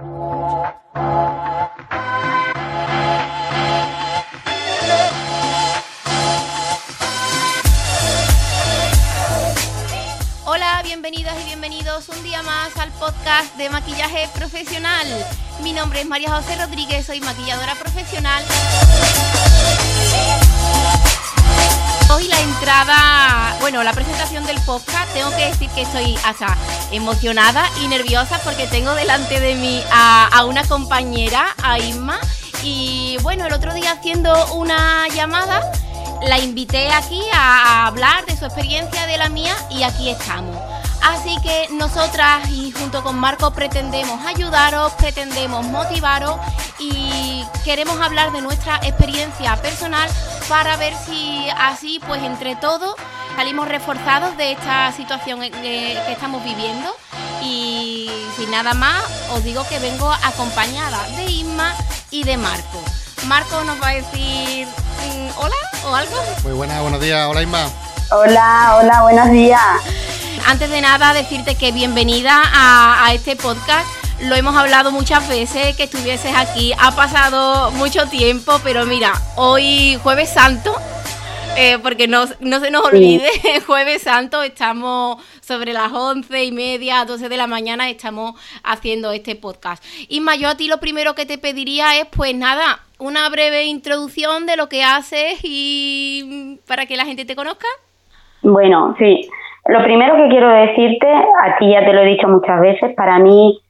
Hola, 0.00 0.40
bienvenidas 10.82 11.38
y 11.42 11.44
bienvenidos 11.44 12.08
un 12.08 12.22
día 12.22 12.42
más 12.42 12.74
al 12.78 12.90
podcast 12.92 13.54
de 13.58 13.68
maquillaje 13.68 14.26
profesional. 14.34 15.06
Mi 15.62 15.74
nombre 15.74 16.00
es 16.00 16.06
María 16.06 16.32
José 16.34 16.56
Rodríguez, 16.56 17.04
soy 17.04 17.20
maquilladora 17.20 17.74
profesional. 17.74 18.42
Hoy 22.12 22.26
la 22.26 22.40
entrada, 22.40 23.56
bueno, 23.60 23.84
la 23.84 23.92
presentación 23.92 24.44
del 24.44 24.60
podcast, 24.62 25.12
tengo 25.14 25.30
que 25.30 25.46
decir 25.46 25.70
que 25.70 25.82
estoy 25.82 26.18
hasta 26.24 26.56
emocionada 26.90 27.64
y 27.80 27.86
nerviosa 27.86 28.40
porque 28.42 28.66
tengo 28.66 28.94
delante 28.94 29.38
de 29.38 29.54
mí 29.54 29.80
a, 29.92 30.44
una 30.44 30.64
compañera, 30.64 31.54
a 31.62 31.78
Isma, 31.78 32.18
y 32.64 33.16
bueno, 33.22 33.46
el 33.46 33.52
otro 33.52 33.72
día 33.74 33.92
haciendo 33.92 34.32
una 34.54 35.06
llamada, 35.08 35.70
la 36.26 36.40
invité 36.40 36.92
aquí 36.92 37.22
a 37.32 37.86
hablar 37.86 38.26
de 38.26 38.36
su 38.36 38.44
experiencia, 38.44 39.06
de 39.06 39.16
la 39.16 39.28
mía, 39.28 39.54
y 39.70 39.84
aquí 39.84 40.10
estamos. 40.10 40.59
Así 41.02 41.36
que 41.42 41.68
nosotras 41.72 42.48
y 42.50 42.72
junto 42.72 43.02
con 43.02 43.18
Marco 43.18 43.52
pretendemos 43.52 44.24
ayudaros, 44.26 44.92
pretendemos 44.92 45.64
motivaros 45.66 46.36
y 46.78 47.44
queremos 47.64 48.00
hablar 48.00 48.32
de 48.32 48.42
nuestra 48.42 48.76
experiencia 48.82 49.56
personal 49.56 50.08
para 50.48 50.76
ver 50.76 50.94
si 51.06 51.48
así 51.56 52.00
pues 52.06 52.22
entre 52.22 52.56
todos 52.56 52.94
salimos 53.36 53.68
reforzados 53.68 54.36
de 54.36 54.52
esta 54.52 54.92
situación 54.92 55.40
que 55.40 55.98
estamos 56.10 56.44
viviendo 56.44 56.94
y 57.42 58.10
sin 58.36 58.50
nada 58.50 58.74
más 58.74 59.02
os 59.32 59.42
digo 59.42 59.64
que 59.68 59.78
vengo 59.78 60.10
acompañada 60.10 61.06
de 61.16 61.24
Isma 61.24 61.74
y 62.10 62.24
de 62.24 62.36
Marco. 62.36 62.82
Marco 63.26 63.64
nos 63.64 63.80
va 63.82 63.88
a 63.88 63.94
decir 63.94 64.66
mm, 64.66 65.38
hola 65.38 65.56
o 65.86 65.94
algo. 65.94 66.16
Muy 66.42 66.52
buenas, 66.52 66.82
buenos 66.82 67.00
días, 67.00 67.26
hola 67.28 67.42
Isma. 67.42 67.68
Hola, 68.10 68.78
hola, 68.80 69.02
buenos 69.02 69.30
días. 69.30 69.60
Antes 70.46 70.70
de 70.70 70.80
nada, 70.80 71.12
decirte 71.12 71.54
que 71.54 71.72
bienvenida 71.72 72.42
a, 72.52 73.12
este 73.14 73.36
podcast. 73.36 73.86
Lo 74.22 74.34
hemos 74.34 74.54
hablado 74.56 74.90
muchas 74.90 75.28
veces, 75.28 75.76
que 75.76 75.84
estuvieses 75.84 76.32
aquí. 76.36 76.72
Ha 76.78 76.94
pasado 76.94 77.70
mucho 77.72 78.06
tiempo, 78.08 78.52
pero 78.62 78.84
mira, 78.86 79.12
hoy 79.36 79.98
jueves 80.02 80.30
santo, 80.30 80.74
eh, 81.56 81.78
porque 81.82 82.08
no, 82.08 82.26
se 82.26 82.70
nos 82.70 82.84
olvide, 82.84 83.28
jueves 83.66 84.02
santo 84.02 84.42
estamos 84.42 85.22
sobre 85.40 85.72
las 85.72 85.92
once 85.92 86.44
y 86.44 86.52
media, 86.52 87.04
doce 87.04 87.28
de 87.28 87.36
la 87.36 87.46
mañana, 87.46 87.88
estamos 87.88 88.34
haciendo 88.62 89.12
este 89.12 89.36
podcast. 89.36 89.82
Isma, 90.08 90.36
yo 90.36 90.48
a 90.48 90.56
ti 90.56 90.68
lo 90.68 90.80
primero 90.80 91.14
que 91.14 91.26
te 91.26 91.38
pediría 91.38 91.98
es, 91.98 92.06
pues 92.06 92.34
nada, 92.34 92.80
una 92.98 93.28
breve 93.28 93.64
introducción 93.64 94.46
de 94.46 94.56
lo 94.56 94.68
que 94.68 94.84
haces 94.84 95.40
y 95.42 96.58
para 96.66 96.86
que 96.86 96.96
la 96.96 97.06
gente 97.06 97.24
te 97.24 97.36
conozca. 97.36 97.66
Bueno, 98.42 98.94
sí. 98.98 99.28
Lo 99.66 99.82
primero 99.82 100.16
que 100.16 100.28
quiero 100.28 100.48
decirte, 100.48 101.06
a 101.08 101.58
ti 101.58 101.70
ya 101.70 101.84
te 101.84 101.92
lo 101.92 102.00
he 102.00 102.06
dicho 102.06 102.28
muchas 102.28 102.60
veces, 102.60 102.94
para 102.94 103.18
mí 103.18 103.60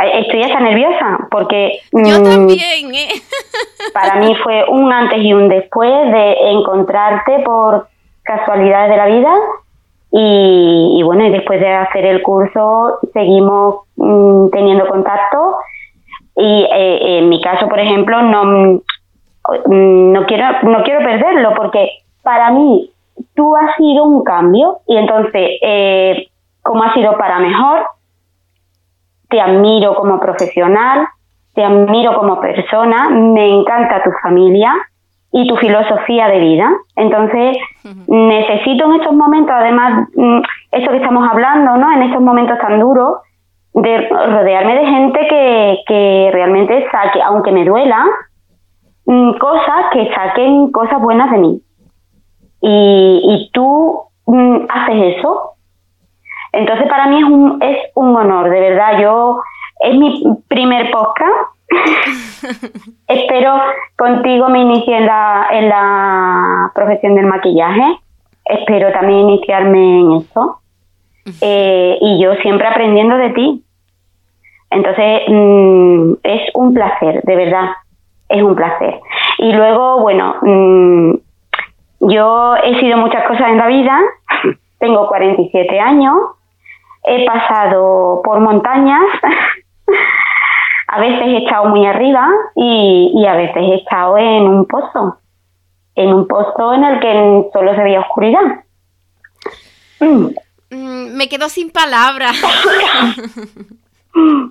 eh, 0.00 0.20
estoy 0.20 0.42
hasta 0.42 0.60
nerviosa 0.60 1.28
porque 1.30 1.80
yo 1.92 2.20
mm, 2.20 2.24
también 2.24 2.94
¿eh? 2.94 3.08
para 3.92 4.16
mí 4.16 4.34
fue 4.42 4.64
un 4.68 4.90
antes 4.92 5.18
y 5.18 5.32
un 5.32 5.48
después 5.48 5.90
de 5.90 6.32
encontrarte 6.52 7.40
por 7.44 7.88
casualidades 8.22 8.90
de 8.90 8.96
la 8.96 9.06
vida 9.06 9.34
y, 10.12 11.02
bueno 11.04 11.26
y 11.26 11.30
después 11.30 11.60
de 11.60 11.68
hacer 11.68 12.06
el 12.06 12.22
curso 12.22 12.98
seguimos 13.12 13.82
mm, 13.96 14.48
teniendo 14.50 14.88
contacto 14.88 15.56
y 16.36 16.66
eh, 16.72 17.18
en 17.18 17.28
mi 17.28 17.40
caso 17.42 17.68
por 17.68 17.78
ejemplo 17.78 18.22
no 18.22 18.44
mm, 19.66 20.12
no 20.12 20.26
quiero 20.26 20.62
no 20.62 20.82
quiero 20.82 21.04
perderlo 21.04 21.54
porque 21.54 21.90
para 22.22 22.50
mí 22.52 22.90
tú 23.34 23.56
has 23.56 23.76
sido 23.76 24.04
un 24.04 24.24
cambio 24.24 24.78
y 24.86 24.96
entonces, 24.96 25.50
eh, 25.62 26.28
como 26.62 26.82
ha 26.82 26.94
sido 26.94 27.16
para 27.16 27.38
mejor, 27.38 27.86
te 29.28 29.40
admiro 29.40 29.94
como 29.94 30.18
profesional, 30.20 31.06
te 31.54 31.64
admiro 31.64 32.14
como 32.14 32.40
persona, 32.40 33.10
me 33.10 33.48
encanta 33.48 34.02
tu 34.02 34.10
familia 34.22 34.72
y 35.32 35.46
tu 35.46 35.56
filosofía 35.56 36.28
de 36.28 36.40
vida. 36.40 36.70
Entonces, 36.96 37.56
necesito 38.08 38.86
en 38.86 39.00
estos 39.00 39.14
momentos, 39.14 39.54
además, 39.56 40.08
mm, 40.14 40.40
eso 40.72 40.90
que 40.90 40.96
estamos 40.96 41.28
hablando, 41.30 41.76
¿no? 41.76 41.92
En 41.92 42.02
estos 42.02 42.20
momentos 42.20 42.58
tan 42.58 42.80
duros, 42.80 43.18
de 43.72 44.08
rodearme 44.08 44.74
de 44.74 44.86
gente 44.86 45.26
que, 45.28 45.78
que 45.86 46.30
realmente 46.32 46.88
saque, 46.90 47.22
aunque 47.22 47.52
me 47.52 47.64
duela, 47.64 48.04
mm, 49.06 49.38
cosas 49.38 49.86
que 49.92 50.12
saquen 50.12 50.72
cosas 50.72 51.00
buenas 51.00 51.30
de 51.30 51.38
mí 51.38 51.62
y, 52.60 53.20
y 53.24 53.50
tú 53.52 54.02
mm, 54.26 54.66
haces 54.68 55.16
eso. 55.16 55.52
Entonces 56.52 56.88
para 56.88 57.06
mí 57.06 57.18
es 57.18 57.24
un, 57.24 57.62
es 57.62 57.78
un 57.94 58.16
honor, 58.16 58.50
de 58.50 58.60
verdad. 58.60 59.00
Yo 59.00 59.40
es 59.80 59.96
mi 59.96 60.22
primer 60.48 60.90
podcast. 60.90 61.50
Espero 63.08 63.54
contigo 63.96 64.48
me 64.48 64.60
inicie 64.60 64.96
en 64.96 65.06
la, 65.06 65.46
en 65.52 65.68
la 65.68 66.72
profesión 66.74 67.14
del 67.14 67.26
maquillaje. 67.26 68.00
Espero 68.44 68.92
también 68.92 69.30
iniciarme 69.30 70.00
en 70.00 70.12
eso. 70.12 70.60
Eh, 71.40 71.98
y 72.00 72.22
yo 72.22 72.34
siempre 72.36 72.66
aprendiendo 72.66 73.16
de 73.16 73.30
ti. 73.30 73.64
Entonces, 74.70 75.22
mm, 75.28 76.12
es 76.22 76.42
un 76.54 76.74
placer, 76.74 77.22
de 77.22 77.36
verdad, 77.36 77.70
es 78.28 78.42
un 78.42 78.54
placer. 78.54 79.00
Y 79.38 79.52
luego, 79.52 80.00
bueno, 80.00 80.36
mm, 80.42 81.14
yo 82.00 82.56
he 82.56 82.80
sido 82.80 82.96
muchas 82.96 83.26
cosas 83.28 83.48
en 83.48 83.58
la 83.58 83.66
vida, 83.66 83.98
tengo 84.78 85.06
47 85.08 85.78
años, 85.78 86.16
he 87.04 87.24
pasado 87.26 88.22
por 88.24 88.40
montañas, 88.40 89.04
a 90.88 91.00
veces 91.00 91.20
he 91.22 91.36
estado 91.44 91.66
muy 91.66 91.86
arriba 91.86 92.28
y, 92.56 93.24
a 93.26 93.34
veces 93.34 93.56
he 93.56 93.74
estado 93.76 94.18
en 94.18 94.42
un 94.42 94.66
pozo, 94.66 95.18
en 95.94 96.12
un 96.12 96.26
pozo 96.26 96.74
en 96.74 96.84
el 96.84 97.00
que 97.00 97.50
solo 97.52 97.74
se 97.74 97.82
veía 97.82 98.00
oscuridad. 98.00 98.64
Mm, 100.00 101.16
me 101.16 101.28
quedo 101.28 101.48
sin 101.48 101.70
palabras. 101.70 102.36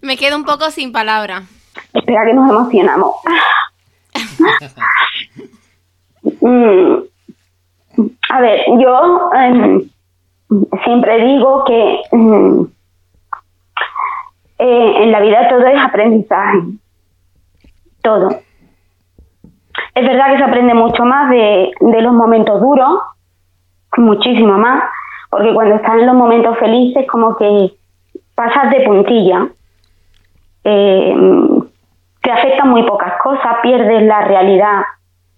me 0.00 0.16
quedo 0.16 0.36
un 0.36 0.44
poco 0.44 0.70
sin 0.70 0.92
palabras. 0.92 1.42
Espera 1.92 2.24
que 2.24 2.34
nos 2.34 2.48
emocionamos. 2.48 3.16
Mm, 6.46 7.02
a 8.30 8.40
ver, 8.40 8.60
yo 8.78 9.30
em, 9.34 9.82
siempre 10.84 11.24
digo 11.24 11.64
que 11.64 12.02
mm, 12.12 12.62
eh, 14.58 15.02
en 15.02 15.10
la 15.10 15.20
vida 15.20 15.48
todo 15.48 15.66
es 15.66 15.80
aprendizaje. 15.80 16.58
Todo. 18.00 18.28
Es 19.94 20.06
verdad 20.06 20.30
que 20.30 20.38
se 20.38 20.44
aprende 20.44 20.74
mucho 20.74 21.04
más 21.04 21.30
de, 21.30 21.72
los 21.80 22.12
momentos 22.12 22.60
duros, 22.60 23.00
muchísimo 23.96 24.56
más, 24.56 24.84
porque 25.30 25.52
cuando 25.52 25.74
estás 25.74 25.94
en 25.94 26.06
los 26.06 26.14
momentos 26.14 26.56
felices 26.58 27.06
como 27.10 27.34
que 27.36 27.72
pasas 28.36 28.70
de 28.70 28.84
puntilla. 28.84 29.48
Eh, 30.62 31.16
te 32.22 32.30
afectan 32.30 32.68
muy 32.70 32.84
pocas 32.84 33.14
cosas, 33.22 33.56
pierdes 33.62 34.02
la 34.02 34.20
realidad 34.22 34.82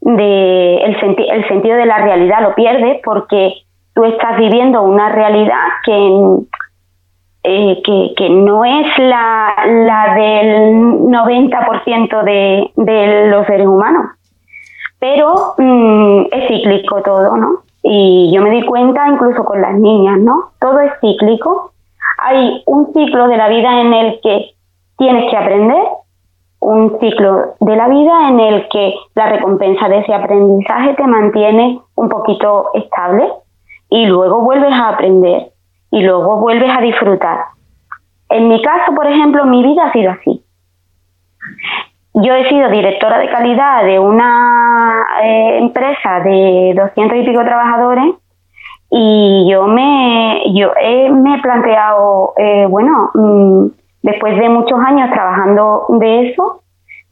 de 0.01 0.77
el, 0.77 0.97
el 1.31 1.49
sentido 1.49 1.77
de 1.77 1.87
la 1.87 1.99
realidad 1.99 2.43
lo 2.43 2.55
pierdes 2.55 3.01
porque 3.05 3.55
tú 3.95 4.05
estás 4.05 4.39
viviendo 4.39 4.83
una 4.83 5.09
realidad 5.09 5.65
que, 5.85 6.19
eh, 7.43 7.83
que, 8.17 8.31
no 8.31 8.65
es 8.65 8.87
la, 8.99 9.55
la 9.67 10.15
del 10.15 10.73
90% 10.73 12.23
de, 12.23 12.71
de 12.77 13.29
los 13.29 13.47
seres 13.47 13.67
humanos. 13.67 14.13
Pero 15.01 15.55
mm, 15.59 16.27
es 16.31 16.49
cíclico 16.49 17.03
todo, 17.03 17.37
¿no? 17.37 17.63
Y 17.83 18.31
yo 18.33 18.43
me 18.43 18.51
di 18.51 18.65
cuenta 18.65 19.09
incluso 19.09 19.45
con 19.45 19.61
las 19.61 19.75
niñas, 19.75 20.19
¿no? 20.19 20.51
Todo 20.61 20.81
es 20.81 20.93
cíclico. 21.01 21.73
Hay 22.19 22.63
un 22.67 22.93
ciclo 22.93 23.29
de 23.29 23.37
la 23.37 23.49
vida 23.49 23.81
en 23.81 23.93
el 23.95 24.21
que 24.23 24.51
tienes 24.97 25.31
que 25.31 25.37
aprender 25.37 25.83
un 26.61 26.99
ciclo 27.01 27.55
de 27.61 27.77
la 27.77 27.89
vida 27.89 28.29
en 28.29 28.41
el 28.41 28.69
que 28.69 28.95
la 29.15 29.27
recompensa 29.27 29.89
de 29.89 29.99
ese 29.99 30.13
aprendizaje 30.13 30.95
te 30.95 31.07
mantiene 31.07 31.81
un 31.95 32.09
poquito 32.09 32.71
estable 32.75 33.29
y 33.91 34.07
luego 34.07 34.41
vuelves 34.41 34.73
a 34.73 34.91
aprender 34.91 35.53
y 35.91 36.03
luego 36.03 36.37
vuelves 36.39 36.71
a 36.77 36.81
disfrutar. 36.81 37.39
En 38.31 38.49
mi 38.49 38.61
caso, 38.61 38.95
por 38.95 39.07
ejemplo, 39.07 39.45
mi 39.47 39.63
vida 39.63 39.87
ha 39.87 39.93
sido 39.93 40.11
así. 40.11 40.45
Yo 42.15 42.35
he 42.35 42.49
sido 42.49 42.69
directora 42.69 43.19
de 43.19 43.31
calidad 43.31 43.85
de 43.85 43.99
una 43.99 45.05
eh, 45.23 45.59
empresa 45.59 46.21
de 46.21 46.75
200 46.77 47.19
y 47.19 47.23
pico 47.23 47.45
trabajadores 47.45 48.15
y 48.91 49.47
yo 49.51 49.67
me, 49.67 50.43
yo 50.55 50.73
me 51.13 51.37
he 51.37 51.43
planteado, 51.43 52.33
eh, 52.37 52.67
bueno, 52.69 53.11
mm, 53.15 53.67
después 54.03 54.39
de 54.39 54.49
muchos 54.49 54.79
años 54.81 55.11
trabajando 55.11 55.87
de 56.01 56.31
eso, 56.31 56.63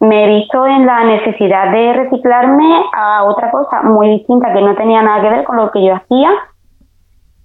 me 0.01 0.25
he 0.25 0.29
visto 0.41 0.67
en 0.67 0.85
la 0.85 1.05
necesidad 1.05 1.73
de 1.73 1.93
reciclarme 1.95 2.85
a 2.93 3.25
otra 3.25 3.51
cosa 3.51 3.83
muy 3.83 4.09
distinta 4.11 4.53
que 4.53 4.61
no 4.61 4.75
tenía 4.75 5.03
nada 5.03 5.23
que 5.23 5.31
ver 5.31 5.45
con 5.45 5.57
lo 5.57 5.71
que 5.71 5.85
yo 5.85 5.95
hacía, 5.95 6.31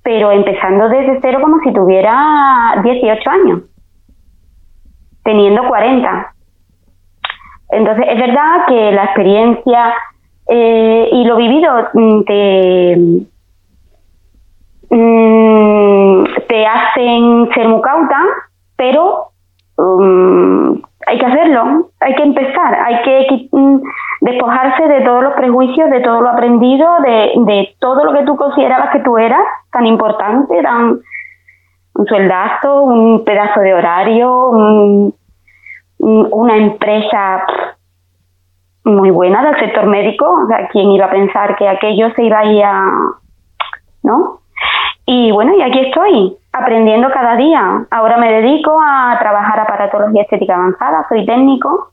pero 0.04 0.32
empezando 0.32 0.90
desde 0.90 1.20
cero 1.22 1.40
como 1.42 1.60
si 1.60 1.72
tuviera 1.72 2.82
18 2.84 3.30
años, 3.30 3.62
teniendo 5.24 5.68
40. 5.68 6.34
Entonces, 7.70 8.06
es 8.10 8.20
verdad 8.20 8.66
que 8.68 8.92
la 8.92 9.06
experiencia 9.06 9.94
eh, 10.50 11.10
y 11.10 11.24
lo 11.24 11.38
vivido 11.38 11.72
mm, 11.94 12.24
te, 12.26 12.98
mm, 14.90 16.24
te 16.50 16.66
hacen 16.66 17.50
ser 17.54 17.70
muy 17.70 17.82
cauta, 17.82 18.20
pero 18.76 19.31
um, 19.82 20.82
hay 21.08 21.18
que 21.18 21.26
hacerlo, 21.26 21.90
hay 22.00 22.16
que 22.16 22.24
empezar, 22.24 22.76
hay 22.76 23.02
que 23.04 23.50
mm, 23.52 23.82
despojarse 24.22 24.88
de 24.88 25.02
todos 25.02 25.24
los 25.24 25.34
prejuicios, 25.34 25.90
de 25.90 26.02
todo 26.02 26.22
lo 26.22 26.30
aprendido, 26.30 26.88
de, 27.02 27.32
de 27.46 27.76
todo 27.80 28.06
lo 28.06 28.14
que 28.14 28.26
tú 28.26 28.36
considerabas 28.36 28.92
que 28.92 29.00
tú 29.00 29.18
eras 29.18 29.44
tan 29.72 29.86
importante, 29.86 30.62
tan 30.62 31.00
un 31.94 32.06
sueldazo, 32.06 32.84
un 32.84 33.24
pedazo 33.26 33.60
de 33.60 33.74
horario, 33.74 34.50
una 36.00 36.58
empresa 36.58 37.46
muy 38.84 39.12
buena 39.12 39.44
del 39.44 39.60
sector 39.60 39.86
médico, 39.86 40.26
o 40.26 40.48
sea, 40.48 40.68
¿quién 40.70 40.90
iba 40.92 41.06
a 41.06 41.12
pensar 41.12 41.56
que 41.58 41.68
aquello 41.68 42.12
se 42.16 42.24
iba 42.24 42.40
a 42.40 42.46
ir 42.46 42.64
a... 42.64 42.84
¿no? 44.04 44.40
Y 45.06 45.32
bueno, 45.32 45.54
y 45.56 45.62
aquí 45.62 45.80
estoy, 45.80 46.38
aprendiendo 46.52 47.10
cada 47.12 47.36
día. 47.36 47.86
Ahora 47.90 48.18
me 48.18 48.32
dedico 48.32 48.80
a 48.82 49.18
trabajar 49.20 49.60
aparatología 49.60 50.24
estética 50.24 50.56
avanzada, 50.56 51.06
soy 51.10 51.26
técnico 51.26 51.92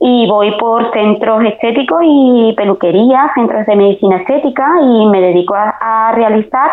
y 0.00 0.28
voy 0.28 0.56
por 0.58 0.92
centros 0.92 1.44
estéticos 1.44 2.00
y 2.04 2.54
peluquerías, 2.56 3.32
centros 3.34 3.66
de 3.66 3.76
medicina 3.76 4.16
estética 4.18 4.66
y 4.80 5.06
me 5.06 5.20
dedico 5.20 5.54
a, 5.54 6.12
realizar 6.14 6.70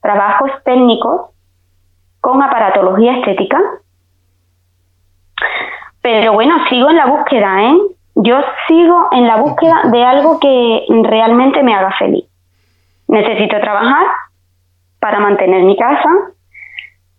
trabajos 0.00 0.50
técnicos 0.64 1.30
con 2.20 2.42
aparatología 2.42 3.18
estética. 3.18 3.58
Pero 6.00 6.32
bueno, 6.32 6.54
sigo 6.68 6.90
en 6.90 6.96
la 6.96 7.06
búsqueda, 7.06 7.64
¿eh? 7.64 7.78
Yo 8.14 8.40
sigo 8.66 9.08
en 9.12 9.26
la 9.26 9.36
búsqueda 9.36 9.82
de 9.90 10.04
algo 10.04 10.38
que 10.40 10.86
realmente 11.02 11.62
me 11.62 11.74
haga 11.74 11.92
feliz. 11.98 12.24
Necesito 13.08 13.58
trabajar 13.60 14.06
para 15.00 15.20
mantener 15.20 15.62
mi 15.62 15.76
casa, 15.76 16.08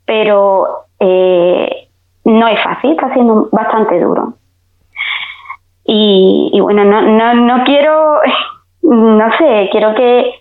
pero 0.05 0.85
eh, 0.99 1.89
no 2.25 2.47
es 2.47 2.61
fácil, 2.63 2.91
está 2.91 3.13
siendo 3.13 3.49
bastante 3.51 3.99
duro. 3.99 4.33
Y, 5.91 6.59
bueno, 6.61 6.83
no, 6.83 7.01
no, 7.01 7.33
no 7.33 7.63
quiero, 7.63 8.19
no 8.83 9.37
sé, 9.37 9.69
quiero 9.71 9.95
que, 9.95 10.31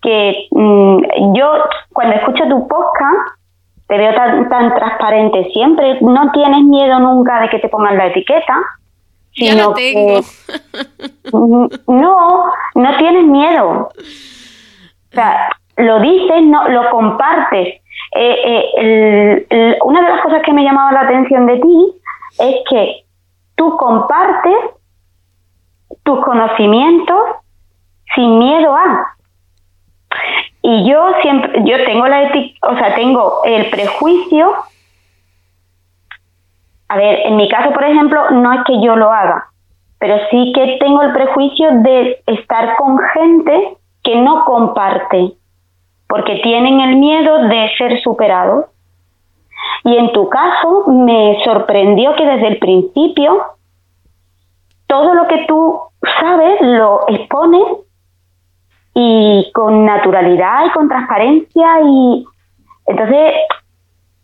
que 0.00 0.48
mm, 0.50 1.34
yo 1.34 1.52
cuando 1.92 2.16
escucho 2.16 2.44
tu 2.48 2.66
podcast 2.66 3.38
te 3.86 3.98
veo 3.98 4.14
tan, 4.14 4.48
tan 4.48 4.74
transparente 4.74 5.50
siempre, 5.52 5.98
no 6.00 6.30
tienes 6.32 6.62
miedo 6.64 6.98
nunca 7.00 7.40
de 7.40 7.48
que 7.48 7.58
te 7.58 7.68
pongan 7.68 7.96
la 7.96 8.06
etiqueta, 8.06 8.54
sino 9.32 9.72
tengo. 9.72 10.20
no, 11.86 12.52
no 12.74 12.96
tienes 12.98 13.24
miedo. 13.24 13.88
O 13.90 15.14
sea, 15.14 15.50
lo 15.78 16.00
dices, 16.00 16.44
no, 16.44 16.68
lo 16.68 16.90
compartes. 16.90 17.80
Eh, 18.14 18.64
eh, 18.78 19.78
una 19.84 20.02
de 20.02 20.08
las 20.08 20.20
cosas 20.22 20.42
que 20.42 20.52
me 20.52 20.64
llamaba 20.64 20.92
la 20.92 21.00
atención 21.02 21.46
de 21.46 21.58
ti 21.58 21.94
es 22.38 22.56
que 22.68 23.04
tú 23.54 23.76
compartes 23.76 24.56
tus 26.02 26.24
conocimientos 26.24 27.20
sin 28.14 28.38
miedo 28.38 28.74
a. 28.74 29.14
Y 30.62 30.90
yo 30.90 31.12
siempre, 31.22 31.62
yo 31.64 31.84
tengo 31.84 32.06
la 32.06 32.30
o 32.62 32.76
sea, 32.76 32.94
tengo 32.94 33.42
el 33.44 33.70
prejuicio. 33.70 34.54
A 36.88 36.96
ver, 36.96 37.20
en 37.26 37.36
mi 37.36 37.48
caso, 37.48 37.72
por 37.72 37.84
ejemplo, 37.84 38.30
no 38.30 38.52
es 38.52 38.64
que 38.64 38.80
yo 38.82 38.96
lo 38.96 39.12
haga, 39.12 39.48
pero 39.98 40.16
sí 40.30 40.52
que 40.54 40.78
tengo 40.80 41.02
el 41.02 41.12
prejuicio 41.12 41.68
de 41.82 42.22
estar 42.26 42.76
con 42.76 42.98
gente 43.14 43.76
que 44.02 44.16
no 44.16 44.44
comparte 44.44 45.34
porque 46.08 46.40
tienen 46.42 46.80
el 46.80 46.96
miedo 46.96 47.48
de 47.48 47.70
ser 47.76 48.00
superados. 48.02 48.66
Y 49.84 49.96
en 49.96 50.12
tu 50.12 50.28
caso 50.28 50.84
me 50.88 51.38
sorprendió 51.44 52.14
que 52.16 52.24
desde 52.24 52.48
el 52.48 52.58
principio 52.58 53.42
todo 54.86 55.14
lo 55.14 55.28
que 55.28 55.44
tú 55.46 55.80
sabes 56.20 56.60
lo 56.62 57.06
expones 57.08 57.62
y 58.94 59.50
con 59.54 59.84
naturalidad 59.84 60.66
y 60.66 60.70
con 60.70 60.88
transparencia 60.88 61.80
y 61.84 62.24
entonces 62.86 63.34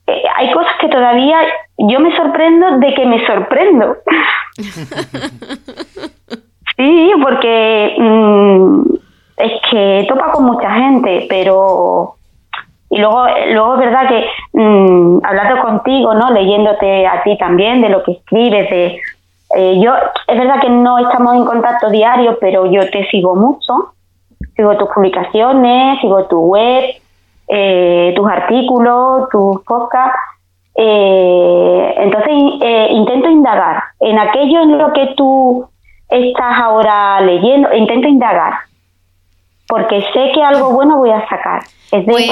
eh, 0.06 0.22
hay 0.36 0.52
cosas 0.52 0.72
que 0.80 0.88
todavía 0.88 1.38
yo 1.78 2.00
me 2.00 2.16
sorprendo 2.16 2.78
de 2.78 2.94
que 2.94 3.06
me 3.06 3.26
sorprendo. 3.26 3.96
sí, 6.76 7.12
porque 7.22 7.96
mm, 7.98 8.82
es 9.36 9.52
que 9.70 10.06
topa 10.08 10.32
con 10.32 10.44
mucha 10.44 10.70
gente, 10.70 11.26
pero 11.28 12.14
y 12.90 12.98
luego 12.98 13.26
luego 13.52 13.74
es 13.74 13.80
verdad 13.80 14.08
que 14.08 14.24
mm, 14.52 15.18
hablando 15.24 15.62
contigo, 15.62 16.14
¿no? 16.14 16.30
Leyéndote 16.30 17.06
a 17.06 17.22
ti 17.22 17.36
también 17.38 17.80
de 17.80 17.88
lo 17.88 18.02
que 18.02 18.12
escribes, 18.12 18.70
de 18.70 19.00
eh, 19.56 19.80
yo 19.80 19.92
es 20.26 20.38
verdad 20.38 20.60
que 20.60 20.68
no 20.68 20.98
estamos 20.98 21.34
en 21.34 21.44
contacto 21.44 21.90
diario, 21.90 22.38
pero 22.40 22.66
yo 22.66 22.88
te 22.90 23.06
sigo 23.06 23.34
mucho, 23.34 23.94
sigo 24.56 24.76
tus 24.76 24.88
publicaciones, 24.90 26.00
sigo 26.00 26.24
tu 26.26 26.40
web, 26.40 26.84
eh, 27.48 28.12
tus 28.16 28.28
artículos, 28.28 29.28
tus 29.30 29.62
podcasts. 29.64 30.18
Eh, 30.76 31.94
entonces 31.98 32.32
intento 32.90 33.28
indagar 33.28 33.80
en 34.00 34.18
aquello 34.18 34.62
en 34.62 34.76
lo 34.76 34.92
que 34.92 35.14
tú 35.16 35.68
estás 36.08 36.60
ahora 36.60 37.20
leyendo, 37.20 37.72
intento 37.72 38.08
indagar 38.08 38.54
porque 39.74 40.00
sé 40.12 40.30
que 40.32 40.40
algo 40.40 40.70
bueno 40.70 40.98
voy 40.98 41.10
a 41.10 41.28
sacar. 41.28 41.64
Es 41.90 42.06
de 42.06 42.12
pues, 42.12 42.30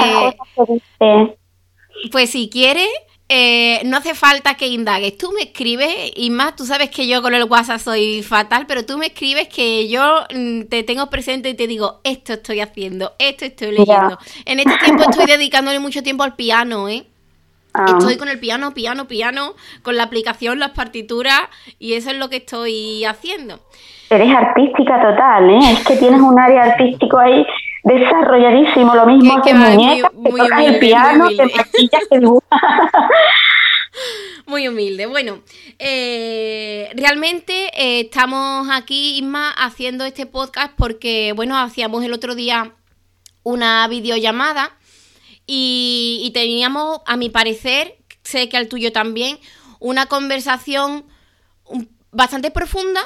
cosas 0.55 0.81
que 0.97 1.37
Pues 2.09 2.29
si 2.29 2.49
quieres, 2.49 2.87
eh, 3.27 3.81
no 3.83 3.97
hace 3.97 4.15
falta 4.15 4.55
que 4.55 4.67
indagues. 4.67 5.17
Tú 5.17 5.33
me 5.33 5.41
escribes, 5.41 6.13
y 6.15 6.29
más, 6.29 6.55
tú 6.55 6.65
sabes 6.65 6.89
que 6.89 7.05
yo 7.05 7.21
con 7.21 7.35
el 7.35 7.43
WhatsApp 7.43 7.81
soy 7.81 8.23
fatal, 8.23 8.65
pero 8.65 8.85
tú 8.85 8.97
me 8.97 9.07
escribes 9.07 9.49
que 9.49 9.89
yo 9.89 10.23
mm, 10.33 10.63
te 10.69 10.83
tengo 10.83 11.09
presente 11.09 11.49
y 11.49 11.53
te 11.53 11.67
digo, 11.67 11.99
esto 12.05 12.31
estoy 12.31 12.61
haciendo, 12.61 13.11
esto 13.19 13.43
estoy 13.43 13.71
leyendo. 13.71 14.17
En 14.45 14.59
este 14.59 14.77
tiempo 14.81 15.03
estoy 15.03 15.25
dedicándole 15.25 15.79
mucho 15.79 16.01
tiempo 16.01 16.23
al 16.23 16.35
piano, 16.35 16.87
¿eh? 16.87 17.05
Ah. 17.75 17.87
Estoy 17.97 18.17
con 18.17 18.27
el 18.27 18.39
piano, 18.39 18.75
piano, 18.75 19.07
piano, 19.07 19.55
con 19.81 19.97
la 19.97 20.03
aplicación, 20.03 20.59
las 20.59 20.73
partituras, 20.73 21.41
y 21.79 21.93
eso 21.93 22.11
es 22.11 22.17
lo 22.17 22.29
que 22.29 22.35
estoy 22.35 23.03
haciendo. 23.03 23.59
Eres 24.13 24.35
artística 24.35 25.01
total, 25.01 25.49
¿eh? 25.49 25.71
Es 25.71 25.83
que 25.87 25.95
tienes 25.95 26.21
un 26.21 26.39
área 26.39 26.65
artístico 26.65 27.17
ahí 27.17 27.43
desarrolladísimo. 27.83 28.93
Lo 28.93 29.07
mismo 29.07 29.41
que, 29.41 29.55
muñecas, 29.55 30.11
que 30.11 30.65
el 30.65 30.79
piano, 30.79 31.29
que 31.29 31.47
que 32.09 32.19
Muy 34.45 34.67
humilde. 34.67 35.07
Bueno, 35.07 35.39
eh, 35.79 36.91
realmente 36.95 37.71
eh, 37.75 38.01
estamos 38.01 38.67
aquí, 38.71 39.17
Isma, 39.17 39.49
haciendo 39.49 40.05
este 40.05 40.27
podcast 40.27 40.73
porque, 40.77 41.33
bueno, 41.35 41.57
hacíamos 41.57 42.03
el 42.03 42.13
otro 42.13 42.35
día 42.35 42.71
una 43.41 43.87
videollamada 43.87 44.71
y, 45.47 46.21
y 46.23 46.31
teníamos, 46.33 47.01
a 47.07 47.17
mi 47.17 47.29
parecer, 47.29 47.95
sé 48.23 48.47
que 48.47 48.57
al 48.57 48.67
tuyo 48.67 48.91
también, 48.91 49.39
una 49.79 50.05
conversación 50.05 51.05
bastante 52.11 52.51
profunda 52.51 53.01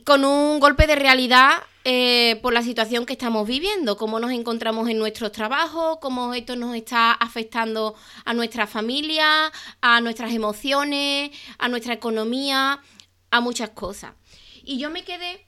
con 0.00 0.24
un 0.24 0.60
golpe 0.60 0.86
de 0.86 0.96
realidad 0.96 1.62
eh, 1.84 2.38
por 2.42 2.52
la 2.52 2.62
situación 2.62 3.06
que 3.06 3.12
estamos 3.12 3.46
viviendo, 3.46 3.96
cómo 3.96 4.20
nos 4.20 4.30
encontramos 4.30 4.88
en 4.88 4.98
nuestros 4.98 5.32
trabajos, 5.32 5.98
cómo 6.00 6.32
esto 6.32 6.56
nos 6.56 6.76
está 6.76 7.12
afectando 7.12 7.94
a 8.24 8.34
nuestra 8.34 8.66
familia, 8.66 9.50
a 9.80 10.00
nuestras 10.00 10.32
emociones, 10.32 11.30
a 11.58 11.68
nuestra 11.68 11.94
economía, 11.94 12.80
a 13.30 13.40
muchas 13.40 13.70
cosas. 13.70 14.12
Y 14.62 14.78
yo 14.78 14.90
me 14.90 15.04
quedé 15.04 15.46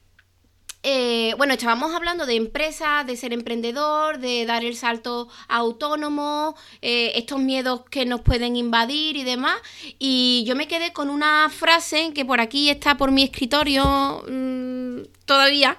eh, 0.87 1.33
bueno, 1.38 1.55
estábamos 1.55 1.95
hablando 1.95 2.26
de 2.26 2.35
empresas, 2.35 3.07
de 3.07 3.17
ser 3.17 3.33
emprendedor, 3.33 4.19
de 4.19 4.45
dar 4.45 4.67
el 4.67 4.76
salto 4.76 5.29
autónomo, 5.49 6.55
eh, 6.83 7.12
estos 7.14 7.41
miedos 7.41 7.85
que 7.91 8.05
nos 8.05 8.21
pueden 8.21 8.55
invadir 8.55 9.17
y 9.17 9.25
demás. 9.25 9.57
Y 9.99 10.45
yo 10.47 10.55
me 10.55 10.69
quedé 10.69 10.93
con 10.93 11.09
una 11.09 11.49
frase 11.49 12.12
que 12.14 12.26
por 12.26 12.38
aquí 12.38 12.69
está 12.69 12.99
por 12.99 13.12
mi 13.12 13.23
escritorio 13.23 14.23
mm, 14.29 15.05
todavía, 15.25 15.79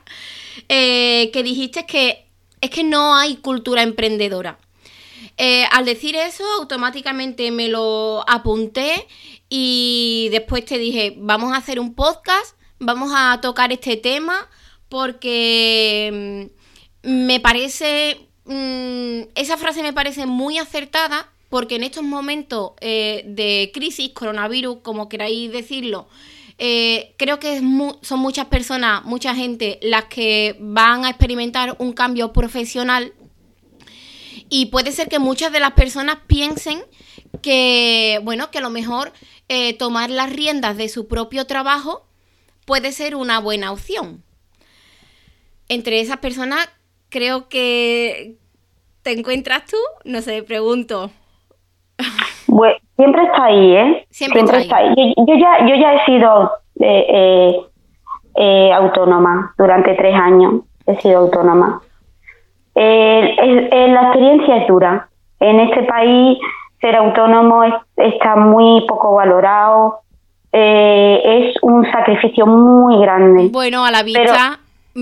eh, 0.69 1.29
que 1.31 1.43
dijiste 1.43 1.85
que 1.85 2.25
es 2.59 2.71
que 2.71 2.83
no 2.83 3.15
hay 3.15 3.35
cultura 3.35 3.83
emprendedora. 3.83 4.57
Al 5.71 5.85
decir 5.85 6.15
eso, 6.15 6.43
automáticamente 6.59 7.51
me 7.51 7.67
lo 7.67 8.27
apunté 8.27 9.05
y 9.49 10.29
después 10.31 10.65
te 10.65 10.79
dije, 10.79 11.13
vamos 11.17 11.53
a 11.53 11.57
hacer 11.57 11.79
un 11.79 11.93
podcast, 11.93 12.57
vamos 12.79 13.11
a 13.13 13.39
tocar 13.41 13.71
este 13.71 13.97
tema 13.97 14.49
porque 14.95 16.49
mm, 17.03 17.09
me 17.25 17.41
parece, 17.41 18.29
mm, 18.45 19.27
esa 19.35 19.57
frase 19.57 19.83
me 19.83 19.91
parece 19.91 20.25
muy 20.25 20.57
acertada 20.57 21.29
porque 21.49 21.75
en 21.75 21.83
estos 21.83 22.03
momentos 22.03 22.71
eh, 22.79 23.23
de 23.27 23.71
crisis, 23.73 24.11
coronavirus, 24.11 24.77
como 24.83 25.09
queráis 25.09 25.51
decirlo, 25.51 26.07
eh, 26.59 27.13
creo 27.17 27.39
que 27.39 27.59
son 28.03 28.19
muchas 28.19 28.45
personas, 28.45 29.03
mucha 29.03 29.35
gente 29.35 29.79
las 29.81 30.05
que 30.05 30.55
van 30.61 31.03
a 31.03 31.09
experimentar 31.09 31.75
un 31.79 31.91
cambio 31.91 32.31
profesional 32.31 33.11
y 34.49 34.67
puede 34.67 34.93
ser 34.93 35.09
que 35.09 35.19
muchas 35.19 35.51
de 35.51 35.59
las 35.59 35.73
personas 35.73 36.19
piensen 36.25 36.81
que, 37.41 38.21
bueno, 38.23 38.49
que 38.49 38.59
a 38.59 38.61
lo 38.61 38.69
mejor 38.69 39.11
eh, 39.49 39.73
tomar 39.73 40.09
las 40.09 40.31
riendas 40.31 40.77
de 40.77 40.87
su 40.87 41.09
propio 41.09 41.45
trabajo 41.45 42.07
puede 42.63 42.93
ser 42.93 43.17
una 43.17 43.39
buena 43.39 43.73
opción. 43.73 44.23
Entre 45.67 45.99
esas 45.99 46.17
personas 46.17 46.69
creo 47.09 47.47
que 47.49 48.35
te 49.03 49.11
encuentras 49.11 49.65
tú, 49.65 49.77
no 50.03 50.21
sé, 50.21 50.43
pregunto. 50.43 51.11
Bueno, 52.47 52.75
siempre 52.95 53.23
está 53.23 53.45
ahí, 53.45 53.75
¿eh? 53.75 54.05
Siempre, 54.09 54.41
está, 54.41 54.77
ahí. 54.77 55.13
Yo, 55.17 55.35
ya, 55.35 55.65
yo 55.67 55.75
ya 55.75 55.93
he 55.93 56.05
sido 56.05 56.51
eh, 56.79 57.05
eh, 57.09 57.61
eh, 58.35 58.71
autónoma 58.73 59.53
durante 59.57 59.93
tres 59.95 60.15
años. 60.15 60.61
He 60.87 60.95
sido 61.01 61.19
autónoma. 61.19 61.81
la 62.75 64.01
experiencia 64.03 64.57
es 64.57 64.67
dura. 64.67 65.09
En 65.39 65.59
este 65.59 65.83
país 65.83 66.37
ser 66.79 66.95
autónomo 66.95 67.63
está 67.97 68.35
muy 68.35 68.85
poco 68.87 69.15
valorado. 69.15 69.99
es 70.51 71.55
un 71.61 71.85
sacrificio 71.91 72.45
muy 72.45 72.99
grande. 73.01 73.49
Bueno, 73.51 73.85
a 73.85 73.91
la 73.91 74.03
vista, 74.03 74.59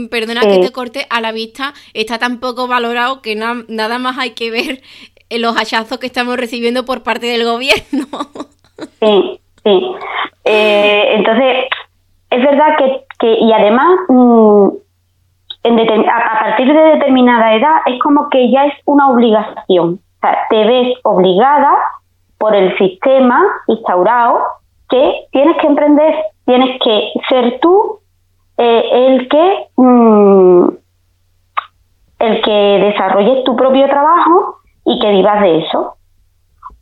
perdona 0.09 0.41
que 0.41 0.59
te 0.59 0.71
corte, 0.71 1.05
a 1.09 1.21
la 1.21 1.31
vista 1.31 1.73
está 1.93 2.17
tan 2.17 2.39
poco 2.39 2.67
valorado 2.67 3.21
que 3.21 3.35
nada 3.35 3.99
más 3.99 4.17
hay 4.17 4.31
que 4.31 4.51
ver 4.51 4.81
los 5.29 5.55
hachazos 5.59 5.99
que 5.99 6.07
estamos 6.07 6.37
recibiendo 6.37 6.85
por 6.85 7.03
parte 7.03 7.27
del 7.27 7.45
gobierno. 7.45 8.07
Sí, 8.99 9.39
sí. 9.63 9.95
Eh, 10.45 11.13
entonces, 11.13 11.65
es 12.31 12.43
verdad 12.43 12.75
que, 13.19 13.33
y 13.39 13.53
además, 13.53 13.99
mm, 14.09 14.67
a, 15.63 16.39
partir 16.39 16.73
de 16.73 16.81
determinada 16.95 17.53
edad, 17.53 17.77
es 17.85 17.99
como 18.01 18.29
que 18.29 18.51
ya 18.51 18.65
es 18.65 18.73
una 18.85 19.09
obligación. 19.09 19.99
O 19.99 20.19
sea, 20.21 20.37
te 20.49 20.65
ves 20.65 20.97
obligada 21.03 21.77
por 22.39 22.55
el 22.55 22.75
sistema 22.77 23.41
instaurado 23.67 24.39
que 24.89 25.27
tienes 25.31 25.55
que 25.57 25.67
emprender, 25.67 26.15
tienes 26.45 26.79
que 26.83 27.11
ser 27.29 27.59
tú 27.61 27.99
eh, 28.57 28.83
el 28.91 29.27
que 29.27 29.67
mm, 29.77 30.67
el 32.19 32.41
que 32.41 32.51
desarrolles 32.51 33.43
tu 33.43 33.55
propio 33.55 33.87
trabajo 33.87 34.55
y 34.85 34.99
que 34.99 35.11
vivas 35.11 35.41
de 35.41 35.59
eso. 35.59 35.95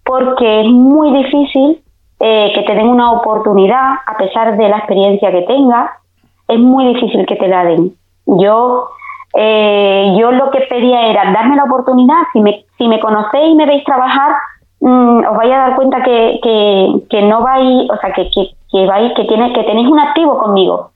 Porque 0.04 0.62
es 0.62 0.68
muy 0.68 1.12
difícil 1.12 1.84
eh, 2.20 2.52
que 2.54 2.62
te 2.64 2.76
den 2.76 2.88
una 2.88 3.12
oportunidad, 3.12 3.96
a 4.06 4.18
pesar 4.18 4.56
de 4.56 4.70
la 4.70 4.78
experiencia 4.78 5.32
que 5.32 5.42
tengas, 5.42 5.90
es 6.48 6.60
muy 6.60 6.94
difícil 6.94 7.26
que 7.26 7.36
te 7.36 7.48
la 7.48 7.64
den. 7.66 7.94
Yo, 8.26 8.90
eh, 9.34 10.16
yo 10.20 10.32
lo 10.32 10.52
que 10.52 10.62
pedía 10.62 11.08
era 11.08 11.32
darme 11.32 11.56
la 11.56 11.64
oportunidad, 11.64 12.18
si 12.34 12.42
me, 12.42 12.66
si 12.78 12.88
me 12.88 13.00
conocéis 13.00 13.54
y 13.54 13.56
me 13.56 13.66
veis 13.66 13.84
trabajar, 13.84 14.36
mm, 14.82 15.26
os 15.26 15.38
vais 15.38 15.52
a 15.52 15.58
dar 15.58 15.76
cuenta 15.76 16.04
que, 16.04 16.40
que, 17.10 17.22
no 17.24 17.42
vais, 17.42 17.90
o 17.90 17.98
sea, 17.98 18.12
que, 18.14 18.30
que, 18.30 18.86
vais, 18.86 19.14
que, 19.16 19.24
tiene, 19.26 19.54
que 19.54 19.64
tenéis 19.64 19.88
un 19.88 20.00
activo 20.00 20.38
conmigo. 20.38 20.91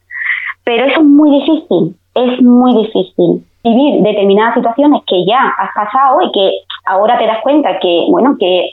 Pero 0.65 0.85
eso 0.85 0.99
es 0.99 1.05
muy 1.05 1.31
difícil, 1.39 1.95
es 2.15 2.41
muy 2.41 2.75
difícil 2.83 3.45
vivir 3.63 4.01
determinadas 4.01 4.55
situaciones 4.55 5.01
que 5.07 5.25
ya 5.25 5.53
has 5.57 5.69
pasado 5.73 6.21
y 6.21 6.31
que 6.31 6.51
ahora 6.85 7.17
te 7.17 7.25
das 7.25 7.41
cuenta 7.41 7.79
que, 7.79 8.05
bueno, 8.09 8.35
que, 8.39 8.71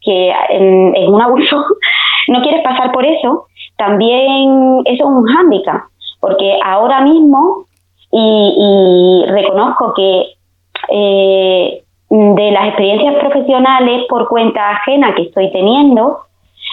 que 0.00 0.30
es 0.30 1.08
un 1.08 1.20
abuso, 1.20 1.64
no 2.28 2.40
quieres 2.40 2.62
pasar 2.62 2.92
por 2.92 3.04
eso, 3.04 3.46
también 3.76 4.82
eso 4.84 5.04
es 5.04 5.10
un 5.10 5.24
hándicap, 5.24 5.82
porque 6.20 6.58
ahora 6.64 7.00
mismo, 7.00 7.66
y, 8.12 9.24
reconozco 9.26 9.92
que 9.94 10.26
eh, 10.90 11.82
de 12.10 12.50
las 12.52 12.66
experiencias 12.68 13.16
profesionales 13.16 14.04
por 14.08 14.28
cuenta 14.28 14.70
ajena 14.70 15.14
que 15.16 15.22
estoy 15.22 15.50
teniendo, 15.50 16.18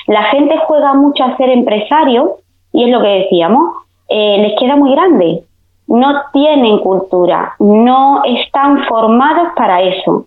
la 0.08 0.24
gente 0.26 0.56
juega 0.68 0.94
mucho 0.94 1.24
a 1.24 1.36
ser 1.38 1.50
empresario 1.50 2.38
y 2.74 2.84
es 2.84 2.90
lo 2.92 3.02
que 3.02 3.08
decíamos, 3.08 3.82
eh, 4.12 4.38
les 4.40 4.60
queda 4.60 4.76
muy 4.76 4.92
grande 4.92 5.44
no 5.92 6.22
tienen 6.32 6.80
cultura, 6.80 7.54
no 7.60 8.24
están 8.24 8.86
formados 8.86 9.50
para 9.56 9.82
eso. 9.82 10.26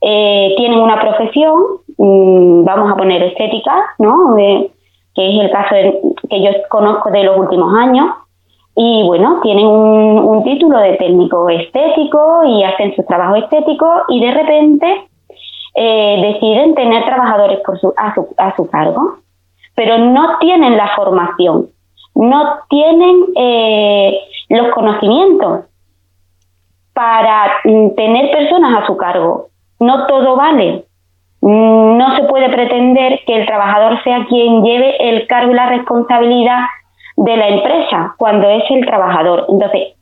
Eh, 0.00 0.54
tienen 0.56 0.78
una 0.78 1.00
profesión, 1.00 1.60
mm, 1.98 2.64
vamos 2.64 2.92
a 2.92 2.96
poner 2.96 3.22
estética, 3.24 3.74
¿no? 3.98 4.36
que 4.36 4.70
es 5.16 5.40
el 5.40 5.50
caso 5.50 5.74
que 6.28 6.42
yo 6.42 6.50
conozco 6.68 7.10
de 7.10 7.24
los 7.24 7.36
últimos 7.36 7.74
años, 7.74 8.06
y 8.76 9.02
bueno, 9.04 9.40
tienen 9.42 9.66
un, 9.66 10.44
título 10.44 10.78
de 10.78 10.96
técnico 10.96 11.48
estético 11.50 12.44
y 12.44 12.62
hacen 12.62 12.94
su 12.94 13.02
trabajo 13.02 13.34
estético 13.34 13.86
y 14.08 14.20
de 14.20 14.30
repente 14.30 15.08
eh, 15.74 16.32
deciden 16.32 16.74
tener 16.74 17.04
trabajadores 17.04 17.58
a 17.98 18.56
su 18.56 18.70
cargo, 18.70 19.18
pero 19.74 19.98
no 19.98 20.38
tienen 20.38 20.76
la 20.76 20.88
formación, 20.94 21.68
no 22.14 22.58
tienen 22.68 23.26
eh, 23.36 24.18
los 24.48 24.72
conocimientos 24.74 25.64
para 26.92 27.52
mm, 27.64 27.94
tener 27.94 28.30
personas 28.30 28.82
a 28.82 28.86
su 28.86 28.96
cargo. 28.96 29.48
No 29.78 30.06
todo 30.06 30.36
vale. 30.36 30.84
Mm, 31.40 31.96
no 31.96 32.16
se 32.16 32.24
puede 32.24 32.48
pretender 32.50 33.20
que 33.26 33.40
el 33.40 33.46
trabajador 33.46 34.02
sea 34.02 34.26
quien 34.28 34.62
lleve 34.62 35.08
el 35.08 35.26
cargo 35.26 35.52
y 35.52 35.54
la 35.54 35.68
responsabilidad 35.68 36.64
de 37.16 37.36
la 37.36 37.48
empresa 37.48 38.14
cuando 38.18 38.48
es 38.48 38.64
el 38.70 38.84
trabajador. 38.84 39.46
Entonces, 39.48 39.94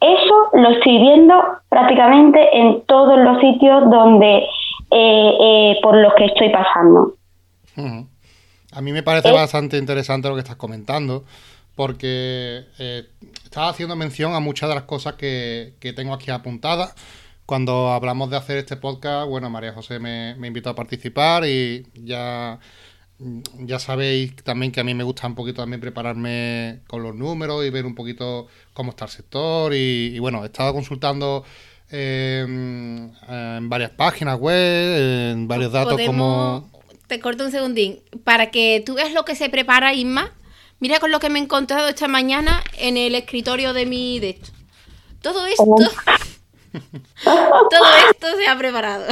eso 0.00 0.48
lo 0.52 0.70
estoy 0.70 0.98
viendo 0.98 1.34
prácticamente 1.68 2.58
en 2.58 2.82
todos 2.82 3.18
los 3.18 3.40
sitios 3.40 3.90
donde 3.90 4.46
eh, 4.90 5.32
eh, 5.40 5.78
por 5.82 5.96
los 5.96 6.14
que 6.14 6.26
estoy 6.26 6.50
pasando. 6.50 7.14
A 8.74 8.80
mí 8.80 8.92
me 8.92 9.04
parece 9.04 9.30
bastante 9.30 9.78
interesante 9.78 10.28
lo 10.28 10.34
que 10.34 10.40
estás 10.40 10.56
comentando, 10.56 11.24
porque 11.76 12.64
eh, 12.78 13.06
estaba 13.44 13.68
haciendo 13.68 13.94
mención 13.94 14.34
a 14.34 14.40
muchas 14.40 14.68
de 14.68 14.74
las 14.74 14.84
cosas 14.84 15.14
que, 15.14 15.74
tengo 15.94 16.12
aquí 16.12 16.32
apuntadas. 16.32 16.94
Cuando 17.46 17.92
hablamos 17.92 18.30
de 18.30 18.36
hacer 18.36 18.58
este 18.58 18.76
podcast, 18.76 19.28
bueno, 19.28 19.48
María 19.48 19.72
José 19.72 20.00
me, 20.00 20.34
invitó 20.44 20.70
a 20.70 20.74
participar 20.74 21.44
y 21.46 21.86
ya, 21.94 22.58
ya 23.60 23.78
sabéis 23.78 24.34
también 24.42 24.72
que 24.72 24.80
a 24.80 24.84
mí 24.84 24.92
me 24.92 25.04
gusta 25.04 25.28
un 25.28 25.36
poquito 25.36 25.62
también 25.62 25.80
prepararme 25.80 26.80
con 26.88 27.02
los 27.04 27.14
números 27.14 27.64
y 27.64 27.70
ver 27.70 27.86
un 27.86 27.94
poquito 27.94 28.48
cómo 28.72 28.90
está 28.90 29.04
el 29.04 29.10
sector. 29.12 29.72
Y, 29.72 30.18
bueno, 30.18 30.42
he 30.42 30.46
estado 30.46 30.72
consultando 30.72 31.44
eh, 31.90 32.44
en 32.44 33.68
varias 33.68 33.90
páginas 33.90 34.36
web, 34.36 35.32
en 35.32 35.46
varios 35.46 35.70
datos 35.70 36.00
como... 36.04 36.73
Te 37.06 37.20
corto 37.20 37.44
un 37.44 37.50
segundín. 37.50 38.00
Para 38.24 38.50
que 38.50 38.82
tú 38.84 38.94
veas 38.94 39.12
lo 39.12 39.24
que 39.24 39.34
se 39.34 39.48
prepara 39.48 39.92
Isma, 39.92 40.32
Mira 40.80 41.00
con 41.00 41.10
lo 41.10 41.20
que 41.20 41.30
me 41.30 41.38
he 41.38 41.42
encontrado 41.42 41.88
esta 41.88 42.08
mañana 42.08 42.62
en 42.76 42.98
el 42.98 43.14
escritorio 43.14 43.72
de 43.72 43.86
mi 43.86 44.18
de 44.20 44.38
Todo 45.22 45.46
esto. 45.46 45.64
Oh. 45.64 45.78
todo 47.70 47.86
esto 48.10 48.26
se 48.36 48.46
ha 48.46 48.58
preparado. 48.58 49.06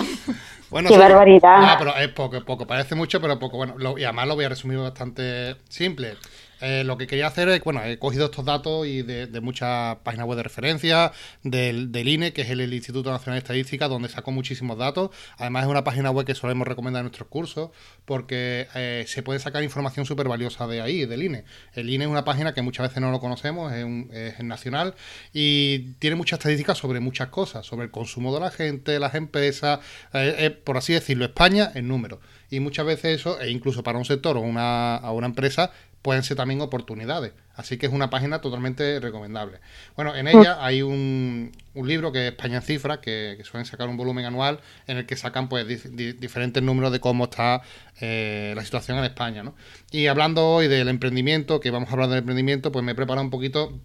Bueno, 0.69 0.91
Qué 0.91 0.99
barbaridad. 0.99 1.63
Ah, 1.63 1.77
pero 1.79 1.97
es 1.97 2.09
poco, 2.09 2.45
poco. 2.45 2.67
Parece 2.67 2.95
mucho, 2.95 3.21
pero 3.21 3.39
poco. 3.39 3.57
Bueno, 3.57 3.75
y 3.97 4.05
además 4.05 4.29
lo 4.29 4.35
voy 4.35 4.45
a 4.45 4.49
resumir 4.49 4.79
bastante 4.79 5.57
simple. 5.69 6.17
Eh, 6.63 6.85
lo 6.85 6.97
que 6.97 7.09
quería 7.09 7.27
hacer 7.27 7.49
es, 7.49 7.61
bueno, 7.65 7.83
he 7.83 7.99
cogido 7.99 8.27
estos 8.27 8.45
datos 8.45 8.87
y 8.87 9.03
de, 9.03 9.41
muchas 9.41 9.97
páginas 10.05 10.27
web 10.27 10.37
de 10.37 10.45
referencia, 10.45 11.11
del, 11.43 11.91
INE, 12.09 12.33
que 12.33 12.43
es 12.43 12.51
el, 12.51 12.73
Instituto 12.73 13.11
Nacional 13.11 13.35
de 13.35 13.39
Estadística, 13.41 13.89
donde 13.89 14.09
saco 14.09 14.31
muchísimos 14.31 14.79
datos. 14.79 15.11
Además 15.39 15.65
es 15.65 15.71
una 15.71 15.83
página 15.83 16.13
web 16.13 16.25
que 16.25 16.37
solemos 16.37 16.69
recomendar 16.69 17.01
en 17.01 17.07
nuestros 17.07 17.29
cursos, 17.29 17.71
porque 18.05 18.69
eh, 18.77 19.05
se 19.09 19.25
puede 19.25 19.41
sacar 19.41 19.65
información 19.65 20.07
súper 20.07 20.29
valiosa 20.29 20.69
de 20.69 20.81
ahí, 20.81 21.05
del 21.05 21.25
INE. 21.25 21.45
El 21.75 21.91
INE 21.91 22.05
es 22.05 22.11
una 22.11 22.25
página 22.25 22.55
que 22.55 22.63
muchas 22.63 22.89
veces 22.89 23.01
no 23.03 23.11
lo 23.11 23.19
conocemos, 23.19 23.73
es, 23.73 24.41
nacional, 24.45 24.95
y 25.33 25.95
tiene 25.99 26.15
muchas 26.15 26.39
estadísticas 26.39 26.79
sobre 26.79 27.01
muchas 27.01 27.29
cosas, 27.29 27.67
sobre 27.67 27.87
el 27.87 27.91
consumo 27.91 28.33
de 28.33 28.39
la 28.39 28.53
gente, 28.53 29.01
las 29.01 29.17
empresas, 29.17 29.81
eh, 30.13 30.57
por 30.65 30.77
así 30.77 30.93
decirlo, 30.93 31.25
España 31.25 31.73
en 31.75 31.89
números. 31.89 32.21
Y 32.51 32.61
muchas 32.61 32.85
veces 32.85 33.19
eso, 33.19 33.41
e 33.41 33.51
incluso 33.51 33.83
para 33.83 33.99
un 33.99 34.05
sector 34.05 34.37
o 34.37 34.41
una, 34.41 34.97
a 34.97 35.11
una 35.13 35.27
empresa, 35.27 35.73
pueden 36.03 36.23
ser 36.23 36.37
también 36.37 36.61
oportunidades. 36.61 37.33
Así 37.55 37.79
que 37.79 37.87
es 37.87 37.93
una 37.93 38.11
página 38.11 38.41
totalmente 38.41 38.99
recomendable. 38.99 39.59
Bueno, 39.95 40.17
en 40.17 40.27
ella 40.27 40.65
hay 40.65 40.83
un, 40.83 41.53
libro 41.75 42.11
que 42.11 42.27
es 42.27 42.33
España 42.33 42.57
en 42.57 42.63
Cifras, 42.63 42.99
que, 42.99 43.41
suelen 43.45 43.67
sacar 43.67 43.89
un 43.89 43.97
volumen 43.97 44.25
anual 44.25 44.61
en 44.87 44.99
el 44.99 45.07
que 45.07 45.17
sacan 45.17 45.49
pues 45.49 45.67
diferentes 45.95 46.63
números 46.63 46.93
de 46.93 47.01
cómo 47.01 47.25
está 47.25 47.63
eh, 48.01 48.53
la 48.57 48.65
situación 48.65 48.99
en 48.99 49.05
España. 49.05 49.43
¿no? 49.43 49.55
Y 49.91 50.07
hablando 50.07 50.47
hoy 50.47 50.69
del 50.69 50.89
emprendimiento, 50.89 51.61
que 51.61 51.71
vamos 51.71 51.91
a 51.91 51.93
hablar 51.93 52.09
del 52.09 52.19
emprendimiento, 52.19 52.73
pues 52.73 52.85
me 52.85 52.93
he 52.93 52.95
preparado 52.95 53.25
un 53.25 53.31
poquito 53.31 53.79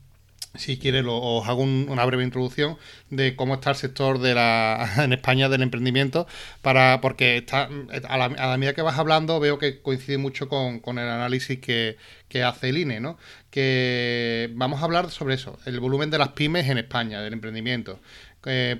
si 0.57 0.77
quieres, 0.77 1.03
os 1.07 1.47
hago 1.47 1.63
una 1.63 2.05
breve 2.05 2.23
introducción 2.23 2.77
de 3.09 3.35
cómo 3.35 3.55
está 3.55 3.71
el 3.71 3.75
sector 3.75 4.19
de 4.19 4.33
la, 4.33 4.89
en 5.03 5.11
España 5.13 5.49
del 5.49 5.61
emprendimiento, 5.61 6.27
para 6.61 7.01
porque 7.01 7.37
está, 7.37 7.69
a, 8.07 8.17
la, 8.17 8.57
medida 8.57 8.73
que 8.73 8.81
vas 8.81 8.97
hablando 8.97 9.39
veo 9.39 9.59
que 9.59 9.81
coincide 9.81 10.17
mucho 10.17 10.49
con, 10.49 10.81
el 10.97 11.09
análisis 11.09 11.59
que, 11.59 11.97
hace 12.43 12.69
el 12.69 12.77
INE, 12.77 12.99
¿no? 12.99 13.17
Que 13.49 14.51
vamos 14.53 14.81
a 14.81 14.85
hablar 14.85 15.09
sobre 15.09 15.35
eso, 15.35 15.57
el 15.65 15.79
volumen 15.79 16.11
de 16.11 16.19
las 16.19 16.29
pymes 16.29 16.69
en 16.69 16.77
España, 16.77 17.21
del 17.21 17.33
emprendimiento. 17.33 17.99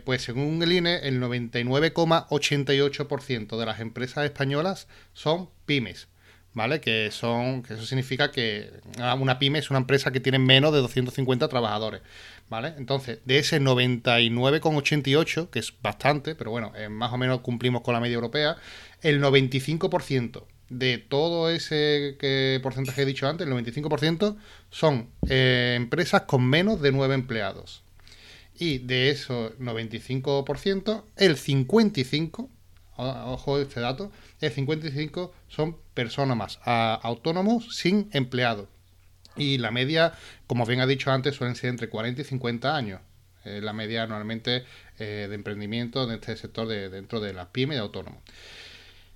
Pues 0.05 0.22
según 0.22 0.63
el 0.63 0.72
INE, 0.72 1.00
el 1.00 1.19
99,88% 1.22 3.57
de 3.57 3.65
las 3.65 3.81
empresas 3.81 4.24
españolas 4.24 4.88
son 5.13 5.50
pymes. 5.65 6.07
¿Vale? 6.57 6.81
Que 6.81 7.11
son, 7.11 7.61
que 7.61 7.75
eso 7.75 7.85
significa 7.85 8.31
que 8.31 8.71
una 9.19 9.37
pyme 9.37 9.59
es 9.59 9.69
una 9.69 9.77
empresa 9.77 10.11
que 10.11 10.19
tiene 10.19 10.39
menos 10.39 10.73
de 10.73 10.79
250 10.79 11.47
trabajadores, 11.49 12.01
¿vale? 12.49 12.73
Entonces, 12.77 13.19
de 13.25 13.37
ese 13.37 13.61
99,88, 13.61 15.51
que 15.51 15.59
es 15.59 15.71
bastante, 15.83 16.33
pero 16.33 16.49
bueno, 16.49 16.73
eh, 16.75 16.89
más 16.89 17.13
o 17.13 17.17
menos 17.17 17.41
cumplimos 17.41 17.83
con 17.83 17.93
la 17.93 17.99
media 17.99 18.15
europea, 18.15 18.57
el 19.03 19.21
95% 19.21 20.45
de 20.69 20.97
todo 20.97 21.51
ese 21.51 22.17
que 22.19 22.59
porcentaje 22.63 23.03
he 23.03 23.05
dicho 23.05 23.27
antes, 23.27 23.47
el 23.47 23.53
95% 23.53 24.35
son 24.71 25.09
eh, 25.29 25.75
empresas 25.77 26.23
con 26.23 26.43
menos 26.43 26.81
de 26.81 26.91
9 26.91 27.13
empleados. 27.13 27.83
Y 28.59 28.79
de 28.79 29.11
esos 29.11 29.51
95%, 29.59 31.03
el 31.17 31.37
55%, 31.37 32.49
ojo 32.97 33.59
este 33.59 33.79
dato, 33.79 34.11
el 34.39 34.51
55 34.51 35.34
son 35.48 35.77
personas 35.94 36.38
más, 36.38 36.60
autónomos 36.63 37.75
sin 37.75 38.10
empleados. 38.13 38.67
Y 39.36 39.58
la 39.60 39.72
media, 39.72 40.13
como 40.48 40.65
bien 40.65 40.82
ha 40.82 40.88
dicho 40.88 41.12
antes, 41.12 41.36
suelen 41.36 41.56
ser 41.56 41.70
entre 41.70 41.89
40 41.89 42.22
y 42.22 42.25
50 42.25 42.75
años. 42.75 43.01
la 43.46 43.72
media 43.72 44.06
normalmente 44.08 44.65
eh, 45.00 45.27
de 45.29 45.36
emprendimiento 45.36 46.03
en 46.03 46.12
este 46.12 46.36
sector 46.36 46.67
de, 46.67 46.89
dentro 46.89 47.22
de 47.22 47.34
las 47.34 47.48
pymes 47.48 47.77
y 47.77 47.79
autónomos. 47.79 48.22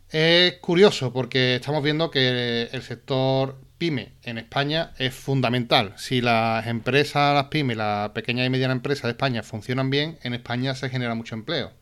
Es 0.09 0.53
curioso 0.59 1.11
porque 1.11 1.55
estamos 1.55 1.83
viendo 1.83 2.11
que 2.11 2.69
el 2.71 2.81
sector 2.81 3.59
pyme 3.77 4.13
en 4.23 4.37
España 4.37 4.93
es 4.99 5.13
fundamental. 5.13 5.93
Si 5.97 6.21
las 6.21 6.67
empresas, 6.67 7.33
las 7.33 7.45
pymes, 7.45 7.77
las 7.77 8.11
pequeñas 8.11 8.45
y 8.47 8.49
medianas 8.49 8.77
empresas 8.77 9.03
de 9.03 9.11
España 9.11 9.43
funcionan 9.43 9.89
bien, 9.89 10.17
en 10.23 10.33
España 10.33 10.75
se 10.75 10.89
genera 10.89 11.15
mucho 11.15 11.35
empleo 11.35 11.80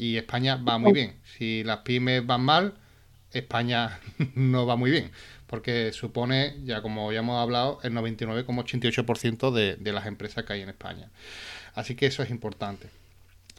y 0.00 0.16
España 0.16 0.56
va 0.56 0.78
muy 0.78 0.94
bien. 0.94 1.16
Si 1.36 1.62
las 1.62 1.80
pymes 1.80 2.26
van 2.26 2.40
mal, 2.40 2.72
España 3.32 4.00
no 4.34 4.64
va 4.64 4.74
muy 4.76 4.90
bien, 4.90 5.10
porque 5.46 5.92
supone, 5.92 6.56
ya 6.64 6.80
como 6.80 7.12
ya 7.12 7.18
hemos 7.18 7.38
hablado, 7.38 7.80
el 7.82 7.92
99,88% 7.92 9.52
de, 9.52 9.76
de 9.76 9.92
las 9.92 10.06
empresas 10.06 10.44
que 10.44 10.54
hay 10.54 10.62
en 10.62 10.70
España. 10.70 11.10
Así 11.74 11.96
que 11.96 12.06
eso 12.06 12.22
es 12.22 12.30
importante. 12.30 12.88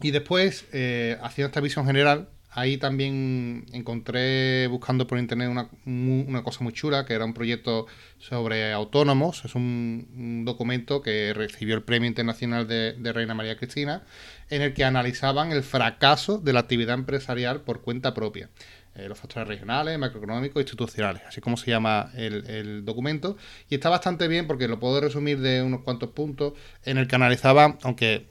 Y 0.01 0.09
después, 0.09 0.65
eh, 0.73 1.19
haciendo 1.21 1.49
esta 1.49 1.61
visión 1.61 1.85
general, 1.85 2.27
ahí 2.51 2.77
también 2.77 3.65
encontré, 3.71 4.67
buscando 4.67 5.07
por 5.07 5.17
internet, 5.17 5.49
una, 5.49 5.69
una, 5.85 6.43
cosa 6.43 6.63
muy 6.63 6.73
chula, 6.73 7.05
que 7.05 7.13
era 7.13 7.25
un 7.25 7.33
proyecto 7.33 7.87
sobre 8.19 8.73
autónomos. 8.73 9.43
Es 9.45 9.55
un, 9.55 10.43
documento 10.45 11.01
que 11.01 11.33
recibió 11.33 11.75
el 11.75 11.83
Premio 11.83 12.07
Internacional 12.07 12.67
de, 12.67 13.13
Reina 13.13 13.33
María 13.33 13.57
Cristina, 13.57 14.03
en 14.49 14.61
el 14.61 14.73
que 14.73 14.83
analizaban 14.83 15.51
el 15.51 15.63
fracaso 15.63 16.37
de 16.37 16.53
la 16.53 16.61
actividad 16.61 16.95
empresarial 16.95 17.61
por 17.61 17.81
cuenta 17.81 18.13
propia. 18.13 18.49
Eh, 18.93 19.07
los 19.07 19.17
factores 19.17 19.47
regionales, 19.47 19.97
macroeconómicos, 19.97 20.61
institucionales, 20.61 21.21
así 21.25 21.39
como 21.39 21.55
se 21.55 21.71
llama 21.71 22.11
el, 22.15 22.45
el, 22.49 22.83
documento. 22.83 23.37
Y 23.69 23.75
está 23.75 23.89
bastante 23.89 24.27
bien 24.27 24.47
porque 24.47 24.67
lo 24.67 24.79
puedo 24.81 24.99
resumir 24.99 25.39
de 25.39 25.61
unos 25.63 25.81
cuantos 25.83 26.09
puntos 26.09 26.53
en 26.83 26.97
el 26.97 27.07
que 27.07 27.15
analizaba, 27.15 27.77
aunque 27.83 28.27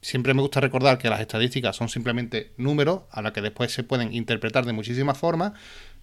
siempre 0.00 0.34
me 0.34 0.42
gusta 0.42 0.60
recordar 0.60 0.98
que 0.98 1.08
las 1.08 1.20
estadísticas 1.20 1.76
son 1.76 1.88
simplemente 1.88 2.52
números 2.56 3.02
a 3.10 3.22
los 3.22 3.32
que 3.32 3.40
después 3.40 3.72
se 3.72 3.82
pueden 3.82 4.12
interpretar 4.12 4.66
de 4.66 4.72
muchísimas 4.72 5.16
formas, 5.16 5.52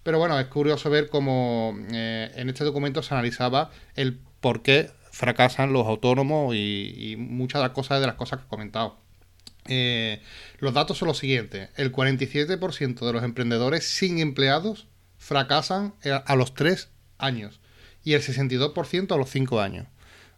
pero 0.02 0.18
bueno, 0.18 0.38
es 0.40 0.46
curioso 0.46 0.90
ver 0.90 1.08
cómo 1.08 1.76
eh, 1.92 2.30
en 2.34 2.48
este 2.48 2.64
documento 2.64 3.02
se 3.02 3.14
analizaba 3.14 3.70
el 3.94 4.18
por 4.40 4.62
qué 4.62 4.90
fracasan 5.12 5.72
los 5.72 5.86
autónomos 5.86 6.54
y, 6.56 7.14
muchas 7.18 7.60
de 7.60 7.68
las 7.68 7.74
cosas 7.74 8.00
de 8.00 8.06
las 8.06 8.16
cosas 8.16 8.40
que 8.40 8.46
he 8.46 8.48
comentado. 8.48 8.98
Eh, 9.66 10.20
los 10.58 10.74
datos 10.74 10.98
son 10.98 11.06
los 11.08 11.18
siguientes. 11.18 11.68
El 11.76 11.92
47% 11.92 13.06
de 13.06 13.12
los 13.12 13.22
emprendedores 13.22 13.86
sin 13.86 14.18
empleados 14.18 14.88
fracasan 15.18 15.94
a 16.02 16.34
los 16.34 16.54
3 16.54 16.88
años 17.18 17.60
y 18.02 18.14
el 18.14 18.22
62% 18.22 19.14
a 19.14 19.16
los 19.16 19.30
5 19.30 19.60
años. 19.60 19.86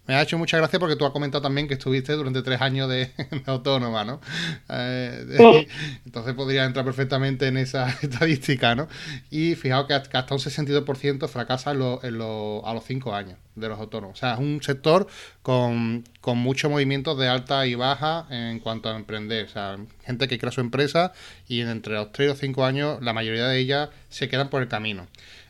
Me 0.06 0.14
ha 0.14 0.22
hecho 0.22 0.36
mucha 0.36 0.58
gracia 0.58 0.78
porque 0.78 0.96
tú 0.96 1.06
has 1.06 1.12
comentado 1.12 1.40
también 1.40 1.66
que 1.66 1.74
estuviste 1.74 2.12
durante 2.12 2.42
tres 2.42 2.60
años 2.60 2.90
de, 2.90 3.10
autónoma, 3.46 4.04
¿no? 4.04 4.20
Eh, 4.68 5.66
entonces 6.04 6.34
podría 6.34 6.64
entrar 6.64 6.84
perfectamente 6.84 7.46
en 7.46 7.56
esa 7.56 7.88
estadística, 8.02 8.74
¿no? 8.74 8.88
Y 9.30 9.54
fijaos 9.54 9.86
que 9.86 9.94
hasta 9.94 10.34
un 10.34 10.40
62% 10.40 11.28
fracasa 11.28 11.72
en 11.72 11.80
a 11.80 12.74
los 12.74 12.84
cinco 12.84 13.14
años 13.14 13.38
de 13.54 13.68
los 13.68 13.78
autónomos. 13.78 14.18
O 14.18 14.20
sea, 14.20 14.34
es 14.34 14.40
un 14.40 14.62
sector 14.62 15.06
con, 15.42 16.04
con 16.20 16.38
muchos 16.38 16.70
movimientos 16.70 17.18
de 17.18 17.28
alta 17.28 17.66
y 17.66 17.74
baja 17.74 18.26
en 18.30 18.60
cuanto 18.60 18.90
a 18.90 18.96
emprender. 18.96 19.46
O 19.46 19.48
sea, 19.48 19.76
gente 20.04 20.28
que 20.28 20.38
crea 20.38 20.52
su 20.52 20.60
empresa 20.60 21.12
y 21.48 21.60
entre 21.60 21.94
los 21.94 22.12
tres 22.12 22.32
o 22.32 22.34
cinco 22.34 22.64
años 22.64 23.02
la 23.02 23.12
mayoría 23.12 23.46
de 23.46 23.58
ellas 23.58 23.88
se 24.10 24.28
quedan 24.28 24.50
por 24.50 24.60
el 24.60 24.68
camino. 24.68 25.06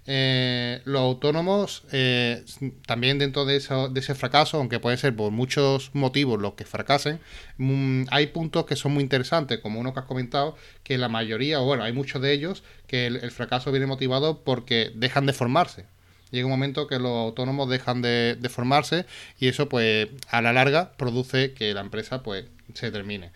Eh, 0.07 0.83
los 0.85 1.01
autónomos 1.01 1.85
eh, 1.91 2.45
también 2.87 3.19
dentro 3.19 3.47
de, 3.47 3.59
de, 3.59 4.01
ese 4.01 4.15
fracaso, 4.15 4.59
aunque 4.59 4.79
puede 4.79 4.99
ser 4.99 5.17
por 5.17 5.33
muchos 5.33 5.95
motivos 5.95 6.39
los 6.41 6.55
que 6.55 6.67
fracasen, 6.67 7.21
mm, 7.57 8.05
hay 8.11 8.27
puntos 8.27 8.67
que 8.67 8.77
son 8.77 8.93
muy 8.93 9.03
interesantes, 9.03 9.61
como 9.61 9.81
uno 9.81 9.95
que 9.95 10.01
has 10.01 10.07
comentado, 10.07 10.57
que 10.83 10.99
la 10.99 11.09
mayoría, 11.09 11.61
o 11.61 11.65
bueno, 11.65 11.85
hay 11.85 11.93
muchos 11.95 12.21
de 12.21 12.33
ellos, 12.33 12.63
que 12.87 13.07
el, 13.07 13.31
fracaso 13.31 13.71
viene 13.73 13.87
motivado 13.87 14.45
porque 14.45 14.93
dejan 14.95 15.25
de 15.25 15.33
formarse. 15.33 15.87
Llega 16.31 16.47
un 16.47 16.53
momento 16.53 16.87
que 16.87 16.99
los 16.99 17.13
autónomos 17.13 17.71
dejan 17.71 18.03
de, 18.03 18.37
de 18.39 18.49
formarse 18.49 19.07
y 19.39 19.49
eso 19.49 19.69
pues 19.69 20.09
a 20.29 20.43
la 20.43 20.53
larga 20.53 20.93
produce 20.97 21.55
que 21.55 21.73
la 21.73 21.81
empresa 21.81 22.23
pues 22.23 22.45
se 22.75 22.91
termine. 22.91 23.31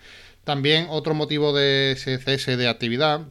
También 0.44 0.86
otro 0.90 1.14
motivo 1.14 1.52
de 1.52 1.92
ese 1.92 2.18
cese 2.18 2.56
de 2.56 2.68
actividad 2.68 3.28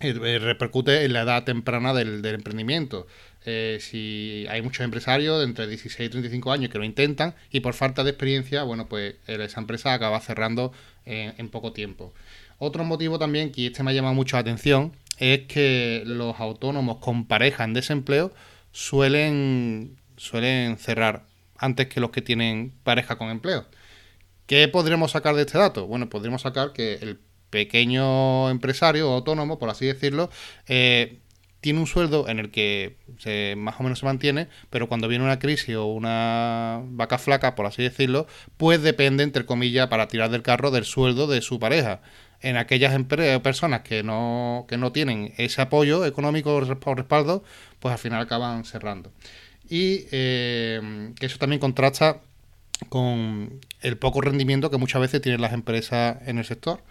eh, 0.00 0.14
eh, 0.22 0.38
repercute 0.38 1.04
en 1.04 1.12
la 1.14 1.22
edad 1.22 1.44
temprana 1.44 1.94
del, 1.94 2.24
emprendimiento. 2.24 3.06
Eh, 3.46 3.78
si 3.80 4.46
hay 4.50 4.60
muchos 4.60 4.84
empresarios 4.84 5.38
de 5.38 5.44
entre 5.44 5.66
16 5.66 6.08
y 6.08 6.10
35 6.10 6.52
años 6.52 6.70
que 6.70 6.78
lo 6.78 6.84
intentan 6.84 7.34
y 7.50 7.60
por 7.60 7.74
falta 7.74 8.04
de 8.04 8.10
experiencia, 8.10 8.62
bueno, 8.64 8.88
pues 8.88 9.14
esa 9.26 9.60
empresa 9.60 9.94
acaba 9.94 10.20
cerrando 10.20 10.72
en, 11.06 11.48
poco 11.48 11.72
tiempo. 11.72 12.12
Otro 12.58 12.84
motivo 12.84 13.18
también, 13.18 13.52
que 13.52 13.68
este 13.68 13.82
me 13.82 13.92
ha 13.92 13.94
llamado 13.94 14.14
mucho 14.14 14.36
la 14.36 14.40
atención, 14.40 14.92
es 15.18 15.46
que 15.46 16.02
los 16.04 16.38
autónomos 16.40 16.98
con 16.98 17.26
pareja 17.26 17.64
en 17.64 17.72
desempleo 17.72 18.34
suelen, 18.72 19.96
suelen 20.16 20.76
cerrar 20.78 21.24
antes 21.56 21.86
que 21.86 22.00
los 22.00 22.10
que 22.10 22.22
tienen 22.22 22.72
pareja 22.82 23.16
con 23.16 23.30
empleo. 23.30 23.66
¿Qué 24.46 24.68
podríamos 24.68 25.12
sacar 25.12 25.34
de 25.34 25.42
este 25.42 25.58
dato? 25.58 25.86
Bueno, 25.86 26.08
podríamos 26.08 26.42
sacar 26.42 26.72
que 26.72 26.94
el 26.94 27.18
pequeño 27.50 28.50
empresario 28.50 29.10
o 29.10 29.14
autónomo, 29.14 29.58
por 29.58 29.70
así 29.70 29.86
decirlo, 29.86 30.30
eh, 30.66 31.18
tiene 31.60 31.80
un 31.80 31.86
sueldo 31.86 32.28
en 32.28 32.38
el 32.38 32.50
que 32.50 32.96
se, 33.18 33.54
más 33.56 33.80
o 33.80 33.82
menos 33.82 33.98
se 33.98 34.06
mantiene, 34.06 34.48
pero 34.70 34.88
cuando 34.88 35.08
viene 35.08 35.24
una 35.24 35.38
crisis 35.38 35.74
o 35.74 35.86
una 35.86 36.80
vaca 36.84 37.18
flaca, 37.18 37.54
por 37.54 37.66
así 37.66 37.82
decirlo, 37.82 38.26
pues 38.56 38.82
depende, 38.82 39.24
entre 39.24 39.46
comillas, 39.46 39.88
para 39.88 40.06
tirar 40.06 40.30
del 40.30 40.42
carro 40.42 40.70
del 40.70 40.84
sueldo 40.84 41.26
de 41.26 41.40
su 41.40 41.58
pareja. 41.58 42.02
En 42.40 42.56
aquellas 42.56 42.94
personas 43.42 43.80
que 43.80 44.02
no, 44.02 44.66
que 44.68 44.76
no 44.76 44.92
tienen 44.92 45.32
ese 45.38 45.62
apoyo 45.62 46.04
económico 46.04 46.54
o 46.54 46.94
respaldo, 46.94 47.42
pues 47.80 47.92
al 47.92 47.98
final 47.98 48.20
acaban 48.20 48.64
cerrando. 48.64 49.10
Y 49.68 50.06
eh, 50.12 51.12
que 51.18 51.26
eso 51.26 51.38
también 51.38 51.58
contrasta 51.58 52.20
con 52.88 53.60
el 53.80 53.96
poco 53.96 54.20
rendimiento 54.20 54.70
que 54.70 54.76
muchas 54.76 55.00
veces 55.00 55.20
tienen 55.22 55.40
las 55.40 55.52
empresas 55.52 56.18
en 56.26 56.38
el 56.38 56.44
sector. 56.44 56.82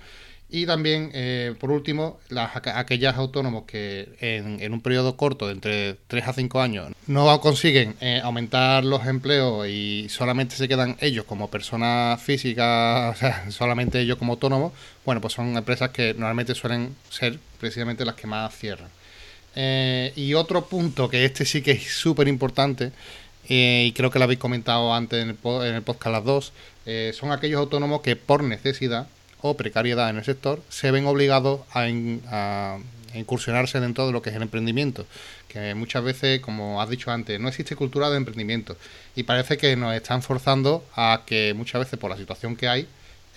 Y 0.47 0.67
también, 0.67 1.09
eh, 1.13 1.55
por 1.59 1.71
último, 1.71 2.19
las, 2.29 2.51
aquellas 2.55 3.15
autónomos 3.15 3.63
que 3.65 4.15
en, 4.19 4.73
un 4.73 4.81
periodo 4.81 5.17
corto 5.17 5.49
entre 5.49 5.95
3 6.07 6.27
a 6.27 6.33
5 6.33 6.61
años 6.61 6.91
no 7.07 7.41
consiguen 7.41 7.95
eh, 7.99 8.21
aumentar 8.23 8.85
los 8.85 9.07
empleos 9.07 9.67
y 9.67 10.07
solamente 10.09 10.55
se 10.55 10.67
quedan 10.67 10.97
ellos 11.01 11.25
como 11.25 11.49
personas 11.49 12.21
físicas, 12.21 13.15
o 13.15 13.19
sea, 13.19 13.49
solamente 13.49 13.99
ellos 13.99 14.17
como 14.17 14.33
autónomos, 14.33 14.71
bueno, 15.03 15.19
pues 15.19 15.33
son 15.33 15.57
empresas 15.57 15.89
que 15.89 16.13
normalmente 16.13 16.53
suelen 16.53 16.95
ser 17.09 17.39
precisamente 17.59 18.05
las 18.05 18.15
que 18.15 18.27
más 18.27 18.55
cierran. 18.55 18.89
Eh, 19.55 20.13
y 20.15 20.35
otro 20.35 20.65
punto, 20.65 21.09
que 21.09 21.25
este 21.25 21.45
sí 21.45 21.63
que 21.63 21.71
es 21.71 21.91
súper 21.97 22.27
importante, 22.27 22.91
y 23.47 23.91
creo 23.93 24.11
que 24.11 24.19
lo 24.19 24.25
habéis 24.25 24.39
comentado 24.39 24.93
antes 24.93 25.23
en 25.23 25.29
el, 25.29 25.81
podcast 25.83 26.11
las 26.11 26.23
dos, 26.23 26.53
son 27.13 27.31
aquellos 27.31 27.59
autónomos 27.59 28.01
que 28.01 28.15
por 28.15 28.43
necesidad 28.43 29.07
o 29.47 29.55
precariedad 29.55 30.09
en 30.09 30.17
el 30.17 30.25
sector 30.25 30.63
se 30.69 30.89
ven 30.89 31.05
obligados 31.05 31.61
a, 31.71 32.79
incursionarse 33.13 33.79
dentro 33.79 34.05
de 34.07 34.11
lo 34.11 34.21
que 34.21 34.31
es 34.31 34.35
el 34.35 34.41
emprendimiento. 34.41 35.05
Que 35.47 35.73
muchas 35.73 36.03
veces, 36.03 36.41
como 36.41 36.81
has 36.81 36.89
dicho 36.89 37.11
antes, 37.11 37.39
no 37.39 37.47
existe 37.47 37.75
cultura 37.77 38.09
de 38.09 38.17
emprendimiento. 38.17 38.75
Y 39.15 39.23
parece 39.23 39.57
que 39.57 39.75
nos 39.77 39.93
están 39.93 40.21
forzando 40.21 40.83
a 40.95 41.21
que 41.25 41.53
muchas 41.53 41.79
veces 41.79 41.97
por 41.97 42.09
la 42.09 42.17
situación 42.17 42.57
que 42.57 42.67
hay, 42.67 42.87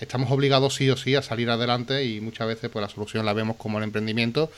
estamos 0.01 0.31
obligados 0.31 0.75
sí 0.75 0.89
o 0.89 0.97
sí 0.97 1.15
a 1.15 1.21
salir 1.21 1.49
adelante 1.49 2.03
y 2.03 2.19
muchas 2.19 2.47
veces 2.47 2.69
pues 2.69 2.81
la 2.81 2.89
solución 2.89 3.25
la 3.25 3.33
vemos 3.33 3.55
como 3.55 3.77
el 3.77 3.85
emprendimiento 3.85 4.51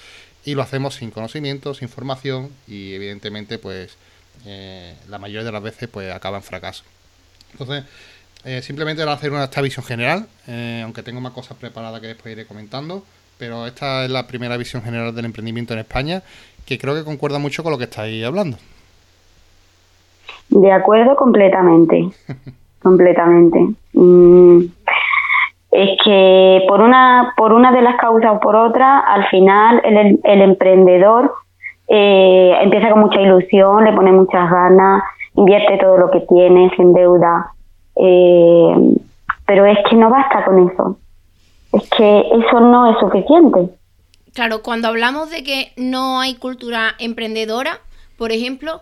y 0.43 0.55
lo 0.55 0.63
hacemos 0.63 0.95
sin 0.95 1.11
conocimiento, 1.11 1.75
sin 1.75 1.89
formación 1.89 2.49
y 2.67 2.93
evidentemente 2.93 3.59
pues 3.59 3.97
eh, 4.45 4.95
la 5.07 5.19
mayoría 5.19 5.43
de 5.43 5.51
las 5.51 5.61
veces 5.61 5.87
pues 5.87 6.11
acaba 6.11 6.37
en 6.37 6.43
fracaso. 6.43 6.83
Entonces, 7.51 7.83
eh, 8.45 8.61
simplemente 8.61 9.01
era 9.01 9.13
hacer 9.13 9.31
una, 9.31 9.45
esta 9.45 9.61
visión 9.61 9.85
general, 9.85 10.25
eh, 10.47 10.81
aunque 10.83 11.03
tengo 11.03 11.21
más 11.21 11.33
cosas 11.33 11.57
preparadas 11.57 11.99
que 12.01 12.07
después 12.07 12.33
iré 12.33 12.45
comentando, 12.45 13.03
pero 13.37 13.65
esta 13.65 14.05
es 14.05 14.11
la 14.11 14.27
primera 14.27 14.57
visión 14.57 14.81
general 14.81 15.13
del 15.15 15.25
emprendimiento 15.25 15.73
en 15.73 15.79
España, 15.79 16.21
que 16.65 16.77
creo 16.77 16.95
que 16.95 17.03
concuerda 17.03 17.39
mucho 17.39 17.63
con 17.63 17.71
lo 17.71 17.77
que 17.77 17.85
estáis 17.85 18.23
hablando. 18.25 18.57
De 20.49 20.71
acuerdo 20.71 21.15
completamente, 21.15 22.09
completamente. 22.81 23.59
Mm, 23.93 24.65
es 25.71 25.89
que 26.03 26.65
por 26.67 26.81
una, 26.81 27.33
por 27.37 27.53
una 27.53 27.71
de 27.71 27.81
las 27.81 27.95
causas 27.95 28.31
o 28.33 28.39
por 28.39 28.55
otra, 28.55 28.99
al 28.99 29.27
final 29.29 29.81
el, 29.85 30.19
el 30.23 30.41
emprendedor 30.41 31.33
eh, 31.87 32.57
empieza 32.61 32.89
con 32.89 33.01
mucha 33.01 33.19
ilusión, 33.19 33.83
le 33.83 33.91
pone 33.91 34.13
muchas 34.13 34.49
ganas, 34.49 35.03
invierte 35.35 35.77
todo 35.77 35.97
lo 35.97 36.09
que 36.09 36.21
tiene, 36.21 36.71
se 36.75 36.81
endeuda. 36.81 37.51
Eh, 37.95 38.95
pero 39.45 39.65
es 39.65 39.77
que 39.89 39.95
no 39.95 40.09
basta 40.09 40.45
con 40.45 40.69
eso. 40.69 40.97
Es 41.73 41.89
que 41.89 42.19
eso 42.19 42.59
no 42.59 42.91
es 42.91 42.97
suficiente. 42.99 43.73
Claro, 44.33 44.61
cuando 44.61 44.87
hablamos 44.87 45.29
de 45.29 45.43
que 45.43 45.73
no 45.75 46.19
hay 46.19 46.35
cultura 46.35 46.95
emprendedora, 46.99 47.81
por 48.17 48.31
ejemplo, 48.31 48.81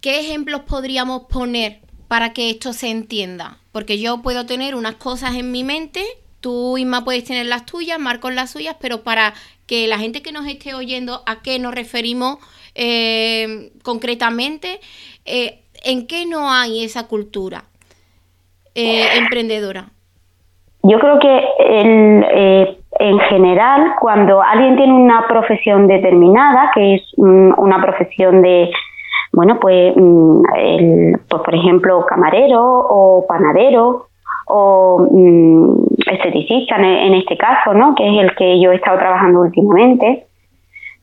¿qué 0.00 0.20
ejemplos 0.20 0.62
podríamos 0.62 1.24
poner 1.24 1.80
para 2.08 2.32
que 2.32 2.50
esto 2.50 2.72
se 2.72 2.90
entienda? 2.90 3.58
Porque 3.72 4.00
yo 4.00 4.20
puedo 4.20 4.46
tener 4.46 4.74
unas 4.74 4.96
cosas 4.96 5.36
en 5.36 5.52
mi 5.52 5.62
mente, 5.62 6.04
tú 6.40 6.76
Isma 6.76 7.04
puedes 7.04 7.24
tener 7.24 7.46
las 7.46 7.66
tuyas, 7.66 8.00
Marcos 8.00 8.34
las 8.34 8.50
suyas, 8.50 8.76
pero 8.80 9.02
para 9.02 9.34
que 9.66 9.86
la 9.86 9.98
gente 9.98 10.22
que 10.22 10.32
nos 10.32 10.46
esté 10.46 10.74
oyendo, 10.74 11.22
¿a 11.26 11.42
qué 11.42 11.60
nos 11.60 11.72
referimos 11.72 12.38
eh, 12.74 13.72
concretamente? 13.84 14.80
Eh, 15.24 15.62
¿En 15.84 16.08
qué 16.08 16.26
no 16.26 16.50
hay 16.50 16.82
esa 16.82 17.06
cultura 17.06 17.69
eh, 18.74 19.18
emprendedora? 19.18 19.86
Yo 20.82 20.98
creo 20.98 21.18
que 21.18 21.40
en 22.98 23.18
general, 23.18 23.94
cuando 24.00 24.42
alguien 24.42 24.76
tiene 24.76 24.94
una 24.94 25.26
profesión 25.28 25.86
determinada, 25.86 26.70
que 26.74 26.94
es 26.94 27.02
una 27.16 27.82
profesión 27.82 28.40
de 28.40 28.70
bueno, 29.32 29.58
pues, 29.60 29.92
mm, 29.96 30.42
pues, 31.28 31.42
por 31.42 31.54
ejemplo, 31.54 32.04
camarero 32.06 32.62
o 32.62 33.24
panadero 33.26 34.06
o 34.46 35.06
mm, 35.10 35.84
esteticista 36.10 36.76
en, 36.76 37.14
este 37.14 37.36
caso, 37.36 37.72
¿no? 37.72 37.94
que 37.94 38.08
es 38.08 38.24
el 38.24 38.34
que 38.34 38.60
yo 38.60 38.72
he 38.72 38.76
estado 38.76 38.98
trabajando 38.98 39.42
últimamente, 39.42 40.26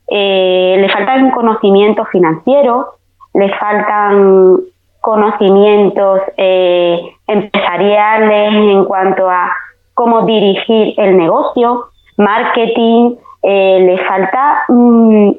eh, 0.08 0.76
le 0.78 0.88
faltan 0.90 1.30
conocimientos 1.30 2.06
financieros, 2.10 2.86
le 3.32 3.48
faltan 3.56 4.58
conocimientos 5.00 6.20
eh, 6.36 7.00
empresariales 7.26 8.52
en 8.52 8.84
cuanto 8.84 9.28
a 9.28 9.50
cómo 9.94 10.22
dirigir 10.22 10.94
el 10.96 11.16
negocio, 11.16 11.86
marketing, 12.16 13.16
eh, 13.42 13.80
le 13.80 13.98
falta, 14.06 14.64
mm, 14.68 15.30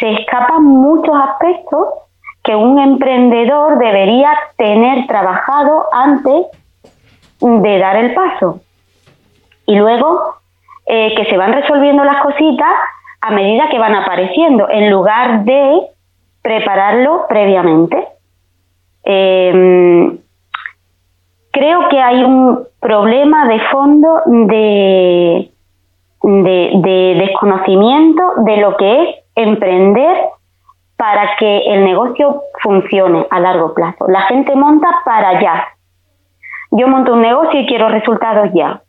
se 0.00 0.12
escapan 0.12 0.64
muchos 0.64 1.14
aspectos 1.14 1.88
que 2.42 2.54
un 2.54 2.78
emprendedor 2.78 3.78
debería 3.78 4.30
tener 4.56 5.06
trabajado 5.06 5.86
antes 5.92 6.46
de 7.40 7.78
dar 7.78 7.96
el 7.96 8.14
paso. 8.14 8.60
Y 9.66 9.76
luego 9.76 10.34
eh, 10.86 11.14
que 11.16 11.24
se 11.24 11.36
van 11.38 11.54
resolviendo 11.54 12.04
las 12.04 12.22
cositas 12.22 12.70
a 13.22 13.30
medida 13.30 13.70
que 13.70 13.78
van 13.78 13.94
apareciendo, 13.94 14.68
en 14.68 14.90
lugar 14.90 15.44
de 15.44 15.80
prepararlo 16.42 17.24
previamente. 17.26 18.13
Em, 19.04 20.18
creo 21.52 21.88
que 21.88 22.00
hay 22.00 22.24
un 22.24 22.66
problema 22.80 23.46
de 23.46 23.60
fondo 23.70 24.08
de, 24.26 25.50
de 26.22 27.14
desconocimiento 27.18 28.22
de 28.44 28.56
lo 28.56 28.76
que 28.76 29.02
es 29.02 29.08
emprender 29.36 30.16
para 30.96 31.36
que 31.36 31.58
el 31.66 31.84
negocio 31.84 32.42
funcione 32.62 33.26
a 33.30 33.40
largo 33.40 33.74
plazo. 33.74 34.06
La 34.08 34.22
gente 34.22 34.54
monta 34.54 34.88
para 35.04 35.30
allá. 35.30 35.68
Yo 36.70 36.88
monto 36.88 37.12
un 37.12 37.22
negocio 37.22 37.60
y 37.60 37.66
quiero 37.66 37.88
resultados 37.88 38.50
ya. 38.54 38.82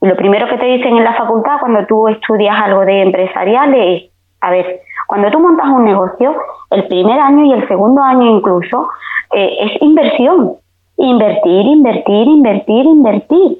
Y 0.00 0.06
lo 0.06 0.16
primero 0.16 0.48
que 0.48 0.58
te 0.58 0.66
dicen 0.66 0.96
en 0.96 1.04
la 1.04 1.14
facultad 1.14 1.60
cuando 1.60 1.86
tú 1.86 2.08
estudias 2.08 2.56
algo 2.60 2.84
de 2.84 3.02
empresarial 3.02 3.74
es, 3.74 4.10
a 4.40 4.50
ver, 4.50 4.80
cuando 5.06 5.30
tú 5.30 5.40
montas 5.40 5.66
un 5.68 5.84
negocio, 5.84 6.34
el 6.70 6.86
primer 6.88 7.18
año 7.18 7.44
y 7.44 7.52
el 7.52 7.68
segundo 7.68 8.02
año 8.02 8.36
incluso 8.36 8.88
eh, 9.32 9.56
es 9.60 9.82
inversión. 9.82 10.54
Invertir, 10.96 11.66
invertir, 11.66 12.28
invertir, 12.28 12.84
invertir. 12.86 13.58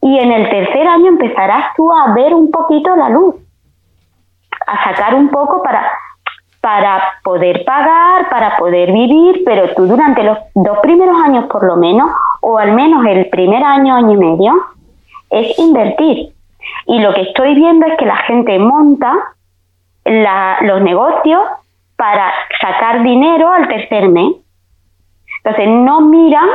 Y 0.00 0.18
en 0.18 0.32
el 0.32 0.50
tercer 0.50 0.86
año 0.86 1.08
empezarás 1.08 1.74
tú 1.76 1.90
a 1.92 2.12
ver 2.14 2.34
un 2.34 2.50
poquito 2.50 2.94
la 2.96 3.08
luz, 3.08 3.36
a 4.66 4.84
sacar 4.84 5.14
un 5.14 5.28
poco 5.28 5.62
para 5.62 5.82
para 6.64 7.02
poder 7.22 7.62
pagar, 7.66 8.30
para 8.30 8.56
poder 8.56 8.90
vivir, 8.90 9.42
pero 9.44 9.74
tú 9.74 9.86
durante 9.86 10.22
los 10.22 10.38
dos 10.54 10.78
primeros 10.78 11.14
años 11.22 11.44
por 11.50 11.62
lo 11.62 11.76
menos, 11.76 12.10
o 12.40 12.56
al 12.56 12.72
menos 12.72 13.04
el 13.04 13.28
primer 13.28 13.62
año, 13.62 13.94
año 13.94 14.12
y 14.12 14.16
medio, 14.16 14.54
es 15.28 15.58
invertir. 15.58 16.32
Y 16.86 17.00
lo 17.00 17.12
que 17.12 17.20
estoy 17.20 17.54
viendo 17.54 17.84
es 17.84 17.98
que 17.98 18.06
la 18.06 18.16
gente 18.16 18.58
monta 18.58 19.12
los 20.04 20.82
negocios 20.82 21.42
para 21.96 22.32
sacar 22.60 23.02
dinero 23.02 23.50
al 23.50 23.68
tercer 23.68 24.08
mes. 24.08 24.34
Entonces 25.42 25.68
no 25.68 26.00
miran 26.02 26.48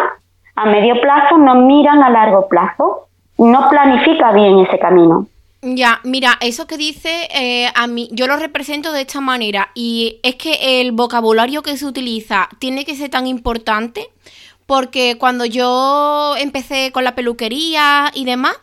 a 0.55 0.65
medio 0.65 0.99
plazo, 1.01 1.38
no 1.38 1.55
miran 1.55 2.03
a 2.03 2.09
largo 2.09 2.47
plazo, 2.47 3.07
no 3.38 3.69
planifica 3.69 4.31
bien 4.31 4.59
ese 4.59 4.79
camino. 4.79 5.27
Ya, 5.62 5.99
mira, 6.03 6.38
eso 6.39 6.67
que 6.67 6.77
dice 6.77 7.27
eh, 7.35 7.67
a 7.75 7.88
mí, 7.88 8.09
yo 8.13 8.27
lo 8.27 8.38
represento 8.38 8.93
de 8.93 9.01
esta 9.01 9.19
manera 9.19 9.69
y 9.75 10.19
es 10.23 10.35
que 10.35 10.81
el 10.81 10.93
vocabulario 10.93 11.63
que 11.63 11.75
se 11.75 11.85
utiliza 11.85 12.47
tiene 12.59 12.85
que 12.85 12.95
ser 12.95 13.09
tan 13.09 13.27
importante 13.27 14.07
porque 14.65 15.17
cuando 15.19 15.43
yo 15.45 16.35
empecé 16.38 16.91
con 16.93 17.03
la 17.03 17.15
peluquería 17.15 18.12
y 18.13 18.23
demás, 18.23 18.55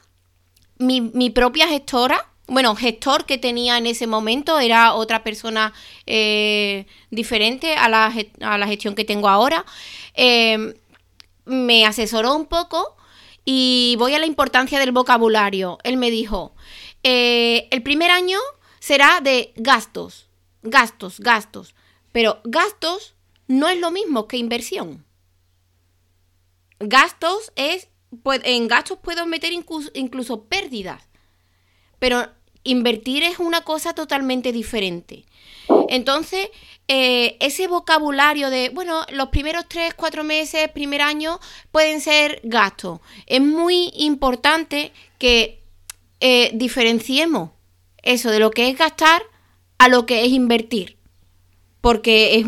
mi, 0.78 1.00
mi 1.00 1.30
propia 1.30 1.68
gestora, 1.68 2.24
bueno, 2.46 2.76
gestor 2.76 3.26
que 3.26 3.38
tenía 3.38 3.78
en 3.78 3.86
ese 3.86 4.06
momento 4.06 4.58
era 4.58 4.94
otra 4.94 5.24
persona 5.24 5.72
eh, 6.06 6.86
diferente 7.10 7.74
a 7.74 7.88
la, 7.88 8.12
a 8.40 8.58
la, 8.58 8.66
gestión 8.66 8.94
que 8.94 9.04
tengo 9.04 9.28
ahora, 9.28 9.64
eh, 10.14 10.74
me 11.44 11.86
asesoró 11.86 12.34
un 12.34 12.46
poco 12.46 12.96
y 13.44 13.94
voy 13.98 14.14
a 14.14 14.18
la 14.18 14.26
importancia 14.26 14.78
del 14.78 14.92
vocabulario. 14.92 15.78
Él 15.84 15.96
me 15.96 16.10
dijo, 16.10 16.54
eh, 17.02 17.68
el 17.70 17.82
primer 17.82 18.10
año 18.10 18.38
será 18.80 19.20
de 19.20 19.52
gastos, 19.56 20.28
gastos, 20.62 21.20
gastos. 21.20 21.74
Pero 22.12 22.40
gastos 22.44 23.14
no 23.46 23.68
es 23.68 23.78
lo 23.78 23.90
mismo 23.90 24.26
que 24.26 24.36
inversión. 24.36 25.04
Gastos 26.80 27.52
es, 27.56 27.88
pues, 28.22 28.40
en 28.44 28.68
gastos 28.68 28.98
puedo 28.98 29.26
meter 29.26 29.52
incluso, 29.52 30.44
pérdidas. 30.44 31.08
Pero 31.98 32.28
invertir 32.66 33.22
es 33.22 33.38
una 33.38 33.62
cosa 33.62 33.94
totalmente 33.94 34.52
diferente. 34.52 35.24
Entonces, 35.88 36.48
eh, 36.88 37.36
ese 37.40 37.66
vocabulario 37.66 38.50
de, 38.50 38.68
bueno, 38.68 39.04
los 39.10 39.28
primeros 39.28 39.66
tres, 39.68 39.94
cuatro 39.94 40.22
meses, 40.22 40.68
primer 40.68 41.02
año, 41.02 41.40
pueden 41.72 42.00
ser 42.00 42.40
gastos. 42.44 43.00
Es 43.26 43.40
muy 43.40 43.90
importante 43.96 44.92
que 45.18 45.60
eh, 46.20 46.50
diferenciemos 46.54 47.50
eso 48.02 48.30
de 48.30 48.38
lo 48.38 48.50
que 48.50 48.68
es 48.68 48.78
gastar 48.78 49.22
a 49.78 49.88
lo 49.88 50.06
que 50.06 50.24
es 50.24 50.30
invertir. 50.30 50.96
Porque 51.80 52.36
es, 52.36 52.46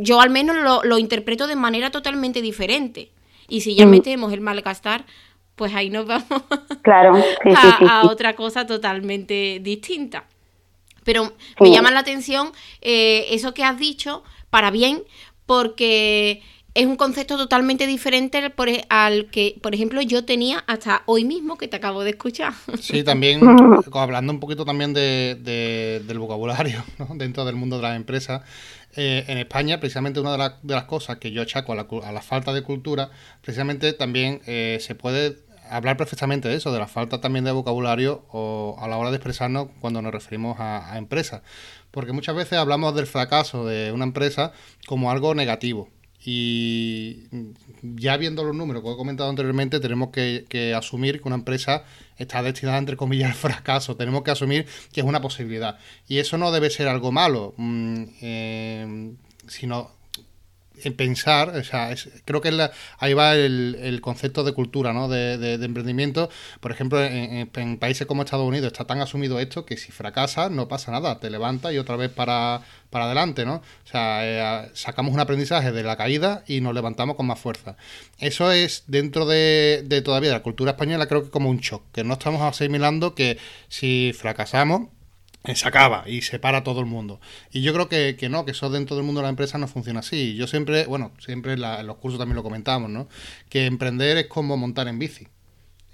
yo 0.00 0.20
al 0.20 0.30
menos 0.30 0.56
lo, 0.84 0.98
interpreto 0.98 1.46
de 1.46 1.56
manera 1.56 1.90
totalmente 1.90 2.42
diferente. 2.42 3.10
Y 3.48 3.62
si 3.62 3.74
ya 3.74 3.86
mm. 3.86 3.90
metemos 3.90 4.32
el 4.32 4.40
malgastar, 4.42 5.06
pues 5.58 5.74
ahí 5.74 5.90
nos 5.90 6.06
vamos 6.06 6.24
claro, 6.82 7.22
a, 7.86 8.06
otra 8.06 8.34
cosa 8.34 8.66
totalmente 8.66 9.60
distinta. 9.60 10.24
Pero 11.04 11.32
me 11.60 11.70
llama 11.70 11.90
la 11.90 12.00
atención 12.00 12.52
eh, 12.80 13.26
eso 13.30 13.52
que 13.52 13.64
has 13.64 13.78
dicho, 13.78 14.22
para 14.50 14.70
bien, 14.70 15.02
porque 15.46 16.42
es 16.74 16.86
un 16.86 16.96
concepto 16.96 17.36
totalmente 17.36 17.86
diferente 17.86 18.52
al 18.88 19.26
que, 19.30 19.58
por 19.60 19.74
ejemplo, 19.74 20.00
yo 20.00 20.24
tenía 20.24 20.62
hasta 20.68 21.02
hoy 21.06 21.24
mismo 21.24 21.58
que 21.58 21.66
te 21.66 21.76
acabo 21.76 22.04
de 22.04 22.10
escuchar. 22.10 22.52
Sí, 22.78 23.02
también, 23.04 23.40
hablando 23.94 24.32
un 24.32 24.38
poquito 24.38 24.64
también 24.64 24.94
de, 24.94 26.00
del 26.06 26.18
vocabulario 26.18 26.84
dentro 27.16 27.44
del 27.44 27.56
mundo 27.56 27.76
de 27.76 27.82
las 27.82 27.96
empresas, 27.96 28.42
eh, 28.94 29.24
en 29.28 29.38
España, 29.38 29.80
precisamente 29.80 30.20
una 30.20 30.36
de, 30.36 30.74
las 30.74 30.84
cosas 30.84 31.18
que 31.18 31.32
yo 31.32 31.42
achaco 31.42 31.72
a 31.72 31.74
la, 31.74 31.86
a 32.04 32.12
la 32.12 32.22
falta 32.22 32.52
de 32.52 32.62
cultura, 32.62 33.10
precisamente 33.42 33.92
también 33.92 34.40
eh, 34.46 34.78
se 34.80 34.94
puede 34.94 35.47
hablar 35.70 35.96
perfectamente 35.96 36.48
de 36.48 36.56
eso, 36.56 36.72
de 36.72 36.78
la 36.78 36.86
falta 36.86 37.20
también 37.20 37.44
de 37.44 37.52
vocabulario 37.52 38.24
o 38.30 38.76
a 38.80 38.88
la 38.88 38.96
hora 38.96 39.10
de 39.10 39.16
expresarnos 39.16 39.68
cuando 39.80 40.02
nos 40.02 40.12
referimos 40.12 40.56
a, 40.60 40.96
empresas. 40.98 41.42
Porque 41.90 42.12
muchas 42.12 42.34
veces 42.36 42.58
hablamos 42.58 42.94
del 42.94 43.06
fracaso 43.06 43.66
de 43.66 43.92
una 43.92 44.04
empresa 44.04 44.52
como 44.86 45.10
algo 45.10 45.34
negativo. 45.34 45.88
Y 46.24 47.24
ya 47.82 48.16
viendo 48.16 48.42
los 48.44 48.54
números 48.54 48.82
que 48.82 48.90
he 48.90 48.96
comentado 48.96 49.30
anteriormente, 49.30 49.80
tenemos 49.80 50.10
que, 50.10 50.74
asumir 50.76 51.22
que 51.22 51.28
una 51.28 51.36
empresa 51.36 51.84
está 52.16 52.42
destinada, 52.42 52.78
entre 52.78 52.96
comillas, 52.96 53.30
al 53.30 53.36
fracaso. 53.36 53.96
Tenemos 53.96 54.22
que 54.22 54.30
asumir 54.30 54.66
que 54.92 55.00
es 55.00 55.06
una 55.06 55.20
posibilidad. 55.20 55.78
Y 56.06 56.18
eso 56.18 56.36
no 56.38 56.52
debe 56.52 56.70
ser 56.70 56.88
algo 56.88 57.12
malo, 57.12 57.54
mm, 57.56 58.04
eh, 58.20 59.14
sino 59.46 59.97
pensar, 60.96 61.50
o 61.50 61.64
sea, 61.64 61.94
creo 62.24 62.40
que 62.40 62.70
ahí 62.98 63.14
va 63.14 63.34
el, 63.34 64.00
concepto 64.02 64.44
de 64.44 64.52
cultura, 64.52 64.92
¿no? 64.92 65.08
De, 65.08 65.54
emprendimiento. 65.54 66.30
Por 66.60 66.72
ejemplo, 66.72 67.02
en, 67.04 67.78
países 67.78 68.06
como 68.06 68.22
Estados 68.22 68.46
Unidos 68.46 68.68
está 68.68 68.84
tan 68.84 69.00
asumido 69.00 69.40
esto 69.40 69.64
que 69.64 69.76
si 69.76 69.92
fracasas 69.92 70.50
no 70.50 70.68
pasa 70.68 70.92
nada, 70.92 71.20
te 71.20 71.30
levantas 71.30 71.72
y 71.72 71.78
otra 71.78 71.96
vez 71.96 72.10
para, 72.10 72.62
para 72.90 73.06
adelante, 73.06 73.44
¿no? 73.44 73.56
O 73.56 73.90
sea, 73.90 74.64
eh, 74.66 74.70
sacamos 74.74 75.12
un 75.12 75.20
aprendizaje 75.20 75.72
de 75.72 75.82
la 75.82 75.96
caída 75.96 76.44
y 76.46 76.60
nos 76.60 76.74
levantamos 76.74 77.16
con 77.16 77.26
más 77.26 77.38
fuerza. 77.38 77.76
Eso 78.18 78.52
es 78.52 78.84
dentro 78.86 79.26
de, 79.26 80.02
todavía 80.04 80.30
la 80.32 80.42
cultura 80.42 80.72
española, 80.72 81.06
creo 81.06 81.24
que 81.24 81.30
como 81.30 81.50
un 81.50 81.58
shock, 81.58 81.82
que 81.92 82.04
no 82.04 82.14
estamos 82.14 82.42
asimilando 82.42 83.14
que 83.14 83.38
si 83.68 84.12
fracasamos 84.16 84.88
se 85.54 85.68
acaba 85.68 86.04
y 86.06 86.22
se 86.22 86.38
para 86.38 86.62
todo 86.64 86.80
el 86.80 86.86
mundo. 86.86 87.20
Y 87.50 87.62
yo 87.62 87.72
creo 87.72 87.88
que, 87.88 88.16
que, 88.16 88.28
no, 88.28 88.44
que 88.44 88.52
eso 88.52 88.70
dentro 88.70 88.96
del 88.96 89.04
mundo 89.04 89.20
de 89.20 89.24
la 89.24 89.30
empresa 89.30 89.58
no 89.58 89.68
funciona 89.68 90.00
así. 90.00 90.34
Yo 90.36 90.46
siempre, 90.46 90.86
bueno, 90.86 91.12
siempre 91.18 91.54
en, 91.54 91.60
los 91.60 91.96
cursos 91.96 92.18
también 92.18 92.36
lo 92.36 92.42
comentamos, 92.42 92.90
¿no? 92.90 93.08
Que 93.48 93.66
emprender 93.66 94.16
es 94.18 94.26
como 94.26 94.56
montar 94.56 94.88
en 94.88 94.98
bici. 94.98 95.28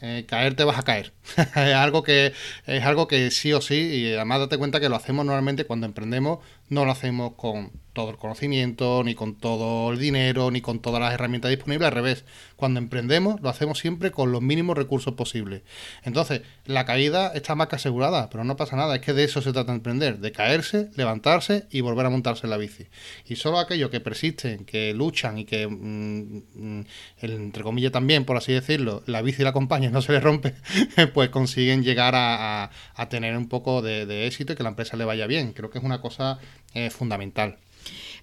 Eh, 0.01 0.25
caer 0.29 0.55
te 0.55 0.65
vas 0.65 0.79
a 0.79 0.83
caer. 0.83 1.13
es 1.37 1.57
algo 1.57 2.03
que 2.03 2.33
es 2.67 2.85
algo 2.85 3.09
que 3.09 3.31
sí 3.31 3.53
o 3.53 3.61
sí, 3.61 3.75
y 3.75 4.13
además 4.15 4.41
date 4.41 4.59
cuenta 4.59 4.81
que 4.81 4.89
lo 4.89 4.97
hacemos 4.97 5.25
normalmente 5.25 5.65
cuando 5.65 5.87
emprendemos, 5.87 6.41
no 6.69 6.85
lo 6.85 6.93
hacemos 6.93 7.35
con 7.35 7.73
todo 7.95 8.11
el 8.11 8.19
conocimiento, 8.19 9.03
ni 9.05 9.15
con 9.15 9.37
todo 9.37 9.93
el 9.93 9.99
dinero, 9.99 10.51
ni 10.51 10.61
con 10.61 10.81
todas 10.81 11.01
las 11.01 11.15
herramientas 11.15 11.51
disponibles. 11.51 11.87
Al 11.87 11.95
revés, 11.95 12.25
cuando 12.57 12.79
emprendemos 12.79 13.41
lo 13.41 13.49
hacemos 13.49 13.79
siempre 13.79 14.11
con 14.11 14.33
los 14.33 14.43
mínimos 14.43 14.77
recursos 14.77 15.15
posibles. 15.15 15.63
Entonces, 16.03 16.43
la 16.67 16.85
caída 16.85 17.33
está 17.35 17.55
más 17.55 17.69
que 17.69 17.77
asegurada, 17.77 18.29
pero 18.31 18.45
no 18.45 18.57
pasa 18.57 18.77
nada. 18.77 18.97
Es 18.97 19.01
que 19.01 19.13
de 19.13 19.25
eso 19.25 19.41
se 19.41 19.53
trata 19.53 19.73
de 19.73 19.77
emprender, 19.77 20.19
de 20.19 20.33
caerse, 20.33 20.91
levantarse 20.97 21.67
y 21.71 21.81
volver 21.81 22.07
a 22.07 22.11
montarse 22.11 22.47
en 22.47 22.51
la 22.51 22.57
bici. 22.57 22.87
Y 23.27 23.37
solo 23.37 23.59
aquellos 23.59 23.91
que 23.91 24.01
persisten, 24.01 24.65
que 24.65 24.93
luchan 24.93 25.39
y 25.39 25.45
que, 25.45 25.67
mm, 25.67 26.43
mm, 26.55 26.85
entre 27.23 27.63
comillas 27.63 27.93
también, 27.93 28.25
por 28.25 28.37
así 28.37 28.53
decirlo, 28.53 29.03
la 29.07 29.23
bici 29.23 29.43
la 29.43 29.51
acompaña 29.51 29.89
y 29.89 29.93
no 29.93 30.03
se 30.03 30.13
le 30.13 30.21
rompe, 30.21 30.55
pues 31.15 31.31
consiguen 31.31 31.83
llegar 31.85 32.15
a, 32.17 32.71
tener 33.09 33.37
un 33.37 33.49
poco 33.49 33.83
de, 33.83 34.27
éxito 34.27 34.55
y 34.55 34.57
que 34.57 34.63
la 34.63 34.71
empresa 34.71 34.97
le 34.97 35.05
vaya 35.05 35.27
bien. 35.27 35.53
Creo 35.53 35.71
que 35.71 35.79
es 35.79 35.85
una 35.85 36.01
cosa 36.01 36.39
eh, 36.75 36.91
fundamental. 36.91 37.59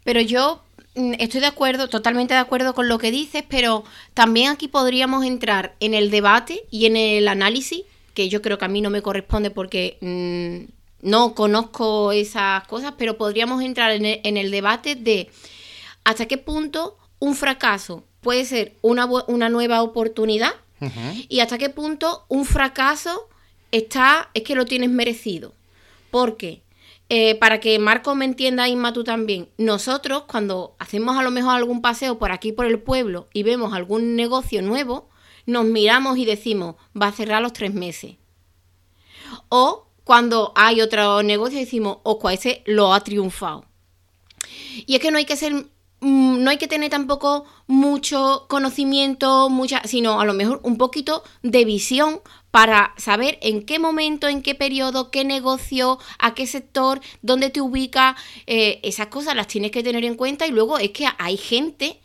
Pero 0.03 0.21
yo 0.21 0.61
mm, 0.95 1.13
estoy 1.19 1.41
de 1.41 1.47
acuerdo, 1.47 1.87
totalmente 1.87 2.33
de 2.33 2.39
acuerdo 2.39 2.73
con 2.73 2.87
lo 2.87 2.97
que 2.97 3.11
dices, 3.11 3.43
pero 3.47 3.83
también 4.13 4.51
aquí 4.51 4.67
podríamos 4.67 5.25
entrar 5.25 5.75
en 5.79 5.93
el 5.93 6.11
debate 6.11 6.63
y 6.69 6.85
en 6.85 6.95
el 6.97 7.27
análisis, 7.27 7.83
que 8.13 8.29
yo 8.29 8.41
creo 8.41 8.57
que 8.57 8.65
a 8.65 8.69
mí 8.69 8.81
no 8.81 8.89
me 8.89 9.01
corresponde 9.01 9.51
porque 9.51 9.97
mm, 10.01 11.09
no 11.09 11.33
conozco 11.33 12.11
esas 12.11 12.67
cosas, 12.67 12.93
pero 12.97 13.17
podríamos 13.17 13.63
entrar 13.63 13.91
en 13.91 14.37
el, 14.37 14.51
debate 14.51 14.95
de 14.95 15.29
hasta 16.03 16.27
qué 16.27 16.37
punto 16.37 16.97
un 17.19 17.35
fracaso 17.35 18.03
puede 18.21 18.45
ser 18.45 18.73
una, 18.81 19.05
una 19.05 19.49
nueva 19.49 19.81
oportunidad 19.81 20.53
y 21.29 21.41
hasta 21.41 21.59
qué 21.59 21.69
punto 21.69 22.25
un 22.27 22.43
fracaso 22.43 23.29
está, 23.71 24.29
es 24.33 24.43
que 24.43 24.55
lo 24.55 24.65
tienes 24.65 24.89
merecido. 24.89 25.53
Porque 26.09 26.61
eh, 27.13 27.35
para 27.35 27.59
que 27.59 27.77
Marco 27.77 28.15
me 28.15 28.23
entienda, 28.23 28.69
Inma, 28.69 28.93
tú 28.93 29.03
también, 29.03 29.49
nosotros 29.57 30.23
cuando 30.29 30.77
hacemos 30.79 31.17
a 31.17 31.23
lo 31.23 31.29
mejor 31.29 31.55
algún 31.55 31.81
paseo 31.81 32.17
por 32.17 32.31
aquí, 32.31 32.53
por 32.53 32.65
el 32.65 32.79
pueblo, 32.79 33.27
y 33.33 33.43
vemos 33.43 33.73
algún 33.73 34.15
negocio 34.15 34.61
nuevo, 34.61 35.09
nos 35.45 35.65
miramos 35.65 36.17
y 36.17 36.23
decimos, 36.23 36.75
va 36.95 37.07
a 37.07 37.11
cerrar 37.11 37.41
los 37.41 37.51
tres 37.51 37.73
meses. 37.73 38.15
O 39.49 39.87
cuando 40.05 40.53
hay 40.55 40.79
otro 40.79 41.21
negocio 41.21 41.59
decimos, 41.59 41.97
ojo, 42.03 42.29
ese 42.29 42.63
lo 42.65 42.93
ha 42.93 43.01
triunfado. 43.01 43.65
Y 44.85 44.95
es 44.95 45.01
que 45.01 45.11
no 45.11 45.17
hay 45.17 45.25
que 45.25 45.35
ser 45.35 45.53
mm, 45.99 46.41
no 46.41 46.49
hay 46.49 46.57
que 46.57 46.69
tener 46.69 46.91
tampoco 46.91 47.43
mucho 47.67 48.45
conocimiento, 48.47 49.49
mucha, 49.49 49.81
sino 49.83 50.21
a 50.21 50.25
lo 50.25 50.33
mejor 50.33 50.61
un 50.63 50.77
poquito 50.77 51.23
de 51.43 51.65
visión 51.65 52.21
para 52.51 52.93
saber 52.97 53.39
en 53.41 53.63
qué 53.63 53.79
momento, 53.79 54.27
en 54.27 54.41
qué 54.41 54.55
periodo, 54.55 55.09
qué 55.09 55.23
negocio, 55.23 55.97
a 56.19 56.35
qué 56.35 56.45
sector, 56.45 56.99
dónde 57.21 57.49
te 57.49 57.61
ubica, 57.61 58.17
eh, 58.45 58.79
esas 58.83 59.07
cosas 59.07 59.35
las 59.35 59.47
tienes 59.47 59.71
que 59.71 59.83
tener 59.83 60.03
en 60.03 60.15
cuenta 60.15 60.45
y 60.45 60.51
luego 60.51 60.77
es 60.77 60.91
que 60.91 61.07
hay 61.17 61.37
gente 61.37 61.99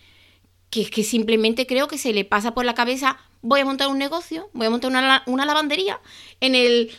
que 0.71 0.83
es 0.83 0.91
que 0.91 1.05
simplemente 1.05 1.67
creo 1.67 1.89
que 1.89 1.99
se 1.99 2.13
le 2.13 2.25
pasa 2.25 2.55
por 2.55 2.65
la 2.65 2.75
cabeza, 2.75 3.19
voy 3.43 3.61
a 3.61 3.65
montar 3.65 3.89
un 3.89 3.99
negocio, 3.99 4.51
voy 4.53 4.67
a 4.67 4.71
montar 4.71 4.91
una, 4.91 5.47
lavandería 5.47 6.01
en 6.41 6.55
el 6.55 6.93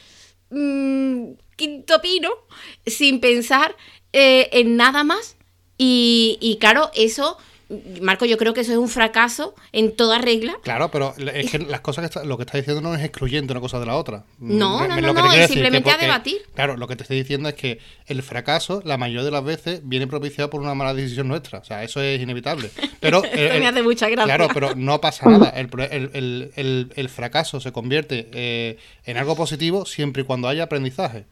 mm, 0.50 1.38
quinto 1.56 2.02
pino, 2.02 2.30
sin 2.86 3.20
pensar 3.20 3.76
eh, 4.14 4.50
en 4.52 4.76
nada 4.78 5.04
más. 5.04 5.36
Y, 5.78 6.38
y 6.42 6.58
claro, 6.58 6.90
eso 6.96 7.38
Marco, 8.02 8.26
yo 8.26 8.38
creo 8.38 8.54
que 8.54 8.62
eso 8.62 8.72
es 8.72 8.78
un 8.78 8.88
fracaso 8.88 9.54
en 9.74 9.96
toda 9.96 10.20
regla. 10.20 10.58
Claro, 10.64 10.90
pero 10.90 11.14
es 11.34 11.52
que 11.52 11.60
las 11.60 11.82
cosas 11.82 12.10
que 12.10 12.26
lo 12.26 12.38
que 12.38 12.44
estás 12.44 12.62
diciendo 12.62 12.82
no 12.82 12.96
es 12.96 13.04
excluyente 13.04 13.52
una 13.52 13.62
cosa 13.62 13.80
de 13.80 13.86
la 13.86 13.96
otra. 13.96 14.24
No, 14.40 14.88
no, 14.88 15.02
no, 15.02 15.14
no, 15.14 15.34
es 15.34 15.48
simplemente 15.48 15.92
a 15.92 15.98
debatir. 15.98 16.42
Claro, 16.54 16.78
lo 16.78 16.88
que 16.88 16.96
te 16.96 17.04
estoy 17.04 17.18
diciendo 17.18 17.50
es 17.50 17.56
que 17.56 17.80
el 18.06 18.24
fracaso, 18.24 18.82
la 18.86 18.98
mayoría 18.98 19.24
de 19.24 19.32
las 19.32 19.44
veces, 19.44 19.82
viene 19.84 20.08
propiciado 20.08 20.50
por 20.50 20.62
una 20.62 20.74
mala 20.76 20.94
decisión 20.94 21.28
nuestra. 21.28 21.60
O 21.60 21.66
sea, 21.66 21.84
eso 21.84 22.02
es 22.02 22.22
inevitable. 22.22 22.70
Pero 23.00 23.22
me 23.34 23.68
hace 23.68 23.84
mucha 23.84 24.10
gracia. 24.10 24.36
Claro, 24.36 24.54
pero 24.54 24.76
no 24.76 25.02
pasa 25.02 25.30
nada. 25.30 25.50
El, 25.50 27.10
fracaso 27.10 27.60
se 27.60 27.72
convierte 27.72 28.30
eh, 28.34 28.78
en 29.06 29.18
algo 29.18 29.36
positivo 29.36 29.86
siempre 29.86 30.22
y 30.22 30.26
cuando 30.26 30.48
haya 30.48 30.64
aprendizaje 30.64 31.26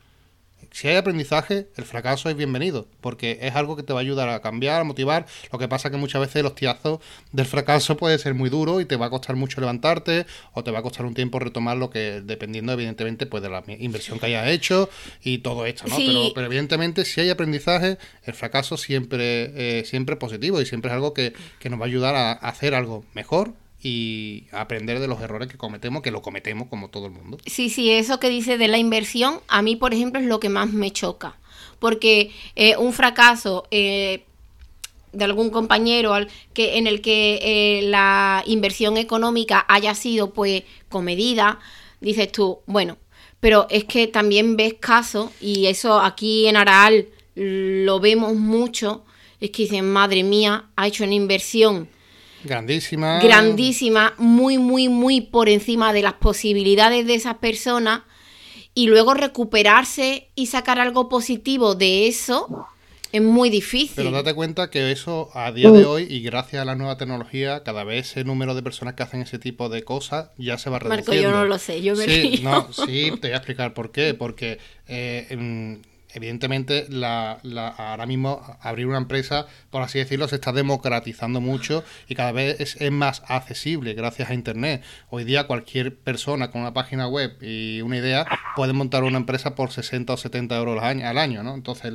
si 0.75 0.89
hay 0.89 0.97
aprendizaje, 0.97 1.69
el 1.77 1.85
fracaso 1.85 2.29
es 2.29 2.35
bienvenido, 2.35 2.85
porque 2.99 3.39
es 3.41 3.55
algo 3.55 3.77
que 3.77 3.83
te 3.83 3.93
va 3.93 3.99
a 3.99 4.01
ayudar 4.01 4.27
a 4.27 4.41
cambiar, 4.41 4.81
a 4.81 4.83
motivar. 4.83 5.25
Lo 5.49 5.57
que 5.57 5.69
pasa 5.69 5.89
que 5.89 5.95
muchas 5.95 6.19
veces 6.19 6.43
los 6.43 6.53
tiazos 6.53 6.99
del 7.31 7.45
fracaso 7.45 7.95
puede 7.95 8.17
ser 8.17 8.33
muy 8.33 8.49
duro 8.49 8.81
y 8.81 8.85
te 8.85 8.97
va 8.97 9.05
a 9.05 9.09
costar 9.09 9.37
mucho 9.37 9.61
levantarte 9.61 10.25
o 10.51 10.65
te 10.65 10.71
va 10.71 10.79
a 10.79 10.81
costar 10.81 11.05
un 11.05 11.13
tiempo 11.13 11.39
retomar 11.39 11.77
lo 11.77 11.89
que, 11.89 12.19
dependiendo 12.19 12.73
evidentemente 12.73 13.25
pues 13.25 13.41
de 13.41 13.47
la 13.47 13.63
inversión 13.79 14.19
que 14.19 14.25
hayas 14.25 14.49
hecho 14.49 14.89
y 15.23 15.37
todo 15.37 15.65
esto, 15.65 15.85
¿no? 15.87 15.95
Pero, 15.95 16.45
evidentemente 16.45 17.05
si 17.05 17.21
hay 17.21 17.29
aprendizaje, 17.29 17.97
el 18.25 18.33
fracaso 18.33 18.75
siempre, 18.75 19.79
eh, 19.79 19.85
siempre 19.85 20.15
es 20.15 20.19
positivo 20.19 20.59
y 20.59 20.65
siempre 20.65 20.91
es 20.91 20.95
algo 20.95 21.13
que, 21.13 21.31
que 21.57 21.69
nos 21.69 21.79
va 21.79 21.85
a 21.85 21.87
ayudar 21.87 22.15
a 22.15 22.33
hacer 22.33 22.75
algo 22.75 23.05
mejor 23.13 23.53
y 23.87 24.47
aprender 24.51 24.99
de 24.99 25.07
los 25.07 25.21
errores 25.21 25.47
que 25.47 25.59
cometemos, 25.59 26.01
que 26.01 26.09
lo 26.09 26.23
cometemos 26.23 26.69
como 26.69 26.89
todo 26.89 27.05
el 27.05 27.11
mundo. 27.11 27.37
Sí, 27.45 27.69
sí, 27.69 27.91
eso 27.91 28.19
que 28.19 28.29
dice 28.29 28.57
de 28.57 28.67
la 28.67 28.79
inversión, 28.79 29.41
a 29.47 29.61
mí, 29.61 29.75
por 29.75 29.93
ejemplo, 29.93 30.19
es 30.19 30.25
lo 30.25 30.39
que 30.39 30.49
más 30.49 30.73
me 30.73 30.89
choca. 30.89 31.37
Porque 31.77 32.31
eh, 32.55 32.77
un 32.77 32.93
fracaso 32.93 33.67
eh, 33.69 34.23
de 35.13 35.23
algún 35.23 35.51
compañero 35.51 36.15
al, 36.15 36.29
que, 36.55 36.79
en 36.79 36.87
el 36.87 36.99
que 37.01 37.37
eh, 37.43 37.83
la 37.83 38.41
inversión 38.47 38.97
económica 38.97 39.63
haya 39.67 39.93
sido 39.93 40.33
pues 40.33 40.63
comedida, 40.89 41.59
dices 42.01 42.31
tú, 42.31 42.61
bueno, 42.65 42.97
pero 43.39 43.67
es 43.69 43.83
que 43.83 44.07
también 44.07 44.57
ves 44.57 44.73
casos, 44.79 45.29
y 45.39 45.67
eso 45.67 45.99
aquí 45.99 46.47
en 46.47 46.57
Araal 46.57 47.05
lo 47.35 47.99
vemos 47.99 48.33
mucho, 48.33 49.05
es 49.39 49.51
que 49.51 49.61
dicen, 49.61 49.87
madre 49.87 50.23
mía, 50.23 50.69
ha 50.75 50.87
hecho 50.87 51.03
una 51.03 51.13
inversión 51.13 51.87
Grandísima. 52.45 53.19
Grandísima, 53.19 54.13
muy, 54.17 54.57
muy, 54.57 54.89
muy 54.89 55.21
por 55.21 55.49
encima 55.49 55.93
de 55.93 56.01
las 56.01 56.13
posibilidades 56.13 57.05
de 57.05 57.15
esas 57.15 57.35
personas 57.35 58.01
y 58.73 58.87
luego 58.87 59.13
recuperarse 59.13 60.29
y 60.35 60.47
sacar 60.47 60.79
algo 60.79 61.09
positivo 61.09 61.75
de 61.75 62.07
eso 62.07 62.67
es 63.15 63.21
muy 63.21 63.49
difícil. 63.49 63.95
Pero 63.95 64.11
date 64.11 64.33
cuenta 64.33 64.69
que 64.69 64.91
eso 64.91 65.29
a 65.33 65.53
día 65.53 65.71
de 65.71 65.85
hoy 65.85 66.03
y 66.09 66.21
gracias 66.21 66.61
a 66.61 66.65
la 66.65 66.75
nueva 66.75 66.97
tecnología, 66.97 67.63
cada 67.63 67.85
vez 67.85 68.17
el 68.17 68.25
número 68.25 68.55
de 68.55 68.61
personas 68.61 68.95
que 68.95 69.03
hacen 69.03 69.21
ese 69.21 69.39
tipo 69.39 69.69
de 69.69 69.83
cosas 69.83 70.31
ya 70.37 70.57
se 70.57 70.69
va 70.69 70.79
reduciendo. 70.79 71.11
Marco, 71.11 71.23
yo 71.23 71.31
no 71.31 71.45
lo 71.45 71.57
sé, 71.57 71.81
yo 71.81 71.95
me 71.95 72.05
sí, 72.05 72.41
no, 72.43 72.73
sí, 72.73 73.11
te 73.21 73.27
voy 73.27 73.31
a 73.31 73.37
explicar 73.37 73.73
por 73.73 73.93
qué. 73.93 74.13
Porque 74.15 74.59
eh, 74.87 75.79
evidentemente 76.15 76.87
la, 76.89 77.39
ahora 77.77 78.05
mismo 78.05 78.41
abrir 78.61 78.87
una 78.87 78.97
empresa, 78.97 79.47
por 79.69 79.81
así 79.81 79.99
decirlo, 79.99 80.27
se 80.27 80.35
está 80.35 80.53
democratizando 80.53 81.41
mucho 81.41 81.83
y 82.07 82.15
cada 82.15 82.31
vez 82.31 82.59
es, 82.59 82.91
más 82.91 83.23
accesible 83.27 83.93
gracias 83.93 84.29
a 84.29 84.33
Internet. 84.33 84.81
Hoy 85.09 85.25
día 85.25 85.47
cualquier 85.47 85.95
persona 85.97 86.51
con 86.51 86.61
una 86.61 86.73
página 86.73 87.07
web 87.07 87.37
y 87.41 87.81
una 87.81 87.97
idea 87.97 88.25
puede 88.55 88.73
montar 88.73 89.03
una 89.03 89.17
empresa 89.17 89.55
por 89.55 89.71
60 89.71 90.13
o 90.13 90.17
70 90.17 90.55
euros 90.57 90.81
al 90.81 91.17
año, 91.17 91.43
¿no? 91.43 91.53
Entonces 91.53 91.93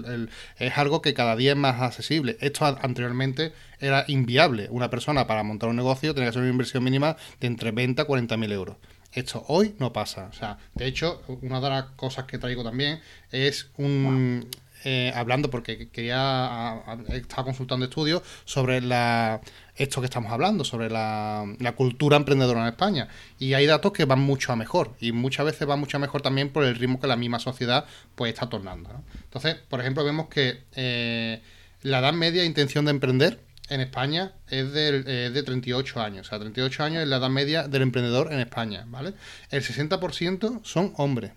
es 0.59 0.78
algo 0.78 1.00
que 1.00 1.14
cada 1.14 1.37
día 1.37 1.52
es 1.52 1.56
más 1.56 1.80
accesible. 1.80 2.37
Esto 2.40 2.66
anteriormente 2.66 3.52
era 3.80 4.04
inviable. 4.09 4.68
Una 4.70 4.90
persona 4.90 5.26
para 5.26 5.42
montar 5.42 5.70
un 5.70 5.76
negocio 5.76 6.14
tenía 6.14 6.26
que 6.26 6.30
hacer 6.30 6.42
una 6.42 6.50
inversión 6.50 6.85
mínima 6.85 7.16
de 7.40 7.46
entre 7.46 7.70
20 7.70 8.02
a 8.02 8.04
40 8.04 8.37
mil 8.37 8.52
euros. 8.52 8.76
Esto 9.12 9.44
hoy 9.49 9.75
no 9.79 9.92
pasa. 9.92 10.29
O 10.31 10.33
sea, 10.33 10.59
de 10.75 10.87
hecho, 10.87 11.23
una 11.42 11.61
de 11.61 11.68
las 11.68 11.85
cosas 11.96 12.25
que 12.27 12.38
traigo 12.38 12.62
también 12.62 13.01
es 13.31 13.70
un. 13.77 14.49
Eh, 14.83 15.12
hablando 15.14 15.51
porque 15.51 15.90
quería 15.90 16.83
estar 17.11 17.44
consultando 17.44 17.85
estudios 17.85 18.23
sobre 18.46 18.81
la 18.81 19.42
esto 19.77 20.01
que 20.01 20.07
estamos 20.07 20.33
hablando 20.33 20.64
sobre 20.64 20.88
la, 20.88 21.44
cultura 21.77 22.16
emprendedora 22.16 22.62
en 22.62 22.68
España 22.68 23.09
y 23.38 23.53
hay 23.53 23.66
datos 23.66 23.92
que 23.92 24.07
van 24.07 24.20
mucho 24.20 24.53
a 24.53 24.57
mejor 24.57 24.94
y 24.99 25.12
muchas 25.12 25.44
veces 25.44 25.68
van 25.68 25.81
mucho 25.81 25.99
a 25.99 26.01
mejor 26.01 26.23
también 26.23 26.49
por 26.49 26.64
el 26.64 26.77
ritmo 26.77 26.99
que 26.99 27.09
la 27.09 27.16
misma 27.16 27.38
sociedad 27.38 27.85
pues 28.14 28.33
está 28.33 28.49
tornando 28.49 28.88
entonces 29.23 29.57
por 29.68 29.81
ejemplo 29.81 30.03
vemos 30.03 30.29
que 30.29 30.62
eh, 30.75 31.42
la 31.83 31.99
edad 31.99 32.14
media 32.14 32.46
intención 32.46 32.87
de 32.87 32.92
emprender 32.92 33.38
en 33.70 33.80
España 33.80 34.33
es 34.48 34.72
de, 34.72 35.02
de 35.30 35.42
38 35.42 36.00
años. 36.00 36.26
O 36.26 36.30
sea, 36.30 36.38
38 36.38 36.85
años 36.85 37.02
es 37.02 37.09
la 37.09 37.16
edad 37.16 37.30
media 37.30 37.68
del 37.68 37.83
emprendedor 37.83 38.33
en 38.33 38.40
España, 38.40 38.85
¿vale? 38.88 39.14
El 39.50 39.62
60% 39.62 40.61
son 40.64 40.92
hombres 40.96 41.33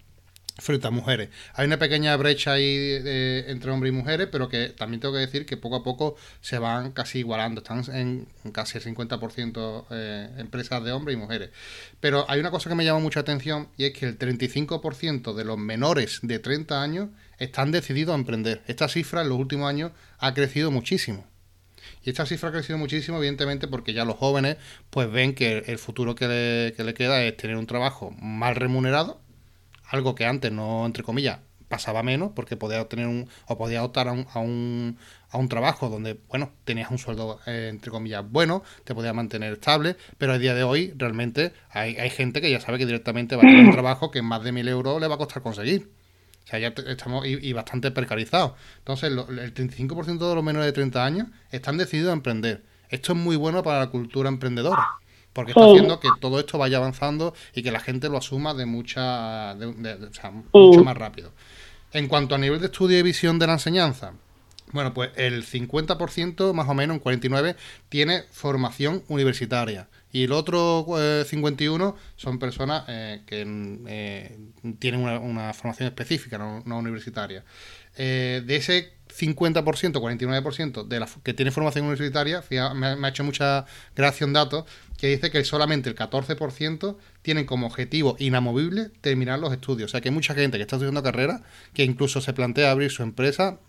frente 0.57 0.87
a 0.87 0.91
mujeres. 0.91 1.29
Hay 1.55 1.65
una 1.65 1.77
pequeña 1.77 2.15
brecha 2.15 2.53
ahí 2.53 2.65
eh, 2.67 3.45
entre 3.47 3.71
hombres 3.71 3.91
y 3.91 3.95
mujeres, 3.95 4.27
pero 4.31 4.49
que 4.49 4.69
también 4.69 4.99
tengo 4.99 5.13
que 5.13 5.21
decir 5.21 5.45
que 5.45 5.57
poco 5.57 5.77
a 5.77 5.83
poco 5.83 6.15
se 6.41 6.59
van 6.59 6.91
casi 6.91 7.19
igualando. 7.19 7.61
Están 7.61 7.83
en 7.95 8.27
casi 8.51 8.77
el 8.77 8.83
50% 8.83 9.85
eh, 9.89 10.29
empresas 10.37 10.83
de 10.83 10.91
hombres 10.91 11.15
y 11.15 11.19
mujeres. 11.19 11.49
Pero 11.99 12.25
hay 12.29 12.39
una 12.39 12.51
cosa 12.51 12.69
que 12.69 12.75
me 12.75 12.85
llama 12.85 12.99
mucha 12.99 13.21
atención 13.21 13.69
y 13.77 13.85
es 13.85 13.93
que 13.93 14.05
el 14.05 14.17
35% 14.17 15.33
de 15.33 15.45
los 15.45 15.57
menores 15.57 16.19
de 16.21 16.39
30 16.39 16.81
años 16.81 17.09
están 17.39 17.71
decididos 17.71 18.13
a 18.13 18.17
emprender. 18.17 18.61
Esta 18.67 18.87
cifra 18.87 19.21
en 19.21 19.29
los 19.29 19.39
últimos 19.39 19.67
años 19.67 19.91
ha 20.19 20.33
crecido 20.33 20.71
muchísimo. 20.71 21.25
Y 22.03 22.09
esta 22.09 22.25
cifra 22.25 22.49
ha 22.49 22.51
crecido 22.51 22.77
muchísimo, 22.77 23.17
evidentemente, 23.17 23.67
porque 23.67 23.93
ya 23.93 24.05
los 24.05 24.17
jóvenes 24.17 24.57
pues 24.89 25.09
ven 25.11 25.33
que 25.33 25.59
el 25.59 25.77
futuro 25.77 26.15
que 26.15 26.27
le, 26.27 26.73
que 26.73 26.83
le 26.83 26.93
queda 26.93 27.23
es 27.23 27.37
tener 27.37 27.55
un 27.55 27.65
trabajo 27.65 28.11
mal 28.19 28.55
remunerado, 28.55 29.21
algo 29.87 30.15
que 30.15 30.25
antes 30.25 30.51
no, 30.51 30.85
entre 30.85 31.03
comillas, 31.03 31.39
pasaba 31.69 32.03
menos, 32.03 32.31
porque 32.35 32.57
podía 32.57 32.81
obtener 32.81 33.07
un, 33.07 33.27
o 33.47 33.57
podía 33.57 33.83
optar 33.83 34.07
a 34.07 34.11
un, 34.11 34.27
a 34.31 34.39
un, 34.39 34.97
a 35.31 35.37
un 35.37 35.49
trabajo 35.49 35.89
donde, 35.89 36.19
bueno, 36.29 36.51
tenías 36.65 36.91
un 36.91 36.99
sueldo, 36.99 37.39
eh, 37.47 37.69
entre 37.71 37.89
comillas, 37.89 38.23
bueno, 38.29 38.63
te 38.83 38.93
podías 38.93 39.15
mantener 39.15 39.53
estable, 39.53 39.95
pero 40.17 40.33
a 40.33 40.37
día 40.37 40.53
de 40.53 40.63
hoy 40.63 40.93
realmente 40.97 41.53
hay, 41.71 41.95
hay 41.95 42.09
gente 42.09 42.41
que 42.41 42.51
ya 42.51 42.59
sabe 42.59 42.77
que 42.77 42.85
directamente 42.85 43.35
va 43.35 43.41
a 43.41 43.45
tener 43.45 43.65
un 43.65 43.71
trabajo 43.79 44.11
que 44.11 44.21
más 44.21 44.43
de 44.43 44.51
mil 44.51 44.67
euros 44.67 45.01
le 45.01 45.07
va 45.07 45.15
a 45.15 45.17
costar 45.17 45.41
conseguir. 45.41 45.89
O 46.43 46.47
sea, 46.47 46.59
ya 46.59 46.73
estamos 46.87 47.25
y, 47.25 47.53
bastante 47.53 47.91
precarizados. 47.91 48.53
Entonces, 48.79 49.11
el 49.11 49.53
35% 49.53 50.29
de 50.29 50.35
los 50.35 50.43
menores 50.43 50.67
de 50.67 50.73
30 50.73 51.05
años 51.05 51.27
están 51.51 51.77
decididos 51.77 52.09
a 52.09 52.13
emprender. 52.13 52.63
Esto 52.89 53.13
es 53.13 53.17
muy 53.17 53.35
bueno 53.35 53.63
para 53.63 53.79
la 53.79 53.87
cultura 53.87 54.29
emprendedora, 54.29 54.87
porque 55.31 55.51
está 55.51 55.65
haciendo 55.65 55.99
que 55.99 56.09
todo 56.19 56.39
esto 56.39 56.57
vaya 56.57 56.77
avanzando 56.77 57.33
y 57.55 57.63
que 57.63 57.71
la 57.71 57.79
gente 57.79 58.09
lo 58.09 58.17
asuma 58.17 58.53
de 58.53 58.65
mucha, 58.65 59.53
o 59.53 60.13
sea, 60.13 60.31
mucho 60.31 60.83
más 60.83 60.97
rápido. 60.97 61.31
En 61.93 62.07
cuanto 62.07 62.35
a 62.35 62.37
nivel 62.37 62.59
de 62.59 62.65
estudio 62.67 62.99
y 62.99 63.01
visión 63.01 63.39
de 63.39 63.47
la 63.47 63.53
enseñanza, 63.53 64.13
bueno, 64.73 64.93
pues 64.93 65.11
el 65.15 65.45
50% 65.45 66.53
más 66.53 66.67
o 66.67 66.73
menos, 66.73 66.97
un 66.97 67.03
49%, 67.03 67.55
tiene 67.89 68.23
formación 68.31 69.03
universitaria. 69.07 69.87
Y 70.13 70.25
el 70.25 70.31
otro 70.31 70.85
51 71.25 71.87
eh, 71.87 72.01
son 72.15 72.37
personas 72.37 72.85
eh, 72.87 73.23
que 73.25 73.43
eh, 73.87 74.37
tienen 74.77 75.01
una, 75.01 75.51
formación 75.53 75.87
específica, 75.87 76.37
no, 76.37 76.77
universitaria. 76.77 77.43
de 77.97 78.55
ese 78.55 78.93
50%, 79.09 79.63
49% 79.63 80.87
de 80.87 80.99
la 80.99 81.09
que 81.23 81.33
tiene 81.33 81.49
formación 81.49 81.85
universitaria, 81.85 82.43
me, 82.75 82.87
ha 82.87 83.09
hecho 83.09 83.23
mucha 83.23 83.65
gracia 83.95 84.27
un 84.27 84.33
dato 84.33 84.67
que 85.03 85.09
dice 85.09 85.31
que 85.31 85.43
solamente 85.43 85.89
el 85.89 85.97
14% 85.97 86.95
tienen 87.23 87.45
como 87.45 87.67
objetivo 87.67 88.15
inamovible 88.19 88.89
terminar 89.01 89.37
los 89.37 89.51
estudios. 89.51 89.87
O 89.87 89.91
sea 89.91 89.99
que 89.99 90.07
hay 90.07 90.15
mucha 90.15 90.33
gente 90.33 90.55
que 90.55 90.61
está 90.61 90.77
estudiando 90.77 91.03
carrera 91.03 91.41
que 91.73 91.83
incluso 91.83 92.21
se 92.21 92.31
plantea 92.31 92.71
abrir 92.71 92.89
su 92.89 93.03
empresa 93.03 93.59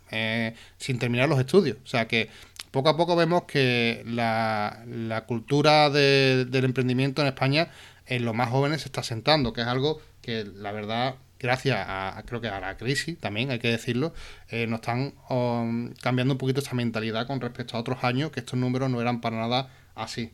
sin 0.77 0.97
terminar 0.97 1.27
los 1.27 1.37
estudios. 1.37 1.75
O 1.83 1.87
sea 1.87 2.07
que 2.07 2.29
poco 2.71 2.87
a 2.87 2.95
poco 2.95 3.17
vemos 3.17 3.43
que 3.43 4.01
la, 4.05 5.25
cultura 5.27 5.89
del 5.89 6.63
emprendimiento 6.63 7.21
en 7.21 7.27
España 7.27 7.69
en 8.05 8.23
los 8.23 8.33
más 8.33 8.47
jóvenes 8.47 8.83
se 8.83 8.87
está 8.87 9.03
sentando, 9.03 9.51
que 9.51 9.59
es 9.59 9.67
algo 9.67 9.99
que 10.21 10.45
la 10.45 10.71
verdad, 10.71 11.15
gracias 11.37 11.77
a, 11.85 12.23
creo 12.25 12.39
que 12.39 12.47
a 12.47 12.61
la 12.61 12.77
crisis 12.77 13.19
también, 13.19 13.51
hay 13.51 13.59
que 13.59 13.67
decirlo, 13.67 14.13
eh, 14.51 14.67
nos 14.67 14.79
están 14.79 15.15
um, 15.29 15.93
cambiando 15.95 16.35
un 16.35 16.37
poquito 16.37 16.61
esta 16.61 16.75
mentalidad 16.75 17.27
con 17.27 17.41
respecto 17.41 17.75
a 17.75 17.81
otros 17.81 18.05
años, 18.05 18.31
que 18.31 18.39
estos 18.39 18.57
números 18.57 18.89
no 18.89 19.01
eran 19.01 19.19
para 19.19 19.35
nada 19.35 19.67
así. 19.95 20.31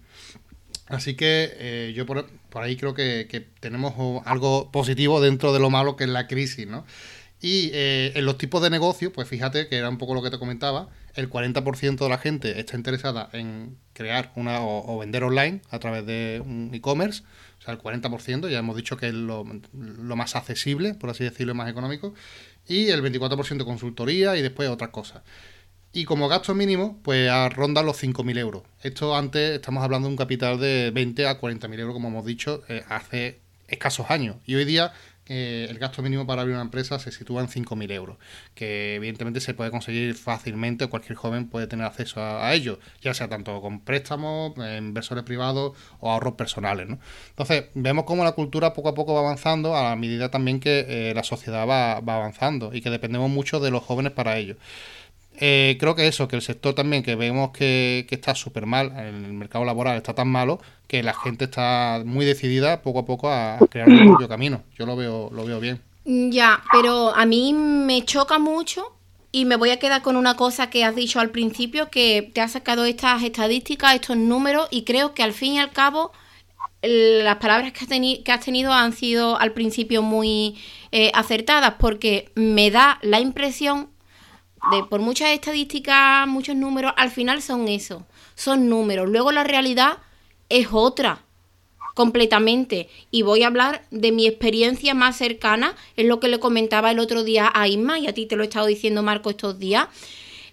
Así 0.92 1.16
que 1.16 1.54
eh, 1.58 1.94
yo 1.96 2.06
por, 2.06 2.26
ahí 2.56 2.76
creo 2.76 2.94
que, 2.94 3.48
tenemos 3.60 4.22
algo 4.26 4.72
positivo 4.72 5.22
dentro 5.22 5.54
de 5.54 5.60
lo 5.60 5.70
malo 5.70 5.96
que 5.96 6.04
es 6.04 6.10
la 6.10 6.28
crisis, 6.28 6.68
¿no? 6.68 6.86
Y 7.42 7.72
eh, 7.74 8.12
en 8.16 8.26
los 8.26 8.38
tipos 8.38 8.62
de 8.62 8.70
negocio, 8.70 9.12
pues 9.12 9.28
fíjate 9.28 9.68
que 9.68 9.78
era 9.78 9.90
un 9.90 9.98
poco 9.98 10.14
lo 10.14 10.22
que 10.22 10.30
te 10.30 10.38
comentaba, 10.38 10.90
el 11.16 11.30
40% 11.30 11.98
de 11.98 12.10
la 12.10 12.18
gente 12.18 12.60
está 12.60 12.78
interesada 12.78 13.30
en 13.34 13.78
crear 13.94 14.32
una 14.36 14.62
o, 14.62 14.98
vender 15.00 15.24
online 15.24 15.62
a 15.70 15.80
través 15.80 16.06
de 16.06 16.42
un 16.46 16.70
e-commerce, 16.74 17.24
o 17.60 17.64
sea, 17.64 17.74
el 17.74 17.80
40%, 17.80 18.50
ya 18.50 18.60
hemos 18.60 18.76
dicho 18.76 18.96
que 18.98 19.08
es 19.08 19.14
lo, 19.14 19.44
más 19.74 20.36
accesible, 20.36 20.94
por 20.94 21.10
así 21.10 21.24
decirlo, 21.24 21.56
más 21.56 21.70
económico, 21.70 22.14
y 22.68 22.90
el 22.90 23.02
24% 23.02 23.66
consultoría 23.66 24.38
y 24.38 24.42
después 24.42 24.70
otras 24.70 24.92
cosas. 24.92 25.24
Y 25.94 26.06
como 26.06 26.30
gasto 26.30 26.56
mínimo, 26.56 27.00
pues 27.04 27.30
ronda 27.54 27.84
los 27.84 28.02
5.000 28.02 28.38
euros. 28.38 28.64
Esto 28.82 29.16
antes 29.16 29.56
estamos 29.56 29.84
hablando 29.84 30.08
de 30.08 30.14
un 30.14 30.18
capital 30.18 30.58
de 30.58 30.90
20 30.92 31.28
a 31.28 31.40
40.000 31.40 31.80
euros, 31.80 31.94
como 31.94 32.08
hemos 32.08 32.26
dicho, 32.26 32.64
eh, 32.70 32.84
hace 32.88 33.40
escasos 33.68 34.10
años. 34.10 34.38
Y 34.46 34.56
hoy 34.56 34.64
día 34.64 34.94
el 35.32 35.80
gasto 35.80 36.02
mínimo 36.02 36.28
para 36.28 36.42
abrir 36.42 36.56
una 36.56 36.64
empresa 36.64 37.00
se 37.00 37.12
sitúa 37.12 37.42
en 37.42 37.48
5.000 37.48 37.92
euros, 37.92 38.18
que 38.54 38.96
evidentemente 38.96 39.40
se 39.40 39.54
puede 39.54 39.72
conseguir 39.72 40.14
fácilmente, 40.16 40.88
cualquier 40.88 41.16
joven 41.16 41.48
puede 41.48 41.68
tener 41.68 41.86
acceso 41.86 42.22
a, 42.22 42.54
ello, 42.54 42.80
ya 43.02 43.14
sea 43.14 43.30
tanto 43.30 43.62
con 43.62 43.80
préstamos, 43.80 44.54
eh, 44.58 44.78
inversores 44.78 45.24
privados 45.24 45.78
o 46.00 46.12
ahorros 46.12 46.34
personales. 46.34 46.88
Entonces, 47.30 47.66
vemos 47.76 48.04
cómo 48.06 48.26
la 48.26 48.34
cultura 48.34 48.74
poco 48.74 48.90
a 48.90 48.94
poco 48.94 49.14
va 49.14 49.22
avanzando 49.22 49.78
a 49.78 49.84
la 49.84 49.96
medida 49.96 50.30
también 50.32 50.60
que 50.60 50.86
eh, 50.90 51.14
la 51.14 51.24
sociedad 51.24 51.66
va 51.68 51.98
avanzando 51.98 52.74
y 52.74 52.82
que 52.82 52.90
dependemos 52.90 53.30
mucho 53.30 53.60
de 53.62 53.72
los 53.72 53.84
jóvenes 53.84 54.12
para 54.12 54.38
ello. 54.38 54.58
Eh, 55.36 55.78
creo 55.80 55.96
que 55.96 56.08
eso, 56.08 56.28
que 56.28 56.36
el 56.36 56.42
sector 56.42 56.74
también, 56.76 57.04
que 57.04 57.16
vemos 57.16 57.52
que, 57.52 58.06
está 58.10 58.36
súper 58.36 58.66
mal, 58.66 58.94
el 58.98 59.34
mercado 59.34 59.66
laboral 59.66 59.98
está 59.98 60.14
tan 60.14 60.28
malo, 60.28 60.60
que 60.88 61.02
la 61.02 61.14
gente 61.14 61.46
está 61.46 62.02
muy 62.06 62.26
decidida 62.26 62.82
poco 62.82 63.00
a 63.00 63.06
poco 63.06 63.30
a 63.30 63.58
crear 63.70 63.90
un 63.90 64.10
propio 64.10 64.28
camino. 64.28 64.64
Yo 64.78 64.86
lo 64.86 64.96
veo, 64.96 65.30
lo 65.34 65.46
veo 65.46 65.60
bien. 65.60 65.82
Ya, 66.06 66.62
pero 66.72 67.16
a 67.16 67.26
mí 67.26 67.54
me 67.54 68.04
choca 68.06 68.40
mucho 68.40 68.96
y 69.32 69.46
me 69.46 69.56
voy 69.56 69.70
a 69.70 69.80
quedar 69.80 70.02
con 70.02 70.16
una 70.16 70.36
cosa 70.36 70.70
que 70.70 70.84
has 70.84 70.96
dicho 70.96 71.20
al 71.20 71.30
principio, 71.30 71.90
que 71.90 72.30
te 72.34 72.42
has 72.42 72.52
sacado 72.52 72.86
estas 72.86 73.24
estadísticas, 73.24 73.96
estos 73.96 74.18
números, 74.18 74.68
y 74.72 74.84
creo 74.84 75.14
que 75.14 75.24
al 75.24 75.34
fin 75.34 75.54
y 75.54 75.60
al 75.60 75.72
cabo 75.72 76.12
las 76.82 77.38
palabras 77.38 77.74
que 77.74 77.86
has, 77.86 78.24
que 78.24 78.32
has 78.32 78.44
tenido 78.44 78.74
han 78.74 78.94
sido 78.94 79.40
al 79.40 79.54
principio 79.54 80.02
muy 80.02 80.58
eh, 80.92 81.12
acertadas, 81.14 81.76
porque 81.80 82.32
me 82.36 82.72
da 82.72 83.00
la 83.02 83.20
impresión 83.20 83.91
de 84.70 84.84
por 84.84 85.02
muchas 85.02 85.30
estadísticas, 85.32 86.28
muchos 86.28 86.56
números, 86.56 86.94
al 86.98 87.10
final 87.10 87.42
son 87.42 87.68
eso, 87.68 88.06
son 88.36 88.70
números. 88.70 89.10
Luego 89.10 89.32
la 89.32 89.44
realidad 89.44 89.98
es 90.50 90.68
otra, 90.72 91.24
completamente. 91.94 92.90
Y 93.10 93.24
voy 93.24 93.44
a 93.44 93.48
hablar 93.48 93.86
de 93.92 94.12
mi 94.12 94.28
experiencia 94.28 94.94
más 94.94 95.18
cercana, 95.18 95.76
es 95.96 96.06
lo 96.06 96.20
que 96.20 96.28
le 96.28 96.40
comentaba 96.40 96.92
el 96.92 97.00
otro 97.00 97.24
día 97.24 97.52
a 97.54 97.68
Isma, 97.68 98.00
y 98.00 98.08
a 98.08 98.14
ti 98.14 98.26
te 98.26 98.36
lo 98.36 98.44
he 98.44 98.46
estado 98.46 98.68
diciendo, 98.68 99.04
Marco, 99.04 99.30
estos 99.30 99.60
días. 99.60 99.88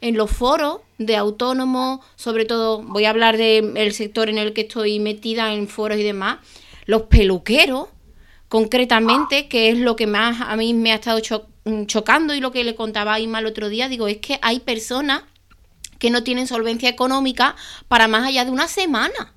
En 0.00 0.16
los 0.16 0.30
foros 0.30 0.78
de 0.98 1.16
autónomos, 1.16 2.00
sobre 2.14 2.44
todo 2.44 2.82
voy 2.82 3.04
a 3.04 3.10
hablar 3.10 3.36
del 3.36 3.92
sector 3.92 4.28
en 4.28 4.38
el 4.38 4.52
que 4.52 4.62
estoy 4.62 5.00
metida 5.00 5.52
en 5.52 5.68
foros 5.68 5.98
y 5.98 6.04
demás, 6.04 6.38
los 6.86 7.02
peluqueros, 7.02 7.88
concretamente, 8.48 9.48
que 9.48 9.70
es 9.70 9.78
lo 9.78 9.96
que 9.96 10.06
más 10.06 10.40
a 10.40 10.56
mí 10.56 10.72
me 10.72 10.92
ha 10.92 10.96
estado 10.96 11.18
mm, 11.18 11.57
chocando 11.86 12.34
y 12.34 12.40
lo 12.40 12.52
que 12.52 12.64
le 12.64 12.74
contaba 12.74 13.14
a 13.14 13.20
Isma 13.20 13.40
el 13.40 13.46
otro 13.46 13.68
día, 13.68 13.88
digo, 13.88 14.08
es 14.08 14.18
que 14.18 14.38
hay 14.42 14.60
personas 14.60 15.22
que 15.98 16.10
no 16.10 16.22
tienen 16.22 16.46
solvencia 16.46 16.88
económica 16.88 17.56
para 17.88 18.08
más 18.08 18.26
allá 18.26 18.44
de 18.44 18.50
una 18.50 18.68
semana. 18.68 19.34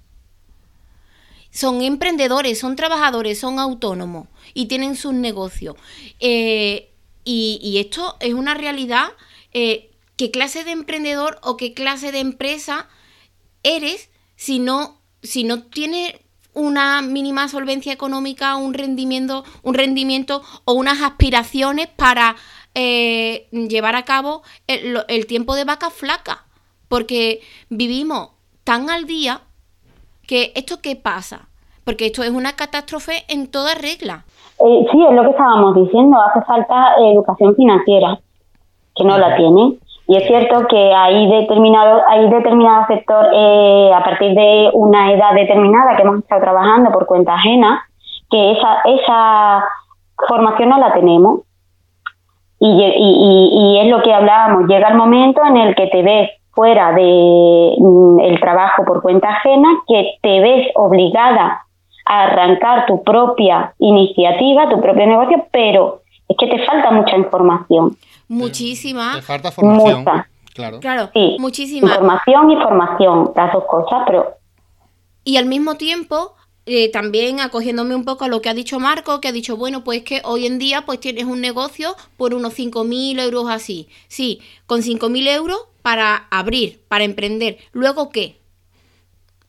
Son 1.52 1.82
emprendedores, 1.82 2.60
son 2.60 2.76
trabajadores, 2.76 3.40
son 3.40 3.60
autónomos 3.60 4.28
y 4.54 4.68
tienen 4.68 4.96
sus 4.96 5.14
negocios. 5.14 5.76
Eh, 6.20 6.92
y, 7.24 7.78
esto 7.80 8.18
es 8.20 8.34
una 8.34 8.54
realidad. 8.54 9.10
Eh, 9.54 9.92
¿Qué 10.16 10.32
clase 10.32 10.64
de 10.64 10.72
emprendedor 10.72 11.40
o 11.44 11.58
qué 11.58 11.74
clase 11.74 12.12
de 12.12 12.20
empresa 12.20 12.88
eres 13.64 14.10
si 14.36 14.60
no, 14.60 15.02
si 15.24 15.44
no 15.44 15.64
tienes 15.64 16.16
una 16.54 17.02
mínima 17.02 17.48
solvencia 17.48 17.94
económica, 17.94 18.56
un 18.56 18.74
rendimiento, 18.74 19.44
un 19.64 19.74
rendimiento 19.74 20.42
o 20.66 20.74
unas 20.74 21.02
aspiraciones 21.02 21.88
para 21.88 22.36
eh, 22.76 23.48
llevar 23.52 23.96
a 23.96 24.04
cabo 24.04 24.42
el, 24.68 25.26
tiempo 25.28 25.56
de 25.56 25.66
vaca 25.66 25.90
flaca? 25.90 26.46
Porque 26.88 27.42
vivimos 27.70 28.32
tan 28.64 28.90
al 28.90 29.06
día 29.06 29.42
que 30.28 30.52
esto 30.56 30.82
qué 30.82 30.96
pasa, 30.96 31.48
porque 31.84 32.08
esto 32.08 32.24
es 32.24 32.32
una 32.32 32.54
catástrofe 32.54 33.24
en 33.28 33.50
toda 33.50 33.76
regla. 33.76 34.26
Eh, 34.60 34.86
sí, 34.92 35.06
es 35.10 35.16
lo 35.16 35.24
que 35.24 35.30
estábamos 35.30 35.76
diciendo, 35.76 36.18
hace 36.22 36.46
falta 36.46 36.96
educación 37.00 37.56
financiera, 37.56 38.20
que 38.96 39.04
no 39.04 39.18
la 39.18 39.36
tiene. 39.36 39.78
Y 40.08 40.18
es 40.18 40.28
cierto 40.28 40.68
que 40.68 40.94
hay 40.94 41.30
determinado, 41.30 42.02
hay 42.10 42.30
determinado 42.30 42.86
sector, 42.88 43.28
eh, 43.34 43.92
a 43.94 44.04
partir 44.04 44.34
de 44.34 44.70
una 44.74 45.14
edad 45.14 45.34
determinada 45.34 45.96
que 45.96 46.02
hemos 46.02 46.20
estado 46.20 46.42
trabajando 46.42 46.92
por 46.92 47.06
cuenta 47.06 47.36
ajena, 47.36 47.86
que 48.30 48.52
esa, 48.52 48.82
esa 48.86 49.64
formación 50.28 50.70
no 50.70 50.80
la 50.80 50.94
tenemos. 50.94 51.42
Y, 52.60 52.68
y, 52.68 53.50
y, 53.54 53.80
es 53.80 53.88
lo 53.88 54.04
que 54.04 54.14
hablábamos, 54.14 54.68
llega 54.68 54.90
el 54.90 54.96
momento 54.96 55.42
en 55.44 55.58
el 55.58 55.76
que 55.76 55.88
te 55.88 56.04
ves 56.04 56.30
fuera 56.52 56.92
de 56.92 57.76
mm, 57.80 58.20
el 58.20 58.40
trabajo 58.40 58.86
por 58.86 59.02
cuenta 59.02 59.30
ajena, 59.30 59.68
que 59.88 60.18
te 60.22 60.42
ves 60.42 60.68
obligada 60.76 61.66
a 62.06 62.24
arrancar 62.24 62.86
tu 62.86 63.04
propia 63.04 63.74
iniciativa, 63.80 64.70
tu 64.70 64.80
propio 64.80 65.08
negocio, 65.08 65.46
pero 65.52 66.02
es 66.28 66.38
que 66.38 66.48
te 66.48 66.64
falta 66.66 66.92
mucha 66.92 67.16
información. 67.16 67.96
Muchísima. 68.32 69.16
Te 69.16 69.22
falta 69.22 69.52
formación. 69.52 70.06
Claro. 70.54 70.80
Claro, 70.80 71.10
sí, 71.14 71.36
muchísima. 71.40 71.88
Información 71.88 72.52
y 72.52 72.56
formación, 72.56 73.32
las 73.36 73.54
dos 73.54 73.66
cosas, 73.66 74.04
pero... 74.06 74.38
Y 75.24 75.38
al 75.38 75.46
mismo 75.46 75.76
tiempo, 75.76 76.36
eh, 76.66 76.90
también 76.92 77.40
acogiéndome 77.42 77.94
un 77.94 78.06
poco 78.06 78.26
a 78.26 78.28
lo 78.28 78.42
que 78.42 78.50
ha 78.50 78.54
dicho 78.54 78.80
Marco, 78.80 79.20
que 79.20 79.28
ha 79.28 79.32
dicho, 79.32 79.58
bueno, 79.58 79.84
pues 79.84 80.04
que 80.04 80.22
hoy 80.24 80.46
en 80.46 80.60
día 80.60 80.86
pues 80.86 81.00
tienes 81.00 81.26
un 81.26 81.42
negocio 81.42 81.96
por 82.18 82.34
unos 82.34 82.58
5.000 82.58 83.22
euros 83.22 83.50
así. 83.50 83.90
Sí, 84.08 84.40
con 84.66 84.82
5.000 84.82 85.28
euros 85.28 85.60
para 85.82 86.28
abrir, 86.32 86.82
para 86.88 87.04
emprender. 87.04 87.58
¿Luego 87.74 88.10
qué? 88.10 88.38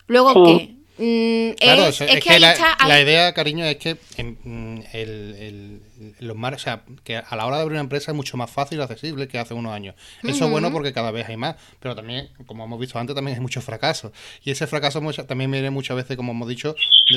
¿Luego 0.07 0.45
qué? 0.45 0.75
Mm, 0.97 1.55
claro, 1.55 1.87
es, 1.87 1.97
que, 1.97 2.39
la, 2.39 3.01
idea, 3.01 3.33
cariño, 3.33 3.65
es 3.65 3.77
que 3.77 3.95
mm, 3.95 4.79
el, 4.93 5.81
los 6.19 6.35
mar, 6.35 6.53
o 6.53 6.59
sea, 6.59 6.83
que 7.03 7.17
a 7.17 7.35
la 7.35 7.45
hora 7.45 7.57
de 7.57 7.63
abrir 7.63 7.73
una 7.73 7.81
empresa 7.81 8.11
es 8.11 8.15
mucho 8.15 8.37
más 8.37 8.49
fácil 8.49 8.79
y 8.79 8.81
accesible 8.81 9.27
que 9.27 9.39
hace 9.39 9.53
unos 9.53 9.73
años. 9.73 9.95
Eso 10.23 10.45
es 10.45 10.51
bueno 10.51 10.71
porque 10.71 10.93
cada 10.93 11.11
vez 11.11 11.27
hay 11.27 11.37
más, 11.37 11.55
pero 11.79 11.95
también, 11.95 12.29
como 12.45 12.63
hemos 12.65 12.79
visto 12.79 12.99
antes, 12.99 13.15
también 13.15 13.35
hay 13.35 13.41
muchos 13.41 13.63
fracasos. 13.63 14.11
Y 14.43 14.51
ese 14.51 14.67
fracaso 14.67 15.01
también 15.27 15.51
viene 15.51 15.69
muchas 15.69 15.97
veces, 15.97 16.17
como 16.17 16.31
hemos 16.31 16.47
dicho, 16.47 16.75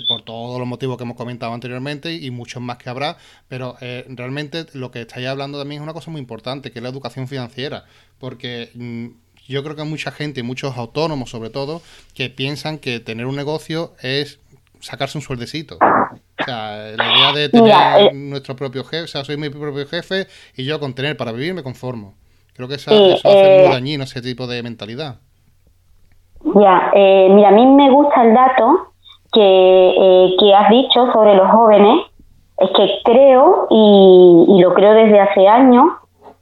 por 0.08 0.22
todos 0.22 0.58
los 0.58 0.68
motivos 0.68 0.96
que 0.96 1.04
hemos 1.04 1.16
comentado 1.16 1.52
anteriormente 1.52 2.14
y 2.14 2.30
muchos 2.30 2.62
más 2.62 2.78
que 2.78 2.88
habrá, 2.88 3.16
pero 3.48 3.76
eh, 3.80 4.04
realmente 4.08 4.66
lo 4.72 4.90
que 4.90 5.02
estáis 5.02 5.26
hablando 5.26 5.58
también 5.58 5.80
es 5.80 5.84
una 5.84 5.92
cosa 5.92 6.10
muy 6.10 6.20
importante, 6.20 6.70
que 6.70 6.78
es 6.78 6.82
la 6.82 6.88
educación 6.88 7.28
financiera, 7.28 7.84
porque... 8.18 8.70
Mm, 8.74 9.06
yo 9.48 9.62
creo 9.62 9.76
que 9.76 9.82
hay 9.82 9.88
mucha 9.88 10.10
gente, 10.10 10.42
muchos 10.42 10.76
autónomos 10.76 11.30
sobre 11.30 11.50
todo, 11.50 11.80
que 12.14 12.30
piensan 12.30 12.78
que 12.78 12.98
tener 12.98 13.26
un 13.26 13.36
negocio 13.36 13.94
es 14.02 14.40
sacarse 14.80 15.18
un 15.18 15.22
sueldecito. 15.22 15.78
O 16.38 16.44
sea, 16.44 16.92
la 16.96 17.16
idea 17.16 17.32
de 17.32 17.48
tener 17.48 17.72
eh, 17.98 18.10
nuestro 18.12 18.56
propio 18.56 18.84
jefe, 18.84 19.04
o 19.04 19.06
sea, 19.06 19.24
soy 19.24 19.36
mi 19.36 19.48
propio 19.48 19.86
jefe 19.86 20.26
y 20.56 20.64
yo 20.64 20.78
con 20.78 20.94
tener 20.94 21.16
para 21.16 21.32
vivir 21.32 21.54
me 21.54 21.62
conformo. 21.62 22.14
Creo 22.54 22.68
que 22.68 22.74
eso 22.74 22.90
hace 22.90 23.20
muy 23.24 23.66
eh, 23.66 23.68
dañino 23.70 24.04
ese 24.04 24.22
tipo 24.22 24.46
de 24.46 24.62
mentalidad. 24.62 25.16
Ya, 26.54 26.90
eh, 26.94 27.28
mira, 27.30 27.48
a 27.48 27.52
mí 27.52 27.66
me 27.66 27.90
gusta 27.90 28.22
el 28.22 28.34
dato 28.34 28.92
que, 29.32 30.34
que 30.38 30.54
has 30.54 30.70
dicho 30.70 31.12
sobre 31.12 31.34
los 31.34 31.50
jóvenes. 31.50 32.06
Es 32.58 32.70
que 32.70 32.88
creo, 33.04 33.66
y, 33.70 34.46
y 34.48 34.60
lo 34.62 34.72
creo 34.72 34.94
desde 34.94 35.20
hace 35.20 35.46
años, 35.46 35.88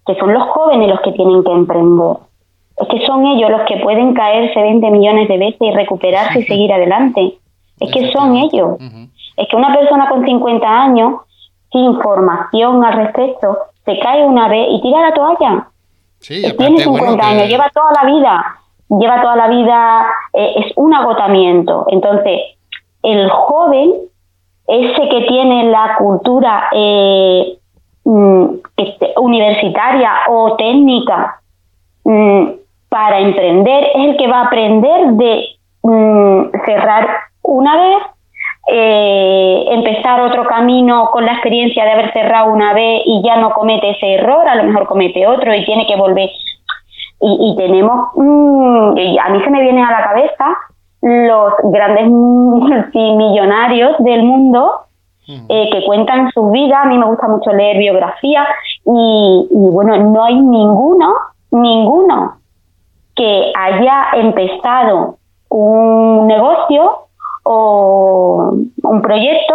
que 0.07 0.14
son 0.16 0.32
los 0.32 0.45
jóvenes 0.45 0.88
los 0.88 1.01
que 1.01 1.12
tienen 1.12 1.42
que 1.42 1.51
emprender 1.51 2.16
es 2.76 2.88
que 2.88 3.07
son 3.07 3.24
ellos 3.26 3.51
los 3.51 3.62
que 3.68 3.76
pueden 3.76 4.14
caerse 4.14 4.61
20 4.61 4.90
millones 4.90 5.28
de 5.28 5.38
veces 5.38 5.61
y 5.61 5.70
recuperarse 5.70 6.40
y 6.40 6.45
seguir 6.45 6.72
adelante. 6.72 7.38
Es 7.80 7.92
que 7.92 8.11
son 8.12 8.36
ellos. 8.36 8.78
Es 9.37 9.49
que 9.49 9.57
una 9.57 9.74
persona 9.74 10.09
con 10.09 10.24
50 10.24 10.66
años, 10.66 11.20
sin 11.72 12.01
formación 12.01 12.85
al 12.85 12.95
respecto, 12.95 13.59
se 13.85 13.99
cae 13.99 14.24
una 14.24 14.49
vez 14.49 14.66
y 14.70 14.80
tira 14.80 15.01
la 15.01 15.14
toalla. 15.14 15.68
Sí, 16.20 16.43
tiene 16.57 16.78
50 16.78 17.28
años, 17.28 17.49
lleva 17.49 17.70
toda 17.74 17.93
la 18.03 18.11
vida, 18.11 18.57
lleva 18.89 19.20
toda 19.20 19.37
la 19.37 19.49
vida, 19.49 20.07
eh, 20.32 20.55
es 20.57 20.72
un 20.76 20.95
agotamiento. 20.95 21.85
Entonces, 21.89 22.41
el 23.03 23.28
joven, 23.28 23.93
ese 24.66 25.09
que 25.09 25.26
tiene 25.28 25.64
la 25.64 25.97
cultura 25.99 26.68
eh, 26.72 27.59
mm, 28.05 28.47
universitaria 29.16 30.12
o 30.28 30.57
técnica, 30.57 31.41
mm, 32.05 32.45
para 32.95 33.18
emprender 33.18 33.89
es 33.93 34.05
el 34.09 34.16
que 34.16 34.28
va 34.28 34.43
a 34.43 34.47
aprender 34.47 35.14
de 35.14 35.47
mm, 35.82 36.43
cerrar 36.64 37.09
una 37.43 37.76
vez, 37.76 38.03
eh, 38.66 39.64
empezar 39.70 40.20
otro 40.20 40.46
camino 40.46 41.10
con 41.12 41.26
la 41.26 41.32
experiencia 41.32 41.84
de 41.84 41.90
haber 41.92 42.12
cerrado 42.12 42.52
una 42.52 42.72
vez 42.72 43.02
y 43.04 43.22
ya 43.24 43.36
no 43.36 43.50
comete 43.50 43.90
ese 43.90 44.14
error, 44.14 44.48
a 44.48 44.54
lo 44.54 44.64
mejor 44.64 44.86
comete 44.86 45.26
otro 45.26 45.54
y 45.54 45.64
tiene 45.64 45.86
que 45.86 45.96
volver. 45.96 46.30
Y, 47.26 47.54
tenemos, 47.56 48.10
mm, 48.16 48.98
a 49.22 49.28
mí 49.30 49.42
se 49.42 49.50
me 49.50 49.62
viene 49.62 49.82
a 49.82 49.90
la 49.90 50.04
cabeza 50.04 50.58
los 51.00 51.54
grandes 51.64 52.06
multimillonarios 52.06 53.96
del 54.00 54.24
mundo 54.24 54.80
eh, 55.26 55.70
que 55.72 55.84
cuentan 55.86 56.30
su 56.32 56.50
vida. 56.50 56.82
A 56.82 56.86
mí 56.86 56.98
me 56.98 57.06
gusta 57.06 57.26
mucho 57.28 57.50
leer 57.52 57.78
biografía 57.78 58.46
y, 58.84 59.48
y 59.50 59.70
bueno, 59.70 59.96
no 59.96 60.22
hay 60.22 60.38
ninguno, 60.38 61.14
ninguno 61.50 62.34
que 63.16 63.52
haya 63.54 64.06
empezado 64.14 65.16
un 65.48 66.26
negocio 66.26 67.04
o 67.45 68.55
un 68.82 69.03
proyecto 69.03 69.55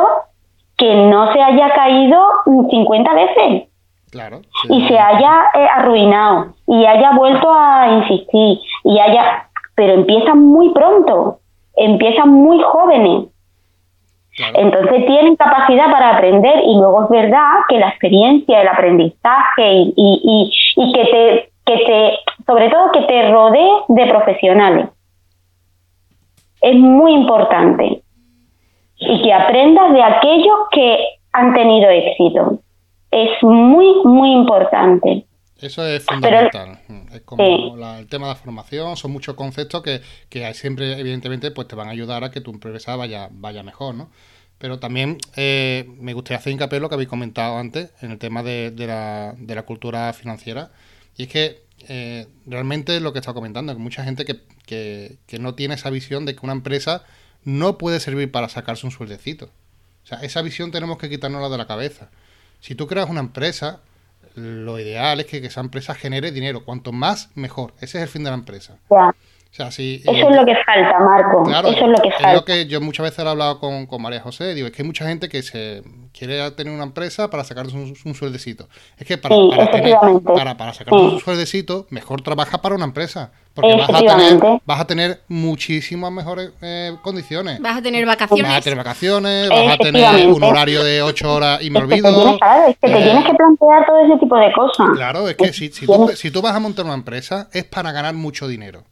que 0.78 0.96
no 0.96 1.34
se 1.34 1.42
haya 1.42 1.74
caído 1.74 2.22
50 2.70 3.14
veces. 3.14 3.64
Claro, 4.12 4.42
y 4.70 4.88
se 4.88 4.98
haya 4.98 5.52
eh, 5.54 5.68
arruinado 5.72 6.54
y 6.66 6.84
haya 6.84 7.12
vuelto 7.12 7.48
a 7.54 7.90
insistir 8.00 8.60
y 8.84 9.00
haya 9.00 9.48
pero 9.76 9.94
empiezan 9.94 10.48
muy 10.48 10.74
pronto 10.74 11.38
empiezan 11.76 12.30
muy 12.30 12.60
jóvenes 12.60 13.28
entonces 14.56 15.06
tienen 15.06 15.36
capacidad 15.36 15.92
para 15.92 16.16
aprender 16.16 16.64
y 16.66 16.76
luego 16.78 17.04
es 17.04 17.10
verdad 17.10 17.52
que 17.68 17.78
la 17.78 17.90
experiencia 17.90 18.62
el 18.62 18.68
aprendizaje 18.68 19.74
y, 19.74 19.94
y, 19.96 20.52
y 20.76 20.92
que 20.92 21.06
te 21.06 21.50
que 21.66 21.86
te, 21.86 22.44
sobre 22.48 22.70
todo 22.70 22.92
que 22.92 23.02
te 23.02 23.32
rodee 23.32 23.70
de 23.90 24.08
profesionales. 24.08 24.90
Es 26.62 26.76
muy 26.76 27.14
importante. 27.14 28.04
Y 28.98 29.22
que 29.22 29.34
aprendas 29.34 29.94
de 29.94 30.04
aquellos 30.04 30.58
que 30.72 30.98
han 31.32 31.54
tenido 31.54 31.90
éxito. 31.90 32.60
Es 33.12 33.42
muy, 33.42 34.04
muy 34.04 34.32
importante. 34.32 35.26
Eso 35.62 35.86
es 35.86 36.06
fundamental. 36.06 36.80
es 37.12 37.22
como 37.22 37.44
el 37.44 38.08
tema 38.08 38.28
de 38.28 38.34
la 38.34 38.40
formación, 38.40 38.96
son 38.96 39.12
muchos 39.12 39.36
conceptos 39.36 39.82
que, 39.82 40.02
que, 40.30 40.54
siempre, 40.54 41.00
evidentemente, 41.00 41.52
pues 41.52 41.68
te 41.68 41.76
van 41.76 41.88
a 41.88 41.92
ayudar 41.92 42.24
a 42.24 42.32
que 42.32 42.40
tu 42.40 42.52
empresa 42.52 42.96
vaya, 42.96 43.28
vaya 43.32 43.62
mejor, 43.64 43.96
¿no? 43.96 44.10
Pero 44.58 44.80
también 44.80 45.18
eh, 45.36 45.86
me 46.00 46.14
gustaría 46.14 46.38
hacer 46.38 46.54
hincapié 46.54 46.78
en 46.78 46.84
lo 46.84 46.90
que 46.90 46.96
habéis 46.96 47.10
comentado 47.10 47.58
antes, 47.58 47.94
en 48.02 48.12
el 48.12 48.20
tema 48.20 48.44
de, 48.44 48.72
de, 48.72 48.88
la, 48.88 49.34
de 49.38 49.56
la 49.56 49.64
cultura 49.64 50.14
financiera 50.14 50.72
y 51.20 51.24
es 51.24 51.28
que 51.28 51.60
eh, 51.88 52.28
realmente 52.46 53.00
lo 53.00 53.14
que 53.14 53.20
estaba 53.20 53.36
comentando, 53.36 53.74
que 53.74 53.80
mucha 53.80 54.04
gente 54.04 54.26
que, 54.26 55.18
no 55.40 55.56
tiene 55.56 55.76
esa 55.76 55.90
visión 55.90 56.26
de 56.26 56.36
que 56.36 56.42
una 56.44 56.54
empresa 56.54 57.04
no 57.44 57.78
puede 57.78 58.00
servir 58.00 58.32
para 58.32 58.50
sacarse 58.50 58.86
un 58.86 58.92
sueldecito. 58.92 59.50
O 60.04 60.08
sea, 60.08 60.20
esa 60.20 60.42
visión 60.42 60.72
tenemos 60.72 60.98
que 60.98 61.10
quitárnosla 61.10 61.50
de 61.50 61.58
la 61.58 61.68
cabeza. 61.68 62.10
Si 62.60 62.76
tú 62.76 62.88
creas 62.88 63.10
una 63.10 63.22
empresa, 63.22 63.82
lo 64.36 64.80
ideal 64.80 65.20
es 65.20 65.26
que, 65.26 65.38
esa 65.38 65.62
empresa 65.62 65.96
genere 65.96 66.32
dinero. 66.32 66.66
Cuanto 66.66 66.92
más, 66.92 67.30
mejor. 67.36 67.74
Ese 67.80 67.98
es 67.98 68.04
el 68.04 68.10
fin 68.10 68.24
de 68.24 68.30
la 68.32 68.36
empresa. 68.36 68.78
Eso 69.52 69.82
es 69.82 70.36
lo 70.36 70.46
que 70.46 70.56
falta, 70.66 71.00
Marco. 71.00 71.44
Claro, 71.44 71.70
eso 71.70 71.86
es 71.86 71.92
lo 71.92 72.02
que 72.02 72.12
falta. 72.12 72.30
Es 72.30 72.36
lo 72.36 72.46
que 72.46 72.68
yo 72.68 72.80
muchas 72.82 73.04
veces 73.04 73.26
he 73.26 73.28
hablado 73.28 73.60
con, 73.60 73.88
María 74.02 74.22
José. 74.22 74.54
Digo, 74.54 74.68
es 74.68 74.74
que 74.74 74.84
hay 74.84 74.88
mucha 74.88 75.06
gente 75.06 75.28
que 75.28 75.42
se 75.42 75.84
quiere 76.18 76.50
tener 76.52 76.74
una 76.74 76.84
empresa 76.84 77.30
para 77.30 77.44
sacarse 77.44 77.76
un, 77.76 78.16
sueldecito. 78.16 78.70
Es 78.98 79.08
que 79.08 79.18
para, 79.18 79.36
para, 80.24 80.56
para, 80.56 80.74
sacarse 80.74 80.96
un 80.96 81.20
sueldecito, 81.20 81.88
mejor 81.90 82.22
trabaja 82.22 82.62
para 82.62 82.76
una 82.76 82.86
empresa. 82.86 83.32
Porque 83.54 83.76
vas 83.76 83.90
a, 83.90 84.00
tener, 84.00 84.40
vas 84.64 84.80
a 84.80 84.86
tener 84.86 85.22
muchísimas 85.28 86.12
mejores 86.12 86.52
eh, 86.62 86.96
condiciones. 87.02 87.60
Vas 87.60 87.80
a 87.80 87.82
tener 87.82 88.06
vacaciones. 88.06 88.48
Vas 88.48 88.58
a 88.58 88.62
tener 88.62 88.78
vacaciones, 88.78 89.50
vas 89.50 89.74
a 89.74 89.78
tener 89.78 90.28
un 90.28 90.44
horario 90.44 90.84
de 90.84 91.02
8 91.02 91.34
horas 91.34 91.62
y 91.62 91.70
me 91.70 91.80
olvido. 91.80 92.38
es 92.68 92.78
que 92.78 92.88
te 92.88 93.02
tienes 93.02 93.26
que 93.26 93.34
plantear 93.34 93.86
todo 93.86 94.06
ese 94.06 94.18
tipo 94.20 94.38
de 94.38 94.54
cosas. 94.54 94.88
Claro, 94.96 95.28
es 95.28 95.36
que 95.36 95.52
si, 95.52 95.70
si, 95.70 95.86
tú, 95.86 96.12
si 96.16 96.32
tú 96.32 96.42
vas 96.42 96.56
a 96.56 96.60
montar 96.60 96.86
una 96.86 96.94
empresa 96.94 97.50
es 97.52 97.66
para 97.66 97.92
ganar 97.92 98.14
mucho 98.14 98.48
dinero. 98.48 98.84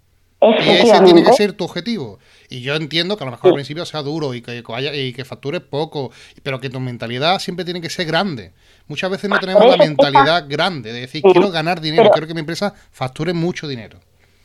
Y 0.42 0.70
ese 0.70 1.02
tiene 1.02 1.24
que 1.24 1.34
ser 1.34 1.54
tu 1.54 1.64
objetivo. 1.64 2.20
Y 2.50 2.62
yo 2.62 2.76
entiendo 2.76 3.18
que 3.18 3.24
a 3.24 3.26
lo 3.26 3.32
mejor 3.32 3.50
al 3.50 3.56
principio 3.56 3.86
sea 3.86 4.02
duro 4.04 4.34
y 4.34 4.42
que, 4.42 4.64
y 4.94 5.14
que 5.14 5.26
factures 5.26 5.62
poco, 5.62 6.12
pero 6.44 6.60
que 6.60 6.70
tu 6.70 6.80
mentalidad 6.80 7.40
siempre 7.40 7.66
tiene 7.66 7.82
que 7.82 7.90
ser 7.90 8.06
grande. 8.06 8.52
Muchas 8.88 9.10
veces 9.10 9.30
no 9.30 9.40
tenemos 9.40 9.66
la 9.66 9.78
mentalidad 9.78 10.46
grande 10.48 10.94
de 10.94 11.02
decir, 11.02 11.24
quiero 11.24 11.50
ganar 11.50 11.82
dinero, 11.82 12.10
quiero 12.12 12.28
que 12.28 12.34
mi 12.34 12.42
empresa 12.42 12.74
facture 12.92 13.34
mucho 13.34 13.68
dinero. 13.68 14.00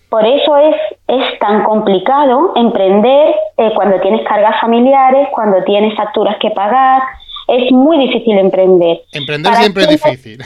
Por 0.08 0.26
eso 0.26 0.56
es, 0.58 0.76
es 1.08 1.38
tan 1.38 1.64
complicado 1.64 2.52
emprender 2.56 3.34
eh, 3.56 3.70
cuando 3.74 3.98
tienes 4.00 4.26
cargas 4.28 4.60
familiares, 4.60 5.28
cuando 5.32 5.62
tienes 5.64 5.96
facturas 5.96 6.36
que 6.40 6.50
pagar. 6.50 7.02
Es 7.48 7.72
muy 7.72 7.98
difícil 7.98 8.38
emprender. 8.38 9.02
Emprender 9.12 9.54
siempre 9.54 9.84
es 9.84 9.88
difícil. 9.90 10.44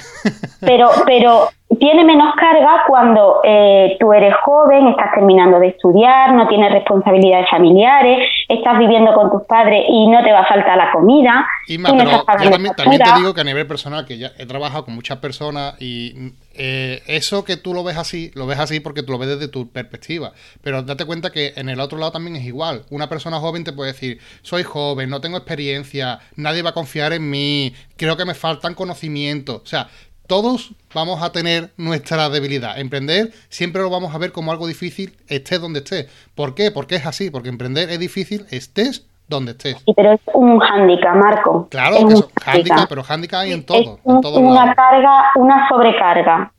Pero, 0.61 0.89
pero 1.05 1.49
tiene 1.81 2.05
menos 2.05 2.35
carga 2.37 2.85
cuando 2.87 3.41
eh, 3.43 3.97
tú 3.99 4.13
eres 4.13 4.35
joven, 4.45 4.87
estás 4.89 5.13
terminando 5.15 5.59
de 5.59 5.69
estudiar, 5.69 6.33
no 6.33 6.47
tienes 6.47 6.71
responsabilidades 6.71 7.51
familiares, 7.51 8.29
estás 8.49 8.79
viviendo 8.79 9.13
con 9.15 9.31
tus 9.31 9.43
padres 9.49 9.85
y 9.89 10.07
no 10.07 10.23
te 10.23 10.33
va 10.33 10.41
a 10.41 10.47
faltar 10.47 10.77
la 10.77 10.93
comida. 10.93 11.45
Y 11.67 11.79
pero 11.79 12.23
también, 12.25 12.75
te 12.77 13.19
digo 13.19 13.35
que 13.35 13.41
a 13.41 13.45
nivel 13.45 13.67
personal, 13.67 14.07
que 14.07 14.17
ya 14.17 14.31
he 14.39 14.47
trabajado 14.47 14.85
con 14.85 14.95
muchas 14.95 15.19
personas 15.19 15.75
y 15.81 16.35
eh, 16.55 17.03
eso 17.07 17.45
que 17.45 17.57
tú 17.57 17.75
lo 17.75 17.83
ves 17.83 17.97
así, 17.97 18.31
lo 18.35 18.47
ves 18.47 18.61
así 18.61 18.79
porque 18.79 19.03
tú 19.03 19.13
lo 19.13 19.19
ves 19.19 19.29
desde 19.29 19.49
tu 19.49 19.69
perspectiva. 19.71 20.33
Pero 20.63 20.83
date 20.83 21.05
cuenta 21.05 21.31
que 21.31 21.53
en 21.57 21.69
el 21.69 21.81
otro 21.81 21.99
lado 21.99 22.13
también 22.13 22.37
es 22.37 22.45
igual. 22.45 22.85
Una 22.91 23.09
persona 23.09 23.41
joven 23.41 23.65
te 23.65 23.73
puede 23.73 23.93
decir, 23.93 24.21
soy 24.43 24.63
joven, 24.63 25.11
no 25.11 25.21
tengo 25.21 25.37
experiencia, 25.37 26.21
nadie 26.37 26.63
va 26.63 26.71
a 26.71 26.75
confiar 26.75 27.13
en 27.13 27.29
mí, 27.29 27.75
creo 27.97 28.17
que 28.17 28.25
me 28.25 28.35
faltan 28.35 28.75
conocimientos. 28.75 29.63
O 29.63 29.67
sea, 29.67 29.89
todos 30.27 30.73
vamos 30.95 31.23
a 31.23 31.33
tener 31.33 31.71
nuestra 31.77 32.29
debilidad. 32.29 32.79
Emprender 32.79 33.31
siempre 33.49 33.83
lo 33.83 33.91
vamos 33.91 34.15
a 34.15 34.19
ver 34.19 34.33
como 34.33 34.53
algo 34.53 34.67
difícil, 34.67 35.17
estés 35.29 35.61
donde 35.61 35.81
estés. 35.81 36.07
¿Por 36.35 36.55
qué? 36.55 36.71
Porque 36.71 36.97
es 36.97 37.07
así, 37.07 37.31
porque 37.31 37.49
emprender 37.49 37.91
es 37.91 37.99
difícil, 37.99 38.47
estés 38.51 39.07
donde 39.29 39.53
estés. 39.53 39.77
Sí, 39.85 39.93
pero 39.95 40.13
es 40.13 40.21
un 40.35 40.59
hándicap, 40.59 41.17
Marco. 41.17 41.69
Claro, 41.71 41.97
es 41.97 42.05
un 42.05 42.25
hándicap, 42.43 42.89
pero 42.89 43.03
hándicap 43.03 43.41
hay 43.41 43.53
en 43.53 43.65
todo. 43.65 43.99
Es 44.05 44.25
una 44.37 44.75
carga, 44.75 45.25
una 45.37 45.69
sobrecarga. 45.69 46.53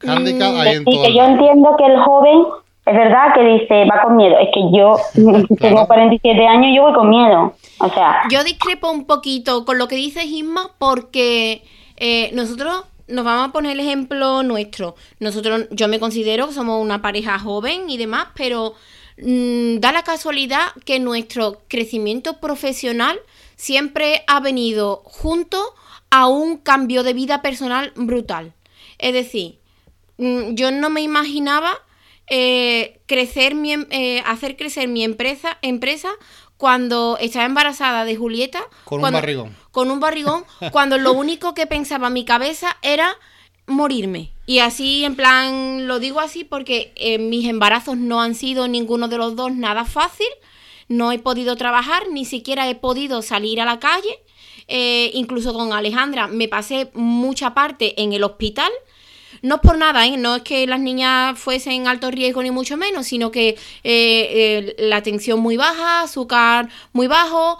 Hándicap 0.00 0.54
hay 0.56 0.76
en 0.76 0.84
todo. 0.84 1.02
que 1.02 1.14
yo 1.14 1.24
entiendo 1.24 1.76
que 1.76 1.86
el 1.86 1.98
joven, 2.00 2.44
es 2.86 2.94
verdad 2.94 3.34
que 3.34 3.42
dice, 3.42 3.84
va 3.86 4.02
con 4.02 4.16
miedo. 4.16 4.36
Es 4.38 4.48
que 4.54 4.60
yo 4.76 4.96
tengo 5.60 5.86
47 5.86 6.46
años 6.46 6.66
y 6.66 6.76
yo 6.76 6.82
voy 6.82 6.94
con 6.94 7.10
miedo. 7.10 7.52
O 7.80 7.88
sea... 7.90 8.22
Yo 8.30 8.44
discrepo 8.44 8.90
un 8.90 9.06
poquito 9.06 9.64
con 9.64 9.78
lo 9.78 9.88
que 9.88 9.96
dice 9.96 10.24
Isma 10.24 10.70
porque 10.78 11.62
eh, 11.96 12.30
nosotros 12.32 12.84
nos 13.06 13.24
vamos 13.24 13.48
a 13.48 13.52
poner 13.52 13.72
el 13.72 13.80
ejemplo 13.80 14.42
nuestro. 14.42 14.96
Nosotros, 15.20 15.66
yo 15.70 15.88
me 15.88 16.00
considero 16.00 16.48
que 16.48 16.54
somos 16.54 16.82
una 16.82 17.02
pareja 17.02 17.38
joven 17.38 17.90
y 17.90 17.96
demás, 17.96 18.28
pero 18.34 18.74
mm, 19.18 19.78
da 19.78 19.92
la 19.92 20.02
casualidad 20.02 20.72
que 20.84 20.98
nuestro 20.98 21.62
crecimiento 21.68 22.40
profesional 22.40 23.18
siempre 23.56 24.24
ha 24.26 24.40
venido 24.40 25.02
junto 25.04 25.74
a 26.10 26.26
un 26.28 26.56
cambio 26.58 27.02
de 27.02 27.12
vida 27.12 27.42
personal 27.42 27.92
brutal. 27.94 28.54
Es 28.98 29.12
decir, 29.12 29.58
mm, 30.18 30.54
yo 30.54 30.70
no 30.70 30.90
me 30.90 31.02
imaginaba 31.02 31.78
eh, 32.26 33.00
crecer 33.04 33.54
mi, 33.54 33.74
eh, 33.90 34.22
hacer 34.24 34.56
crecer 34.56 34.88
mi 34.88 35.04
empresa, 35.04 35.58
empresa 35.60 36.10
cuando 36.56 37.18
estaba 37.20 37.44
embarazada 37.44 38.04
de 38.04 38.16
Julieta. 38.16 38.62
Con 38.84 39.04
un 39.04 39.12
barrigón. 39.12 39.56
Con 39.70 39.90
un 39.90 40.00
barrigón, 40.00 40.44
cuando 40.72 40.98
lo 40.98 41.12
único 41.12 41.54
que 41.54 41.66
pensaba 41.66 42.10
mi 42.10 42.24
cabeza 42.24 42.76
era 42.82 43.16
morirme. 43.66 44.32
Y 44.46 44.58
así, 44.58 45.04
en 45.04 45.16
plan, 45.16 45.86
lo 45.86 45.98
digo 45.98 46.20
así 46.20 46.44
porque 46.44 46.92
eh, 46.96 47.18
mis 47.18 47.46
embarazos 47.48 47.96
no 47.96 48.20
han 48.20 48.34
sido 48.34 48.68
ninguno 48.68 49.08
de 49.08 49.18
los 49.18 49.36
dos 49.36 49.52
nada 49.54 49.84
fácil. 49.84 50.26
No 50.88 51.12
he 51.12 51.18
podido 51.18 51.56
trabajar, 51.56 52.04
ni 52.10 52.24
siquiera 52.24 52.68
he 52.68 52.74
podido 52.74 53.22
salir 53.22 53.60
a 53.60 53.64
la 53.64 53.80
calle. 53.80 54.20
Eh, 54.68 55.10
incluso 55.14 55.52
con 55.52 55.72
Alejandra 55.72 56.26
me 56.26 56.48
pasé 56.48 56.90
mucha 56.94 57.52
parte 57.52 58.00
en 58.02 58.12
el 58.14 58.24
hospital 58.24 58.70
no 59.44 59.56
es 59.56 59.60
por 59.60 59.76
nada, 59.76 60.06
¿eh? 60.06 60.16
no 60.16 60.36
es 60.36 60.42
que 60.42 60.66
las 60.66 60.80
niñas 60.80 61.38
fuesen 61.38 61.86
alto 61.86 62.10
riesgo 62.10 62.42
ni 62.42 62.50
mucho 62.50 62.78
menos, 62.78 63.06
sino 63.06 63.30
que 63.30 63.50
eh, 63.50 63.56
eh, 63.84 64.74
la 64.78 65.02
tensión 65.02 65.38
muy 65.40 65.58
baja, 65.58 66.00
azúcar 66.00 66.70
muy 66.94 67.08
bajo, 67.08 67.58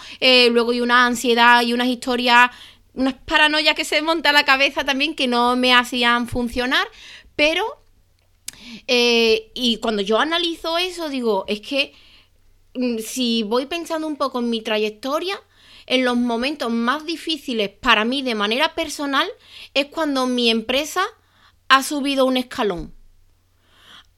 luego 0.50 0.70
hay 0.70 0.80
una 0.80 1.04
ansiedad 1.04 1.60
y 1.60 1.74
unas 1.74 1.88
historias, 1.88 2.50
unas 2.94 3.12
paranoias 3.12 3.74
que 3.74 3.84
se 3.84 4.00
monta 4.00 4.32
la 4.32 4.46
cabeza 4.46 4.84
también 4.84 5.14
que 5.14 5.26
no 5.26 5.56
me 5.56 5.74
hacían 5.74 6.26
funcionar, 6.26 6.86
pero... 7.36 7.64
y 8.88 9.78
cuando 9.82 10.00
yo 10.00 10.18
analizo 10.18 10.78
eso, 10.78 11.10
digo, 11.10 11.44
es 11.48 11.60
que 11.60 11.92
mm, 12.74 12.98
si 12.98 13.42
voy 13.42 13.66
pensando 13.66 14.06
un 14.06 14.16
poco 14.16 14.38
en 14.38 14.48
mi 14.48 14.62
trayectoria, 14.62 15.38
en 15.86 16.02
los 16.06 16.16
momentos 16.16 16.72
más 16.72 17.04
difíciles 17.04 17.68
para 17.68 18.06
mí 18.06 18.22
de 18.22 18.34
manera 18.34 18.74
personal 18.74 19.28
es 19.74 19.86
cuando 19.86 20.26
mi 20.26 20.48
empresa 20.48 21.04
ha 21.68 21.82
subido 21.82 22.24
un 22.24 22.36
escalón. 22.36 22.94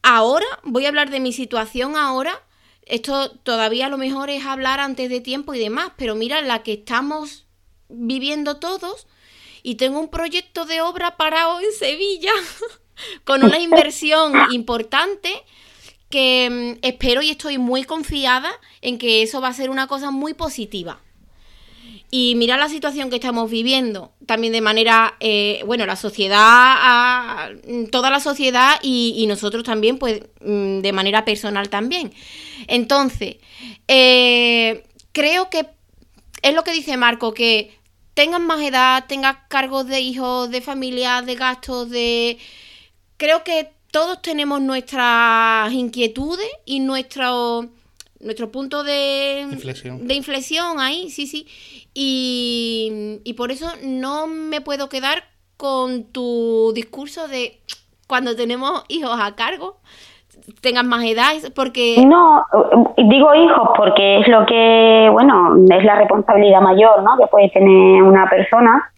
Ahora, 0.03 0.47
voy 0.62 0.84
a 0.84 0.88
hablar 0.88 1.11
de 1.11 1.20
mi 1.20 1.32
situación 1.32 1.97
ahora. 1.97 2.42
Esto 2.82 3.30
todavía 3.30 3.88
lo 3.88 3.99
mejor 3.99 4.30
es 4.30 4.44
hablar 4.47 4.78
antes 4.78 5.11
de 5.11 5.20
tiempo 5.20 5.55
y 5.55 5.59
demás, 5.59 5.90
pero 5.97 6.14
mira 6.14 6.40
la 6.42 6.62
que 6.62 6.74
estamos 6.74 7.47
viviendo 7.88 8.59
todos 8.59 9.07
y 9.62 9.74
tengo 9.74 9.99
un 9.99 10.09
proyecto 10.09 10.64
de 10.64 10.80
obra 10.80 11.16
parado 11.16 11.61
en 11.61 11.72
Sevilla 11.76 12.32
con 13.24 13.42
una 13.42 13.59
inversión 13.59 14.32
importante 14.53 15.44
que 16.09 16.76
mm, 16.78 16.86
espero 16.86 17.22
y 17.22 17.30
estoy 17.30 17.59
muy 17.59 17.84
confiada 17.84 18.53
en 18.80 18.99
que 18.99 19.22
eso 19.22 19.40
va 19.40 19.49
a 19.49 19.55
ser 19.55 19.70
una 19.70 19.88
cosa 19.88 20.11
muy 20.11 20.34
positiva. 20.34 21.01
Y 22.11 22.34
mira 22.36 22.57
la 22.57 22.68
situación 22.68 23.11
que 23.11 23.16
estamos 23.16 23.50
viviendo, 23.50 24.12
también 24.26 24.52
de 24.52 24.61
manera, 24.61 25.16
eh, 25.18 25.62
bueno, 25.66 25.86
la 25.86 25.96
sociedad, 25.96 27.50
toda 27.90 28.11
la 28.11 28.20
sociedad 28.20 28.78
y, 28.80 29.24
nosotros 29.26 29.64
también, 29.64 29.98
pues 29.98 30.20
mm, 30.40 30.78
de 30.78 30.92
manera 30.92 31.24
personal 31.24 31.68
también. 31.68 32.12
Entonces, 32.68 33.36
eh, 33.88 34.84
creo 35.12 35.50
que 35.50 35.66
es 36.42 36.54
lo 36.54 36.62
que 36.62 36.72
dice 36.72 36.96
Marco, 36.96 37.34
que 37.34 37.76
tengas 38.14 38.40
más 38.40 38.61
edad, 38.62 39.04
tengas 39.09 39.36
cargos 39.48 39.86
de 39.86 40.00
hijos, 40.00 40.50
de 40.50 40.61
familia, 40.61 41.22
de 41.22 41.34
gastos, 41.34 41.90
de... 41.90 42.38
Creo 43.16 43.44
que 43.44 43.70
todos 43.90 44.22
tenemos 44.22 44.61
nuestras 44.61 45.72
inquietudes 45.72 46.48
y 46.64 46.80
nuestro, 46.80 47.68
nuestro 48.27 48.51
punto 48.51 48.85
de 48.85 49.47
inflexión. 49.51 50.07
de 50.07 50.14
inflexión 50.14 50.79
ahí, 50.79 51.09
sí, 51.11 51.27
sí. 51.27 51.47
Y, 51.95 53.33
por 53.37 53.51
eso 53.51 53.66
no 53.83 54.27
me 54.27 54.61
puedo 54.61 54.89
quedar 54.89 55.24
con 55.57 56.05
tu 56.12 56.72
discurso 56.74 57.29
de 57.29 57.61
cuando 58.07 58.37
tenemos 58.37 58.85
hijos 58.89 59.18
a 59.20 59.35
cargo, 59.35 59.77
tengan 60.61 60.89
más 60.89 61.05
edad, 61.05 61.33
porque... 61.55 62.05
No, 62.07 62.45
digo 62.97 63.35
hijos 63.35 63.70
porque 63.77 64.20
es 64.20 64.29
lo 64.29 64.45
que, 64.47 65.09
bueno, 65.11 65.57
es 65.70 65.85
la 65.85 65.97
responsabilidad 65.97 66.61
mayor, 66.61 67.03
¿no? 67.03 67.16
Que 67.18 67.27
puede 67.29 67.49
tener 67.51 68.03
una 68.03 68.29
persona, 68.29 68.93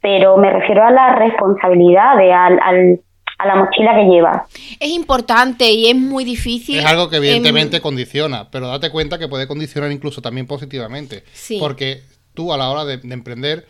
pero 0.00 0.36
me 0.36 0.50
refiero 0.50 0.84
a 0.84 0.90
la 0.90 1.14
responsabilidad 1.16 2.16
de 2.16 2.32
al 2.32 3.00
a 3.40 3.46
la 3.46 3.56
mochila 3.56 3.94
que 3.94 4.04
lleva. 4.04 4.46
Es 4.78 4.90
importante 4.90 5.70
y 5.70 5.88
es 5.88 5.96
muy 5.96 6.24
difícil. 6.24 6.78
Es 6.78 6.84
algo 6.84 7.08
que 7.08 7.16
evidentemente 7.16 7.80
condiciona, 7.80 8.50
pero 8.50 8.68
date 8.68 8.90
cuenta 8.90 9.18
que 9.18 9.28
puede 9.28 9.46
condicionar 9.46 9.90
incluso 9.90 10.20
también 10.20 10.46
positivamente. 10.46 11.24
Porque 11.58 12.02
tú 12.34 12.52
a 12.52 12.58
la 12.58 12.68
hora 12.68 12.84
de, 12.84 13.00
emprender 13.12 13.66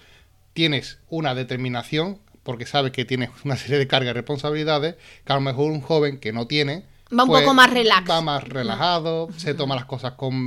tienes 0.53 0.99
una 1.09 1.35
determinación, 1.35 2.19
porque 2.43 2.67
sabes 2.67 2.93
que 2.93 3.05
tienes 3.05 3.31
una 3.45 3.57
serie 3.57 3.79
de 3.79 3.87
cargas 3.87 4.11
y 4.11 4.15
responsabilidades, 4.15 4.97
que 5.25 5.33
a 5.33 5.37
lo 5.37 5.43
mejor 5.43 5.71
un 5.71 5.81
joven 5.81 6.19
que 6.19 6.33
no 6.33 6.47
tiene, 6.47 6.85
Va 7.13 7.25
un 7.25 7.31
poco 7.31 7.43
pues, 7.43 7.55
más 7.55 7.71
relax. 7.73 8.09
Va 8.09 8.21
más 8.21 8.45
relajado, 8.45 9.31
se 9.37 9.55
toma 9.55 9.75
las 9.75 9.85
cosas 9.85 10.13
con, 10.13 10.47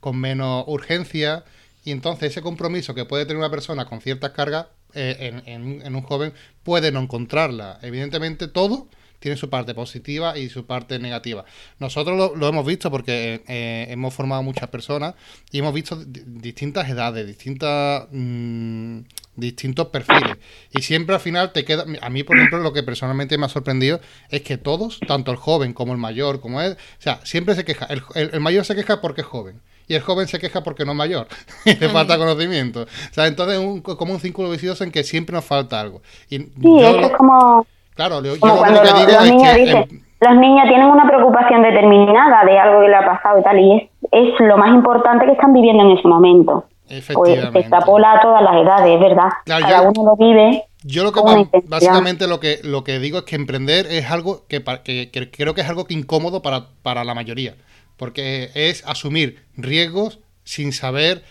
con 0.00 0.16
menos 0.18 0.64
urgencia. 0.66 1.44
Y 1.82 1.92
entonces 1.92 2.32
ese 2.32 2.42
compromiso 2.42 2.94
que 2.94 3.06
puede 3.06 3.24
tener 3.24 3.38
una 3.38 3.48
persona 3.50 3.86
con 3.86 4.02
ciertas 4.02 4.32
cargas 4.32 4.66
eh, 4.94 5.42
en, 5.46 5.94
un 5.94 6.02
joven 6.02 6.32
puede 6.62 6.92
no 6.92 7.00
encontrarla. 7.00 7.78
Evidentemente 7.82 8.48
todo 8.48 8.88
tiene 9.18 9.36
su 9.36 9.50
parte 9.50 9.74
positiva 9.74 10.38
y 10.38 10.48
su 10.48 10.66
parte 10.66 10.98
negativa. 10.98 11.44
Nosotros 11.78 12.36
lo, 12.36 12.48
hemos 12.48 12.64
visto 12.64 12.90
porque 12.90 13.42
eh, 13.48 13.86
hemos 13.90 14.14
formado 14.14 14.42
muchas 14.42 14.68
personas 14.68 15.14
y 15.50 15.58
hemos 15.58 15.74
visto 15.74 15.96
distintas 16.04 16.88
edades, 16.88 17.26
distintas... 17.26 18.06
Mm, 18.10 19.00
distintos 19.38 19.86
perfiles. 19.86 20.36
Y 20.72 20.82
siempre 20.82 21.14
al 21.14 21.20
final 21.20 21.52
te 21.52 21.64
queda. 21.64 21.84
A 22.02 22.10
mí, 22.10 22.24
por 22.24 22.36
ejemplo, 22.36 22.58
lo 22.58 22.72
que 22.72 22.82
personalmente 22.82 23.38
me 23.38 23.46
ha 23.46 23.48
sorprendido 23.48 24.00
es 24.30 24.42
que 24.42 24.58
todos, 24.58 25.00
tanto 25.06 25.30
el 25.30 25.36
joven 25.36 25.72
como 25.72 25.92
el 25.92 25.98
mayor, 25.98 26.40
como 26.40 26.60
él, 26.60 26.72
o 26.72 27.02
sea, 27.02 27.20
siempre 27.24 27.54
se 27.54 27.64
queja. 27.64 27.88
El, 28.14 28.40
mayor 28.40 28.64
se 28.64 28.74
queja 28.74 29.00
porque 29.00 29.22
es 29.22 29.26
joven. 29.26 29.62
Y 29.88 29.94
el 29.94 30.02
joven 30.02 30.28
se 30.28 30.38
queja 30.38 30.62
porque 30.62 30.84
no 30.84 30.92
es 30.92 30.98
mayor. 30.98 31.26
y 31.64 31.74
le 31.80 31.88
falta 31.88 32.18
conocimiento. 32.18 32.82
O 32.82 33.12
sea, 33.14 33.26
entonces 33.26 33.58
es 33.58 33.96
como 33.96 34.12
un 34.12 34.20
círculo 34.20 34.50
vicioso 34.50 34.84
en 34.84 34.92
que 34.92 35.02
siempre 35.02 35.34
nos 35.34 35.44
falta 35.44 35.80
algo. 35.80 36.02
Y 36.28 36.38
sí, 36.38 36.80
es 36.80 37.10
como. 37.16 37.66
Claro, 37.94 38.22
yo, 38.22 38.38
como 38.38 38.64
lo 38.64 38.82
que 38.82 38.92
digo 38.92 39.20
es 39.20 39.74
que. 39.74 40.00
los 40.20 40.36
niños 40.36 40.68
tienen 40.68 40.86
una 40.86 41.06
preocupación 41.08 41.62
determinada 41.62 42.44
de 42.44 42.58
algo 42.58 42.82
que 42.82 42.88
le 42.88 42.96
ha 42.96 43.04
pasado 43.04 43.40
y 43.40 43.42
tal, 43.42 43.58
y 43.58 43.76
es, 43.76 43.90
es 44.12 44.40
lo 44.40 44.56
más 44.56 44.68
importante 44.68 45.26
que 45.26 45.32
están 45.32 45.52
viviendo 45.52 45.82
en 45.82 45.98
ese 45.98 46.06
momento. 46.06 46.64
Pues 46.88 47.04
se 47.04 47.58
extrapola 47.58 48.14
a 48.14 48.20
todas 48.20 48.42
las 48.42 48.56
edades, 48.56 48.94
es 48.94 49.00
verdad. 49.00 49.28
Cada 49.44 49.82
uno 49.82 50.04
lo 50.04 50.16
vive. 50.16 50.64
Yo 50.84 51.04
lo 51.04 51.12
que 51.12 51.20
básicamente 51.66 52.26
lo 52.28 52.40
que 52.40 52.60
lo 52.62 52.84
que 52.84 52.98
digo 52.98 53.18
es 53.18 53.24
que 53.24 53.36
emprender 53.36 53.86
es 53.86 54.10
algo 54.10 54.46
que, 54.48 54.62
que, 54.84 55.30
creo 55.30 55.54
que 55.54 55.60
es 55.60 55.68
algo 55.68 55.84
que 55.84 55.94
incómodo 55.94 56.40
para, 56.40 56.66
para 56.82 57.04
la 57.04 57.14
mayoría, 57.14 57.56
porque 57.98 58.50
es 58.54 58.82
asumir 58.86 59.44
riesgos 59.56 60.20
sin 60.44 60.72
saber 60.72 61.22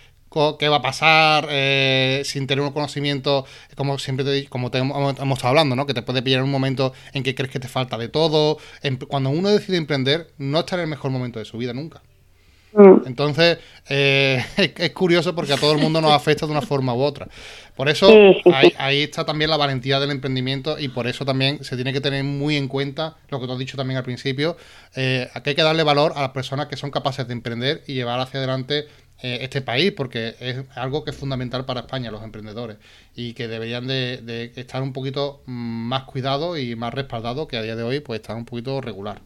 qué 0.60 0.70
va 0.70 0.78
a 0.78 0.82
pasar, 0.82 1.48
eh, 1.50 2.22
sin 2.26 2.48
tener 2.48 2.64
un 2.64 2.72
conocimiento, 2.72 3.46
como 3.76 3.98
siempre 3.98 4.26
te, 4.26 4.48
como 4.48 4.70
hemos, 4.74 5.18
estado 5.18 5.48
hablando, 5.50 5.76
¿no? 5.76 5.86
Que 5.88 5.94
te 5.94 6.04
puede 6.04 6.22
pillar 6.22 6.44
un 6.44 6.52
momento 6.52 6.94
en 7.14 7.24
que 7.24 7.34
crees 7.34 7.52
que 7.52 7.60
te 7.60 7.68
falta 7.68 7.98
de 7.98 8.10
todo. 8.10 8.58
cuando 9.08 9.30
uno 9.32 9.50
decide 9.50 9.78
emprender, 9.78 10.32
no 10.38 10.60
está 10.60 10.76
en 10.76 10.82
el 10.82 10.88
mejor 10.88 11.12
momento 11.12 11.40
de 11.40 11.46
su 11.46 11.58
vida 11.58 11.74
nunca. 11.74 12.04
Mm. 12.78 13.08
Entonces, 13.08 13.58
eh, 13.90 14.44
es, 14.78 14.92
curioso 14.92 15.34
porque 15.34 15.54
a 15.54 15.58
todo 15.58 15.72
el 15.72 15.80
mundo 15.80 16.00
nos 16.00 16.12
afecta 16.12 16.46
de 16.46 16.52
una 16.52 16.62
forma 16.62 16.94
u 16.94 17.02
otra. 17.02 17.28
Por 17.76 17.90
eso, 17.90 18.08
ahí, 18.78 19.02
está 19.02 19.26
también 19.26 19.50
la 19.50 19.58
valentía 19.58 20.00
del 20.00 20.12
emprendimiento 20.12 20.80
y 20.80 20.88
por 20.88 21.08
eso 21.08 21.26
también 21.26 21.64
se 21.64 21.76
tiene 21.76 21.92
que 21.92 22.02
tener 22.02 22.24
muy 22.24 22.56
en 22.56 22.68
cuenta 22.68 23.18
lo 23.30 23.40
que 23.40 23.48
tú 23.48 23.54
has 23.54 23.60
dicho 23.60 23.78
también 23.78 23.98
al 23.98 24.04
principio, 24.04 24.58
eh, 24.96 25.28
que 25.44 25.50
hay 25.52 25.56
que 25.56 25.64
darle 25.64 25.84
valor 25.84 26.14
a 26.16 26.22
las 26.22 26.32
personas 26.32 26.68
que 26.68 26.78
son 26.78 26.92
capaces 26.92 27.28
de 27.28 27.34
emprender 27.34 27.84
y 27.88 27.94
llevar 27.94 28.20
hacia 28.20 28.40
adelante 28.40 28.88
eh, 29.24 29.40
este 29.42 29.62
país, 29.62 29.92
porque 29.94 30.36
es 30.40 30.58
algo 30.76 31.04
que 31.04 31.10
es 31.10 31.18
fundamental 31.18 31.66
para 31.66 31.80
España, 31.80 32.12
los 32.12 32.24
emprendedores, 32.24 32.78
y 33.16 33.34
que 33.34 33.48
deberían 33.48 33.88
de, 33.88 34.52
estar 34.56 34.84
un 34.84 34.94
poquito 34.94 35.42
más 35.48 36.04
cuidados 36.04 36.60
y 36.60 36.76
más 36.76 36.94
respaldados, 36.94 37.48
que 37.48 37.58
a 37.58 37.64
día 37.64 37.76
de 37.76 37.82
hoy 37.82 38.00
pues 38.00 38.22
están 38.22 38.38
un 38.38 38.46
poquito 38.46 38.80
regular. 38.80 39.22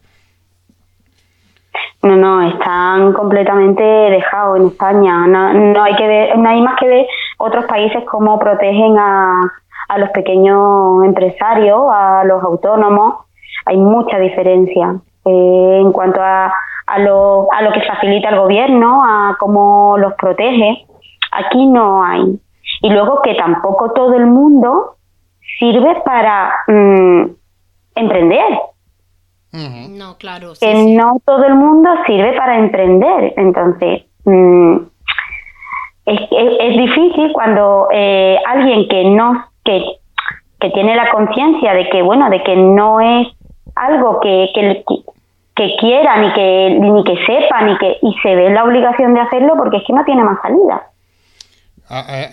No, 2.02 2.16
no, 2.16 2.42
están 2.42 3.12
completamente 3.12 3.82
dejados 3.82 4.58
en 4.58 4.66
España. 4.66 5.26
No, 5.28 5.52
no 5.52 5.82
hay 5.82 5.94
que 5.94 6.06
ver, 6.06 6.36
no 6.36 6.48
hay 6.48 6.60
más 6.60 6.76
que 6.78 6.88
ver 6.88 7.06
otros 7.38 7.64
países 7.66 8.02
cómo 8.10 8.40
protegen 8.40 8.98
a, 8.98 9.40
a 9.88 9.98
los 9.98 10.10
pequeños 10.10 11.04
empresarios, 11.04 11.80
a 11.92 12.24
los 12.24 12.42
autónomos. 12.42 13.26
Hay 13.66 13.76
mucha 13.76 14.18
diferencia 14.18 14.96
eh, 15.24 15.78
en 15.80 15.92
cuanto 15.92 16.20
a, 16.20 16.52
a, 16.86 16.98
lo, 16.98 17.46
a 17.52 17.62
lo 17.62 17.70
que 17.72 17.82
facilita 17.82 18.30
el 18.30 18.40
gobierno, 18.40 19.04
a 19.04 19.36
cómo 19.38 19.96
los 19.96 20.14
protege. 20.14 20.84
Aquí 21.30 21.66
no 21.66 22.02
hay. 22.02 22.40
Y 22.80 22.90
luego 22.90 23.22
que 23.22 23.34
tampoco 23.34 23.92
todo 23.92 24.14
el 24.14 24.26
mundo 24.26 24.96
sirve 25.58 26.02
para 26.04 26.52
mm, 26.66 27.22
emprender 27.94 28.58
no, 29.52 30.16
claro. 30.16 30.54
que 30.58 30.74
no 30.94 31.20
todo 31.24 31.44
el 31.44 31.54
mundo 31.54 31.90
sirve 32.06 32.32
para 32.36 32.58
emprender. 32.58 33.34
Entonces, 33.36 34.02
mm, 34.24 34.76
es, 36.06 36.20
es, 36.30 36.76
difícil 36.76 37.32
cuando 37.32 37.88
eh, 37.92 38.38
alguien 38.46 38.88
que 38.88 39.04
no, 39.04 39.44
que, 39.64 39.82
que 40.58 40.70
tiene 40.70 40.96
la 40.96 41.10
conciencia 41.10 41.74
de 41.74 41.88
que, 41.90 42.02
bueno, 42.02 42.30
de 42.30 42.42
que 42.42 42.56
no 42.56 43.00
es 43.00 43.28
algo 43.76 44.20
que, 44.20 44.50
que, 44.54 44.84
que 45.54 45.76
quiera, 45.78 46.16
ni 46.16 46.32
que, 46.32 46.78
ni 46.80 47.04
que 47.04 47.16
sepa, 47.26 47.62
ni 47.62 47.76
que, 47.78 47.98
y 48.02 48.14
se 48.22 48.34
ve 48.34 48.50
la 48.50 48.64
obligación 48.64 49.14
de 49.14 49.20
hacerlo 49.20 49.54
porque 49.56 49.78
es 49.78 49.84
que 49.86 49.92
no 49.92 50.04
tiene 50.04 50.24
más 50.24 50.40
salida. 50.40 50.88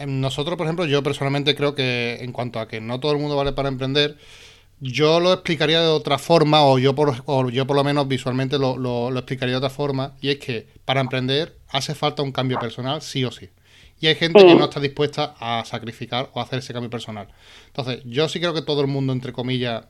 Nosotros, 0.08 0.56
por 0.56 0.68
ejemplo, 0.68 0.86
yo 0.86 1.04
personalmente 1.04 1.54
creo 1.54 1.76
que 1.76 2.20
en 2.22 2.32
cuanto 2.32 2.60
a 2.60 2.68
que 2.68 2.80
no 2.80 3.02
todo 3.02 3.12
el 3.12 3.18
mundo 3.18 3.36
vale 3.36 3.52
para 3.52 3.68
emprender, 3.68 4.16
yo 4.80 5.20
lo 5.20 5.34
explicaría 5.34 5.82
de 5.82 5.88
otra 5.88 6.18
forma, 6.18 6.64
o 6.64 6.80
yo 6.80 6.96
por, 6.96 7.52
yo 7.52 7.68
por 7.68 7.76
lo 7.76 7.84
menos 7.84 8.08
visualmente 8.08 8.58
lo, 8.58 8.78
lo, 8.78 9.10
explicaría 9.18 9.54
de 9.54 9.58
otra 9.58 9.70
forma, 9.70 10.14
y 10.22 10.30
es 10.30 10.38
que 10.38 10.68
para 10.86 11.02
emprender 11.02 11.58
hace 11.70 11.96
falta 11.96 12.24
un 12.24 12.32
cambio 12.32 12.60
personal, 12.60 13.02
sí 13.02 13.26
o 13.26 13.32
sí. 13.32 13.50
Y 14.02 14.08
hay 14.08 14.16
gente 14.16 14.46
que 14.46 14.56
no 14.56 14.64
está 14.64 14.80
dispuesta 14.80 15.36
a 15.42 15.66
sacrificar 15.66 16.30
o 16.34 16.40
hacer 16.40 16.60
ese 16.60 16.72
cambio 16.72 16.90
personal. 16.90 17.28
Entonces, 17.68 18.02
yo 18.06 18.30
sí 18.30 18.40
creo 18.40 18.54
que 18.54 18.62
todo 18.62 18.80
el 18.80 18.88
mundo, 18.88 19.12
entre 19.12 19.34
comillas, 19.34 19.84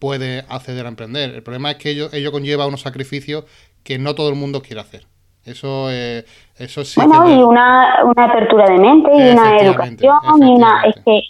puede 0.00 0.44
acceder 0.48 0.86
a 0.86 0.88
emprender. 0.88 1.32
El 1.32 1.42
problema 1.44 1.70
es 1.70 1.76
que 1.76 1.90
ello, 1.90 2.08
ello 2.12 2.32
conlleva 2.32 2.66
unos 2.66 2.80
sacrificios 2.80 3.44
que 3.84 3.98
no 3.98 4.16
todo 4.16 4.28
el 4.28 4.34
mundo 4.34 4.60
quiere 4.60 4.80
hacer. 4.80 5.06
Eso, 5.44 5.88
eh, 5.92 6.24
eso 6.56 6.84
sí. 6.84 7.00
Bueno, 7.00 7.30
y 7.30 7.40
una, 7.40 8.02
una 8.02 8.24
apertura 8.24 8.64
de 8.66 8.78
mente 8.78 9.10
y 9.14 9.30
una 9.30 9.56
educación 9.58 10.42
y 10.42 10.50
una. 10.50 10.82
Es 10.86 10.96
que 11.04 11.22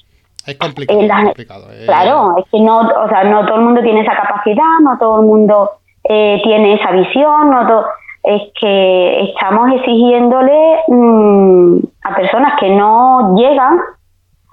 es 0.46 0.56
complicado. 0.56 1.66
Eh. 1.72 1.84
Claro, 1.86 2.34
es 2.38 2.44
que 2.50 2.60
no, 2.60 2.80
o 2.80 3.08
sea, 3.08 3.24
no 3.24 3.44
todo 3.46 3.56
el 3.56 3.62
mundo 3.62 3.82
tiene 3.82 4.02
esa 4.02 4.16
capacidad, 4.16 4.80
no 4.82 4.96
todo 4.98 5.20
el 5.20 5.26
mundo 5.26 5.70
eh, 6.08 6.40
tiene 6.44 6.74
esa 6.74 6.92
visión, 6.92 7.50
no 7.50 7.84
es 8.22 8.42
que 8.60 9.22
estamos 9.30 9.70
exigiéndole 9.72 10.80
mm, 10.88 11.78
a 12.02 12.14
personas 12.16 12.58
que 12.58 12.70
no 12.70 13.36
llegan 13.36 13.78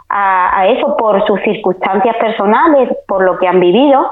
a, 0.09 0.67
eso 0.67 0.95
por 0.95 1.25
sus 1.25 1.41
circunstancias 1.41 2.15
personales, 2.17 2.89
por 3.07 3.23
lo 3.23 3.39
que 3.39 3.47
han 3.47 3.59
vivido, 3.59 4.11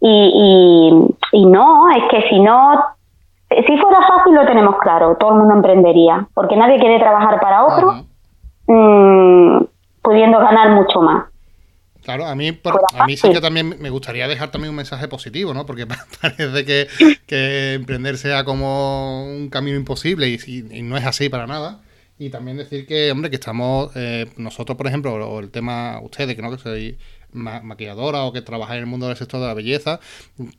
y, 0.00 1.06
y, 1.32 1.46
no, 1.46 1.90
es 1.90 2.04
que 2.10 2.28
si 2.30 2.40
no, 2.40 2.82
si 3.50 3.76
fuera 3.76 4.00
fácil 4.06 4.34
lo 4.34 4.46
tenemos 4.46 4.76
claro, 4.78 5.16
todo 5.16 5.32
el 5.32 5.38
mundo 5.38 5.54
emprendería, 5.54 6.26
porque 6.34 6.56
nadie 6.56 6.78
quiere 6.78 6.98
trabajar 6.98 7.40
para 7.40 7.64
otro 7.64 7.94
pudiendo 10.04 10.38
ganar 10.38 10.70
mucho 10.70 11.00
más. 11.00 11.24
Claro, 12.04 12.26
a 12.26 12.34
mí, 12.34 12.60
a 12.94 13.06
mí 13.06 13.16
sí 13.16 13.32
que 13.32 13.40
también 13.40 13.76
me 13.80 13.88
gustaría 13.88 14.28
dejar 14.28 14.50
también 14.50 14.68
un 14.68 14.76
mensaje 14.76 15.08
positivo, 15.08 15.54
¿no? 15.54 15.64
Porque 15.64 15.86
parece 16.20 16.64
que, 16.66 16.86
que 17.26 17.72
emprender 17.72 18.18
sea 18.18 18.44
como 18.44 19.24
un 19.24 19.48
camino 19.48 19.76
imposible 19.78 20.28
y, 20.28 20.82
no 20.82 20.98
es 20.98 21.06
así 21.06 21.30
para 21.30 21.46
nada. 21.46 21.80
Y 22.18 22.28
también 22.28 22.58
decir 22.58 22.86
que, 22.86 23.10
hombre, 23.10 23.30
que 23.30 23.36
estamos, 23.36 23.90
eh, 23.96 24.30
nosotros, 24.36 24.76
por 24.76 24.86
ejemplo, 24.86 25.14
o 25.14 25.40
el 25.40 25.50
tema, 25.50 25.98
ustedes, 26.02 26.36
que 26.36 26.42
no 26.42 26.50
que 26.50 26.58
soy 26.58 26.98
maquilladora 27.34 28.24
o 28.24 28.32
que 28.32 28.40
trabajáis 28.40 28.78
en 28.78 28.84
el 28.84 28.86
mundo 28.86 29.08
del 29.08 29.16
sector 29.16 29.40
de 29.40 29.46
la 29.46 29.54
belleza, 29.54 30.00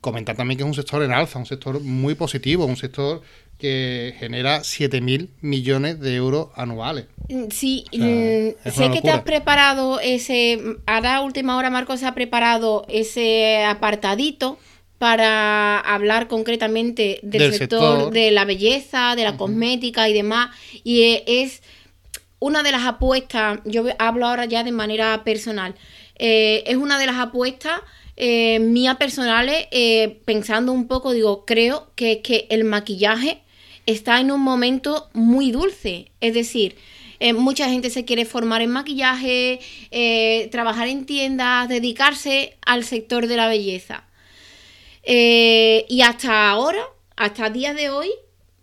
comentar 0.00 0.36
también 0.36 0.58
que 0.58 0.62
es 0.62 0.68
un 0.68 0.74
sector 0.74 1.02
en 1.02 1.12
alza, 1.12 1.38
un 1.38 1.46
sector 1.46 1.80
muy 1.80 2.14
positivo, 2.14 2.66
un 2.66 2.76
sector 2.76 3.22
que 3.58 4.14
genera 4.18 4.60
7.000 4.60 5.30
millones 5.40 5.98
de 6.00 6.14
euros 6.14 6.48
anuales. 6.54 7.06
Mm, 7.28 7.44
sí, 7.50 7.84
mm, 7.92 8.70
sé 8.70 8.90
que 8.92 9.00
te 9.02 9.10
has 9.10 9.22
preparado 9.22 9.98
ese, 10.00 10.60
ahora 10.86 11.22
última 11.22 11.56
hora 11.56 11.70
Marco 11.70 11.96
se 11.96 12.06
ha 12.06 12.14
preparado 12.14 12.84
ese 12.88 13.64
apartadito 13.64 14.58
para 14.98 15.78
hablar 15.78 16.28
concretamente 16.28 17.20
del, 17.22 17.52
sector, 17.52 18.10
de 18.10 18.30
la 18.30 18.44
belleza, 18.44 19.14
de 19.14 19.24
la 19.24 19.36
cosmética 19.36 20.08
y 20.08 20.14
demás, 20.14 20.50
y 20.84 21.22
es 21.26 21.62
una 22.38 22.62
de 22.62 22.72
las 22.72 22.84
apuestas, 22.84 23.60
yo 23.64 23.84
hablo 23.98 24.26
ahora 24.26 24.44
ya 24.44 24.64
de 24.64 24.72
manera 24.72 25.22
personal, 25.24 25.74
eh, 26.18 26.64
es 26.66 26.76
una 26.76 26.98
de 26.98 27.06
las 27.06 27.16
apuestas 27.16 27.80
eh, 28.16 28.58
mías 28.60 28.96
personales, 28.96 29.66
eh, 29.70 30.20
pensando 30.24 30.72
un 30.72 30.88
poco, 30.88 31.12
digo, 31.12 31.44
creo 31.44 31.90
que, 31.94 32.22
que 32.22 32.46
el 32.48 32.64
maquillaje 32.64 33.42
está 33.84 34.20
en 34.20 34.30
un 34.30 34.40
momento 34.40 35.10
muy 35.12 35.50
dulce. 35.52 36.10
Es 36.20 36.32
decir, 36.32 36.76
eh, 37.20 37.34
mucha 37.34 37.68
gente 37.68 37.90
se 37.90 38.06
quiere 38.06 38.24
formar 38.24 38.62
en 38.62 38.70
maquillaje, 38.70 39.60
trabajar 40.50 40.88
en 40.88 41.04
tiendas, 41.06 41.68
dedicarse 41.68 42.56
al 42.64 42.84
sector 42.84 43.26
de 43.26 43.36
la 43.36 43.48
belleza. 43.48 44.04
Y 45.06 46.00
hasta 46.02 46.50
ahora, 46.50 46.82
hasta 47.16 47.46
el 47.46 47.52
día 47.52 47.74
de 47.74 47.90
hoy, 47.90 48.10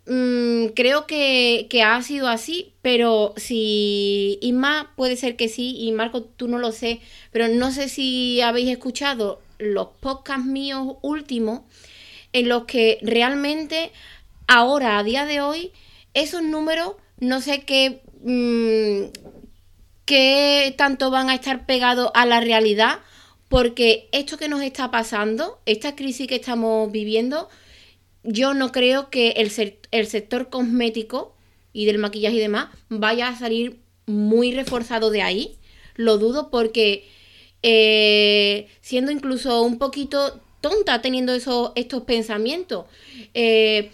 mm, 0.06 0.66
creo 0.74 1.06
que, 1.06 1.68
ha 1.84 2.02
sido 2.02 2.28
así, 2.28 2.72
pero 2.82 3.34
si 3.36 4.38
Isma 4.42 4.92
puede 4.96 5.16
ser 5.16 5.36
que 5.36 5.48
sí, 5.48 5.76
y 5.78 5.92
Marco 5.92 6.22
tú 6.22 6.48
no 6.48 6.58
lo 6.58 6.72
sé, 6.72 7.00
pero 7.32 7.48
no 7.48 7.70
sé 7.70 7.88
si 7.88 8.40
habéis 8.40 8.70
escuchado 8.70 9.40
los 9.58 9.88
podcasts 10.00 10.44
míos 10.44 10.96
últimos 11.02 11.62
en 12.32 12.48
los 12.48 12.64
que 12.64 12.98
realmente 13.02 13.92
ahora, 14.46 14.98
a 14.98 15.04
día 15.04 15.24
de 15.24 15.40
hoy, 15.40 15.72
esos 16.14 16.42
números 16.42 16.94
no 17.18 17.40
sé 17.40 17.62
qué, 17.62 18.02
mm, 18.22 19.10
qué 20.04 20.74
tanto 20.76 21.10
van 21.10 21.30
a 21.30 21.34
estar 21.34 21.66
pegados 21.66 22.10
a 22.14 22.26
la 22.26 22.40
realidad, 22.40 23.00
porque 23.48 24.08
esto 24.12 24.36
que 24.36 24.48
nos 24.48 24.62
está 24.62 24.90
pasando, 24.90 25.60
esta 25.66 25.94
crisis 25.94 26.26
que 26.26 26.36
estamos 26.36 26.90
viviendo, 26.90 27.48
yo 28.24 28.54
no 28.54 28.72
creo 28.72 29.10
que 29.10 29.30
el, 29.30 29.52
el 29.90 30.06
sector 30.06 30.48
cosmético 30.48 31.34
y 31.72 31.84
del 31.86 31.98
maquillaje 31.98 32.36
y 32.36 32.40
demás 32.40 32.68
vaya 32.88 33.28
a 33.28 33.38
salir 33.38 33.78
muy 34.06 34.52
reforzado 34.52 35.10
de 35.10 35.22
ahí. 35.22 35.58
Lo 35.94 36.18
dudo 36.18 36.50
porque 36.50 37.08
eh, 37.62 38.68
siendo 38.80 39.12
incluso 39.12 39.62
un 39.62 39.78
poquito 39.78 40.40
tonta 40.60 41.02
teniendo 41.02 41.34
eso, 41.34 41.72
estos 41.76 42.04
pensamientos, 42.04 42.86
eh, 43.34 43.92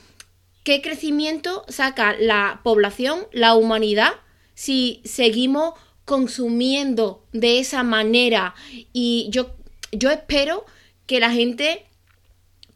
¿qué 0.62 0.80
crecimiento 0.80 1.64
saca 1.68 2.16
la 2.18 2.60
población, 2.62 3.26
la 3.32 3.54
humanidad, 3.54 4.12
si 4.54 5.00
seguimos 5.04 5.74
consumiendo 6.04 7.24
de 7.32 7.58
esa 7.58 7.82
manera? 7.82 8.54
Y 8.92 9.28
yo, 9.30 9.50
yo 9.92 10.10
espero 10.10 10.64
que 11.06 11.18
la 11.18 11.32
gente 11.32 11.86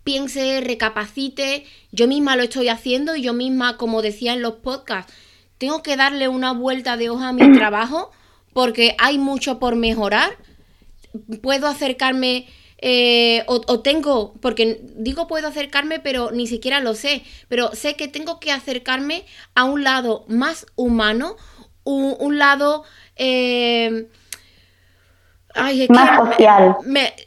piense, 0.04 0.60
recapacite. 0.60 1.64
Yo 1.90 2.06
misma 2.06 2.36
lo 2.36 2.44
estoy 2.44 2.68
haciendo 2.68 3.16
y 3.16 3.22
yo 3.22 3.32
misma, 3.32 3.76
como 3.76 4.02
decía 4.02 4.34
en 4.34 4.42
los 4.42 4.54
podcasts, 4.54 5.12
tengo 5.58 5.82
que 5.82 5.96
darle 5.96 6.28
una 6.28 6.52
vuelta 6.52 6.96
de 6.96 7.10
hoja 7.10 7.28
a 7.28 7.32
mi 7.32 7.52
trabajo 7.56 8.12
porque 8.52 8.94
hay 8.98 9.18
mucho 9.18 9.58
por 9.58 9.76
mejorar. 9.76 10.36
Puedo 11.42 11.66
acercarme 11.66 12.46
eh, 12.78 13.44
o, 13.46 13.80
tengo, 13.80 14.34
porque 14.40 14.80
digo 14.96 15.26
puedo 15.26 15.48
acercarme, 15.48 16.00
pero 16.00 16.32
ni 16.32 16.46
siquiera 16.46 16.80
lo 16.80 16.94
sé, 16.94 17.22
pero 17.48 17.74
sé 17.74 17.94
que 17.94 18.08
tengo 18.08 18.40
que 18.40 18.52
acercarme 18.52 19.24
a 19.54 19.64
un 19.64 19.84
lado 19.84 20.24
más 20.28 20.66
humano, 20.76 21.36
un, 21.84 22.38
lado... 22.38 22.84
Eh, 23.16 24.08
más 25.88 26.28
social. 26.28 26.76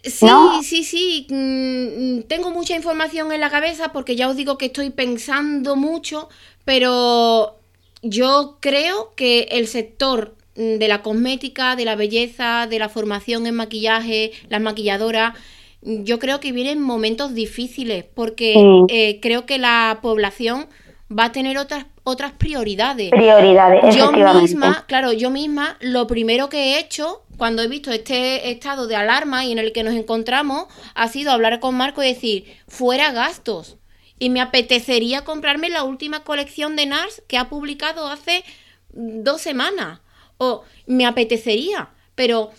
sí, 0.04 0.64
sí, 0.64 0.84
sí. 0.84 1.28
Mm, 1.30 2.28
tengo 2.28 2.52
mucha 2.52 2.76
información 2.76 3.32
en 3.32 3.42
la 3.42 3.50
cabeza 3.50 3.92
porque 3.94 4.16
ya 4.16 4.30
os 4.30 4.36
digo 4.36 4.58
que 4.58 4.68
estoy 4.68 4.90
pensando 4.90 5.76
mucho, 5.76 6.30
pero 6.66 7.58
yo 8.02 8.58
creo 8.60 9.14
que 9.16 9.48
el 9.52 9.68
sector 9.68 10.36
mm, 10.56 10.78
de 10.78 10.88
la 10.88 11.02
cosmética, 11.02 11.76
de 11.76 11.86
la 11.86 11.96
belleza, 11.96 12.68
de 12.68 12.80
la 12.80 12.90
formación 12.90 13.48
en 13.48 13.56
maquillaje, 13.56 14.32
las 14.50 14.62
maquilladoras, 14.62 15.34
yo 15.82 16.20
creo 16.20 16.40
que 16.40 16.52
vienen 16.52 16.82
momentos 16.82 17.34
difíciles 17.34 18.04
porque 18.04 18.56
eh, 18.90 19.20
creo 19.22 19.46
que 19.46 19.58
la 19.58 20.00
población 20.02 20.68
va 21.12 21.26
a 21.26 21.32
tener 21.32 21.58
otras 21.58 21.86
otras 22.08 22.32
prioridades. 22.32 23.12
Prioridades, 23.12 23.94
Yo 23.94 24.14
misma, 24.14 24.86
claro, 24.88 25.12
yo 25.12 25.30
misma, 25.30 25.76
lo 25.82 26.08
primero 26.08 26.48
que 26.48 26.58
he 26.58 26.80
hecho 26.80 27.26
cuando 27.36 27.62
he 27.62 27.68
visto 27.68 27.92
este 27.92 28.50
estado 28.50 28.88
de 28.88 28.96
alarma 28.96 29.44
y 29.44 29.52
en 29.52 29.60
el 29.60 29.74
que 29.74 29.84
nos 29.84 29.94
encontramos 29.94 30.68
ha 30.96 31.10
sido 31.10 31.32
hablar 31.32 31.60
con 31.60 31.76
Marco 31.76 32.02
y 32.02 32.08
decir, 32.08 32.46
fuera 32.70 33.12
gastos. 33.12 33.76
Y 34.20 34.30
me 34.30 34.40
apetecería 34.40 35.26
comprarme 35.26 35.70
la 35.70 35.84
última 35.84 36.24
colección 36.24 36.78
de 36.78 36.86
NARS 36.86 37.24
que 37.28 37.38
ha 37.38 37.50
publicado 37.50 38.08
hace 38.08 38.46
dos 38.94 39.42
semanas. 39.42 40.00
O 40.38 40.64
me 40.86 41.06
apetecería, 41.06 41.90
pero 42.16 42.52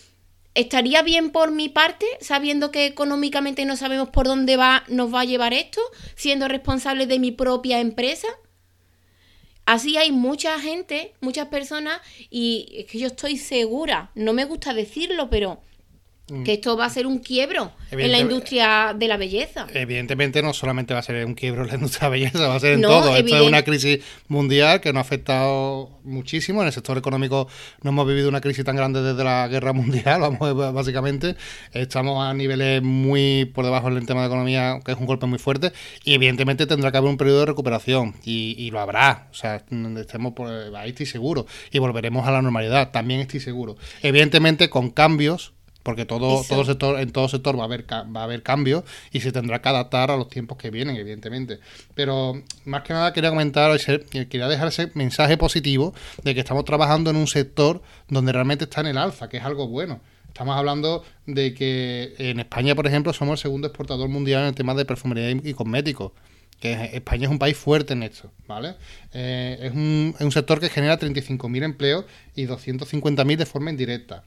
¿estaría 0.54 1.00
bien 1.00 1.30
por 1.30 1.52
mi 1.52 1.70
parte, 1.70 2.04
sabiendo 2.20 2.70
que 2.70 2.84
económicamente 2.84 3.64
no 3.64 3.76
sabemos 3.76 4.10
por 4.10 4.26
dónde 4.26 4.58
va, 4.58 4.84
nos 4.88 5.12
va 5.12 5.22
a 5.22 5.24
llevar 5.24 5.54
esto, 5.54 5.80
siendo 6.16 6.48
responsable 6.48 7.06
de 7.06 7.18
mi 7.18 7.32
propia 7.32 7.80
empresa? 7.80 8.28
Así 9.68 9.98
hay 9.98 10.12
mucha 10.12 10.58
gente, 10.58 11.12
muchas 11.20 11.48
personas, 11.48 12.00
y 12.30 12.68
es 12.72 12.86
que 12.86 12.98
yo 12.98 13.08
estoy 13.08 13.36
segura, 13.36 14.10
no 14.14 14.32
me 14.32 14.46
gusta 14.46 14.72
decirlo, 14.72 15.28
pero. 15.28 15.60
Que 16.44 16.54
esto 16.54 16.76
va 16.76 16.84
a 16.84 16.90
ser 16.90 17.06
un 17.06 17.18
quiebro 17.20 17.72
en 17.90 18.12
la 18.12 18.18
industria 18.18 18.94
de 18.96 19.08
la 19.08 19.16
belleza. 19.16 19.66
Evidentemente 19.72 20.42
no 20.42 20.52
solamente 20.52 20.92
va 20.92 21.00
a 21.00 21.02
ser 21.02 21.24
un 21.24 21.34
quiebro 21.34 21.62
en 21.62 21.68
la 21.68 21.74
industria 21.74 22.00
de 22.00 22.04
la 22.06 22.10
belleza, 22.10 22.48
va 22.48 22.54
a 22.56 22.60
ser 22.60 22.74
en 22.74 22.82
todo. 22.82 23.16
Esto 23.16 23.36
es 23.36 23.42
una 23.42 23.62
crisis 23.62 24.04
mundial 24.28 24.80
que 24.80 24.92
nos 24.92 24.98
ha 24.98 25.00
afectado 25.02 25.98
muchísimo. 26.04 26.60
En 26.60 26.66
el 26.66 26.72
sector 26.72 26.98
económico 26.98 27.48
no 27.82 27.90
hemos 27.90 28.06
vivido 28.06 28.28
una 28.28 28.40
crisis 28.40 28.64
tan 28.64 28.76
grande 28.76 29.02
desde 29.02 29.24
la 29.24 29.48
guerra 29.48 29.72
mundial, 29.72 30.20
vamos, 30.38 30.74
básicamente. 30.74 31.36
Estamos 31.72 32.22
a 32.22 32.34
niveles 32.34 32.82
muy 32.82 33.46
por 33.46 33.64
debajo 33.64 33.90
del 33.90 34.04
tema 34.06 34.20
de 34.20 34.26
economía, 34.26 34.80
que 34.84 34.92
es 34.92 34.98
un 34.98 35.06
golpe 35.06 35.26
muy 35.26 35.38
fuerte. 35.38 35.72
Y 36.04 36.14
evidentemente 36.14 36.66
tendrá 36.66 36.92
que 36.92 36.98
haber 36.98 37.10
un 37.10 37.16
periodo 37.16 37.40
de 37.40 37.46
recuperación. 37.46 38.14
Y, 38.24 38.70
lo 38.70 38.80
habrá. 38.80 39.28
O 39.30 39.34
sea, 39.34 39.64
estemos 39.96 40.34
por, 40.34 40.50
ahí 40.76 40.90
estoy 40.90 41.06
seguro. 41.06 41.46
Y 41.72 41.78
volveremos 41.78 42.26
a 42.26 42.30
la 42.30 42.42
normalidad, 42.42 42.90
también 42.90 43.20
estoy 43.20 43.40
seguro. 43.40 43.76
Evidentemente 44.02 44.68
con 44.68 44.90
cambios 44.90 45.54
porque 45.88 46.04
todo, 46.04 46.44
todo 46.46 46.66
sector, 46.66 47.00
en 47.00 47.12
todo 47.12 47.28
sector 47.28 47.58
va 47.58 47.62
a 47.62 47.64
haber 47.64 47.86
va 47.90 48.20
a 48.20 48.24
haber 48.24 48.42
cambios 48.42 48.84
y 49.10 49.20
se 49.20 49.32
tendrá 49.32 49.62
que 49.62 49.70
adaptar 49.70 50.10
a 50.10 50.18
los 50.18 50.28
tiempos 50.28 50.58
que 50.58 50.70
vienen, 50.70 50.96
evidentemente. 50.96 51.60
Pero 51.94 52.42
más 52.66 52.82
que 52.82 52.92
nada 52.92 53.14
quería 53.14 53.30
comentar, 53.30 53.74
quería 53.80 54.48
dejar 54.48 54.68
ese 54.68 54.90
mensaje 54.92 55.38
positivo 55.38 55.94
de 56.22 56.34
que 56.34 56.40
estamos 56.40 56.66
trabajando 56.66 57.08
en 57.08 57.16
un 57.16 57.26
sector 57.26 57.80
donde 58.06 58.32
realmente 58.32 58.64
está 58.64 58.82
en 58.82 58.88
el 58.88 58.98
alza, 58.98 59.30
que 59.30 59.38
es 59.38 59.44
algo 59.44 59.66
bueno. 59.66 60.02
Estamos 60.26 60.58
hablando 60.58 61.04
de 61.24 61.54
que 61.54 62.14
en 62.18 62.38
España, 62.38 62.74
por 62.74 62.86
ejemplo, 62.86 63.14
somos 63.14 63.40
el 63.40 63.42
segundo 63.44 63.68
exportador 63.68 64.10
mundial 64.10 64.42
en 64.42 64.48
el 64.48 64.54
tema 64.54 64.74
de 64.74 64.84
perfumería 64.84 65.30
y, 65.30 65.54
cosméticos 65.54 66.12
que 66.60 66.72
España 66.92 67.26
es 67.26 67.30
un 67.30 67.38
país 67.38 67.56
fuerte 67.56 67.92
en 67.94 68.02
esto, 68.02 68.32
¿vale? 68.48 68.74
Eh, 69.14 69.58
es, 69.62 69.72
un, 69.72 70.12
es, 70.18 70.24
un, 70.24 70.32
sector 70.32 70.58
que 70.58 70.68
genera 70.68 70.98
35.000 70.98 71.62
empleos 71.62 72.04
y 72.34 72.46
250.000 72.46 73.36
de 73.36 73.46
forma 73.46 73.70
indirecta 73.70 74.24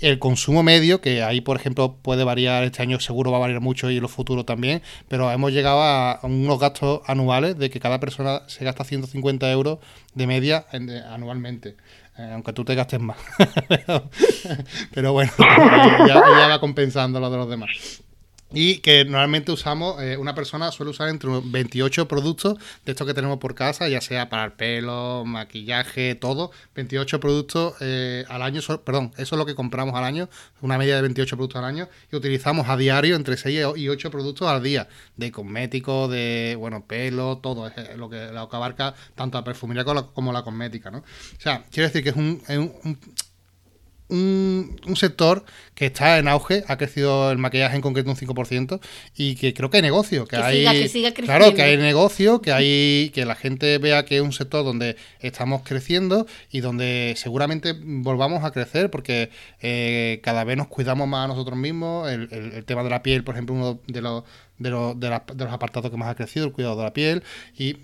el 0.00 0.18
consumo 0.18 0.62
medio, 0.62 1.00
que 1.00 1.22
ahí, 1.22 1.40
por 1.40 1.56
ejemplo, 1.56 1.96
puede 2.02 2.24
variar, 2.24 2.64
este 2.64 2.82
año 2.82 3.00
seguro 3.00 3.30
va 3.30 3.38
a 3.38 3.40
variar 3.40 3.60
mucho 3.60 3.90
y 3.90 3.96
en 3.96 4.02
los 4.02 4.10
futuros 4.10 4.44
también, 4.44 4.82
pero 5.08 5.30
hemos 5.30 5.52
llegado 5.52 5.82
a 5.82 6.20
unos 6.22 6.58
gastos 6.58 7.00
anuales 7.06 7.58
de 7.58 7.70
que 7.70 7.80
cada 7.80 8.00
persona 8.00 8.42
se 8.46 8.64
gasta 8.64 8.84
150 8.84 9.50
euros 9.50 9.78
de 10.14 10.26
media 10.26 10.66
anualmente. 11.10 11.76
Eh, 12.18 12.30
aunque 12.32 12.52
tú 12.52 12.64
te 12.64 12.74
gastes 12.74 13.00
más. 13.00 13.18
pero, 14.94 15.12
bueno, 15.12 15.30
ya, 15.38 16.06
ya, 16.06 16.48
va 16.48 16.60
compensando 16.60 17.20
lo 17.20 17.30
de 17.30 17.36
los 17.36 17.48
demás. 17.48 18.02
Y 18.52 18.78
que 18.78 19.04
normalmente 19.04 19.50
usamos, 19.50 20.00
eh, 20.00 20.16
una 20.16 20.34
persona 20.34 20.70
suele 20.70 20.90
usar 20.90 21.08
entre 21.08 21.28
28 21.44 22.06
productos 22.06 22.58
de 22.84 22.92
estos 22.92 23.06
que 23.06 23.12
tenemos 23.12 23.38
por 23.38 23.54
casa, 23.54 23.88
ya 23.88 24.00
sea 24.00 24.28
para 24.28 24.44
el 24.44 24.52
pelo, 24.52 25.24
maquillaje, 25.24 26.14
todo. 26.14 26.52
28 26.74 27.18
productos 27.18 27.74
eh, 27.80 28.24
al 28.28 28.42
año, 28.42 28.60
perdón, 28.84 29.12
eso 29.16 29.34
es 29.34 29.38
lo 29.38 29.46
que 29.46 29.54
compramos 29.54 29.94
al 29.96 30.04
año, 30.04 30.28
una 30.60 30.78
media 30.78 30.96
de 30.96 31.02
28 31.02 31.36
productos 31.36 31.58
al 31.58 31.64
año, 31.64 31.88
y 32.12 32.16
utilizamos 32.16 32.68
a 32.68 32.76
diario 32.76 33.16
entre 33.16 33.36
6 33.36 33.66
y 33.76 33.88
8 33.88 34.10
productos 34.10 34.48
al 34.48 34.62
día, 34.62 34.88
de 35.16 35.32
cosméticos, 35.32 36.10
de, 36.10 36.56
bueno, 36.58 36.86
pelo, 36.86 37.38
todo, 37.38 37.66
es 37.66 37.96
lo 37.96 38.08
que, 38.08 38.26
lo 38.32 38.48
que 38.48 38.56
abarca 38.56 38.94
tanto 39.14 39.38
la 39.38 39.44
perfumería 39.44 39.84
como 39.84 40.32
la, 40.32 40.42
cosmética, 40.42 40.90
¿no? 40.90 40.98
O 40.98 41.40
sea, 41.40 41.64
quiero 41.70 41.88
decir 41.88 42.02
que 42.02 42.10
es 42.10 42.16
un 42.16 42.40
un, 42.58 42.98
sector 44.08 45.44
que 45.74 45.86
está 45.86 46.18
en 46.18 46.28
auge, 46.28 46.64
ha 46.68 46.76
crecido 46.76 47.30
el 47.30 47.38
maquillaje 47.38 47.76
en 47.76 47.82
concreto 47.82 48.10
un 48.10 48.16
5% 48.16 48.80
y 49.16 49.34
que 49.36 49.52
creo 49.52 49.68
que 49.68 49.78
hay 49.78 49.82
negocio, 49.82 50.26
que, 50.26 50.36
hay 50.36 50.64
claro, 51.14 51.54
que 51.54 51.62
hay 51.62 51.76
negocio, 51.76 52.40
que 52.40 52.52
hay 52.52 53.10
que 53.14 53.24
la 53.24 53.34
gente 53.34 53.78
vea 53.78 54.04
que 54.04 54.16
es 54.16 54.22
un 54.22 54.32
sector 54.32 54.64
donde 54.64 54.96
estamos 55.20 55.62
creciendo 55.64 56.26
y 56.50 56.60
donde 56.60 57.14
seguramente 57.16 57.74
volvamos 57.78 58.44
a 58.44 58.52
crecer 58.52 58.90
porque 58.90 59.30
eh, 59.60 60.20
cada 60.22 60.44
vez 60.44 60.56
nos 60.56 60.68
cuidamos 60.68 61.08
más 61.08 61.24
a 61.24 61.28
nosotros 61.28 61.58
mismos, 61.58 62.10
el, 62.10 62.28
el, 62.32 62.64
tema 62.64 62.82
de 62.84 62.90
la 62.90 63.02
piel, 63.02 63.24
por 63.24 63.34
ejemplo, 63.34 63.54
uno 63.54 63.80
de 63.86 64.00
los 64.00 64.24
de 64.58 64.70
los, 64.70 64.98
de, 64.98 65.10
los 65.10 65.52
apartados 65.52 65.90
que 65.90 65.96
más 65.96 66.08
ha 66.08 66.14
crecido, 66.14 66.46
el 66.46 66.52
cuidado 66.52 66.76
de 66.76 66.84
la 66.84 66.92
piel. 66.92 67.22
Y 67.56 67.76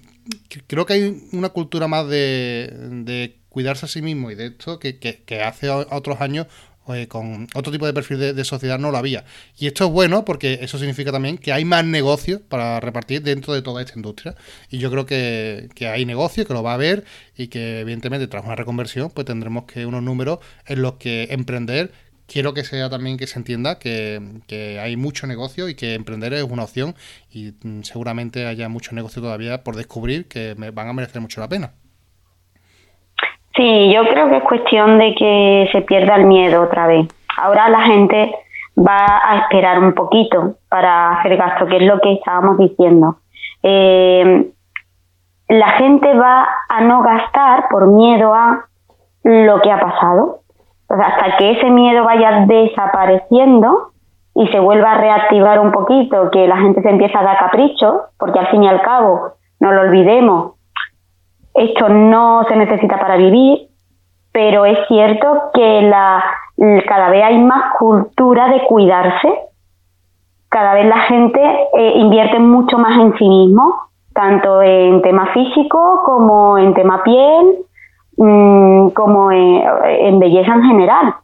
creo 0.66 0.86
que 0.86 0.94
hay 0.94 1.28
una 1.32 1.50
cultura 1.50 1.88
más 1.88 2.08
de, 2.08 2.72
de 3.04 3.36
cuidarse 3.52 3.86
a 3.86 3.88
sí 3.88 4.02
mismo 4.02 4.30
y 4.30 4.34
de 4.34 4.46
esto 4.46 4.78
que, 4.80 5.42
hace 5.44 5.68
otros 5.70 6.20
años 6.20 6.46
eh, 6.88 7.06
con 7.06 7.46
otro 7.54 7.70
tipo 7.70 7.86
de 7.86 7.92
perfil 7.92 8.18
de, 8.18 8.44
sociedad 8.44 8.78
no 8.78 8.90
lo 8.90 8.98
había. 8.98 9.24
Y 9.56 9.66
esto 9.66 9.84
es 9.84 9.90
bueno 9.90 10.24
porque 10.24 10.58
eso 10.62 10.78
significa 10.78 11.12
también 11.12 11.38
que 11.38 11.52
hay 11.52 11.64
más 11.64 11.84
negocios 11.84 12.40
para 12.40 12.80
repartir 12.80 13.22
dentro 13.22 13.54
de 13.54 13.62
toda 13.62 13.82
esta 13.82 13.94
industria. 13.96 14.34
Y 14.70 14.78
yo 14.78 14.90
creo 14.90 15.06
que, 15.06 15.68
que 15.74 15.86
hay 15.88 16.04
negocio, 16.06 16.46
que 16.46 16.54
lo 16.54 16.62
va 16.62 16.72
a 16.72 16.74
haber 16.74 17.04
y 17.36 17.48
que 17.48 17.80
evidentemente 17.80 18.26
tras 18.26 18.44
una 18.44 18.56
reconversión 18.56 19.10
pues 19.10 19.26
tendremos 19.26 19.64
que 19.64 19.86
unos 19.86 20.02
números 20.02 20.40
en 20.66 20.82
los 20.82 20.94
que 20.94 21.28
emprender 21.30 21.92
quiero 22.26 22.54
que 22.54 22.64
sea 22.64 22.88
también 22.88 23.18
que 23.18 23.26
se 23.26 23.38
entienda 23.38 23.78
que, 23.78 24.40
que, 24.46 24.80
hay 24.80 24.96
mucho 24.96 25.26
negocio 25.26 25.68
y 25.68 25.74
que 25.74 25.94
emprender 25.94 26.32
es 26.32 26.44
una 26.44 26.64
opción 26.64 26.94
y 27.30 27.52
mm, 27.62 27.82
seguramente 27.82 28.46
haya 28.46 28.68
mucho 28.68 28.94
negocio 28.94 29.20
todavía 29.22 29.62
por 29.62 29.76
descubrir 29.76 30.26
que 30.28 30.54
me 30.56 30.70
van 30.70 30.88
a 30.88 30.92
merecer 30.94 31.20
mucho 31.20 31.40
la 31.40 31.48
pena. 31.48 31.74
Sí, 33.54 33.92
yo 33.92 34.06
creo 34.08 34.28
que 34.28 34.38
es 34.38 34.44
cuestión 34.44 34.98
de 34.98 35.14
que 35.14 35.68
se 35.72 35.82
pierda 35.82 36.16
el 36.16 36.24
miedo 36.24 36.62
otra 36.62 36.86
vez. 36.86 37.06
Ahora 37.36 37.68
la 37.68 37.82
gente 37.82 38.34
va 38.78 39.20
a 39.24 39.38
esperar 39.38 39.78
un 39.78 39.92
poquito 39.92 40.54
para 40.68 41.18
hacer 41.18 41.36
gasto, 41.36 41.66
que 41.66 41.76
es 41.76 41.82
lo 41.82 42.00
que 42.00 42.14
estábamos 42.14 42.56
diciendo. 42.58 43.16
Eh, 43.62 44.50
la 45.48 45.68
gente 45.72 46.14
va 46.14 46.48
a 46.68 46.80
no 46.80 47.02
gastar 47.02 47.68
por 47.70 47.88
miedo 47.88 48.32
a 48.32 48.66
lo 49.24 49.60
que 49.60 49.70
ha 49.70 49.80
pasado. 49.80 50.38
hasta 50.88 51.38
que 51.38 51.52
ese 51.52 51.70
miedo 51.70 52.04
vaya 52.04 52.44
desapareciendo, 52.46 53.92
y 54.34 54.46
se 54.48 54.60
vuelva 54.60 54.92
a 54.92 54.98
reactivar 54.98 55.58
un 55.60 55.72
poquito, 55.72 56.30
que 56.30 56.46
la 56.46 56.56
gente 56.56 56.82
se 56.82 56.90
empieza 56.90 57.20
a 57.20 57.24
dar 57.24 57.38
capricho, 57.38 58.02
porque 58.18 58.38
al 58.38 58.48
fin 58.48 58.62
y 58.62 58.68
al 58.68 58.82
cabo, 58.82 59.32
no 59.60 59.72
lo 59.72 59.82
olvidemos, 59.82 60.52
esto 61.54 61.88
no 61.88 62.44
se 62.48 62.56
necesita 62.56 62.98
para 62.98 63.16
vivir, 63.16 63.68
pero 64.32 64.64
es 64.64 64.78
cierto 64.88 65.50
que 65.52 65.82
la, 65.82 66.24
cada 66.86 67.10
vez 67.10 67.24
hay 67.24 67.38
más 67.38 67.74
cultura 67.78 68.48
de 68.48 68.62
cuidarse, 68.64 69.28
cada 70.48 70.74
vez 70.74 70.86
la 70.86 71.00
gente 71.00 71.40
eh, 71.78 71.92
invierte 71.96 72.38
mucho 72.38 72.78
más 72.78 72.98
en 72.98 73.16
sí 73.16 73.28
mismo, 73.28 73.74
tanto 74.14 74.62
en 74.62 75.00
tema 75.02 75.26
físico 75.32 76.02
como 76.04 76.58
en 76.58 76.74
tema 76.74 77.02
piel, 77.02 77.58
mm, 78.16 78.88
como 78.90 79.30
en 79.32 80.18
belleza 80.18 80.54
en 80.54 80.62
general. 80.64 81.14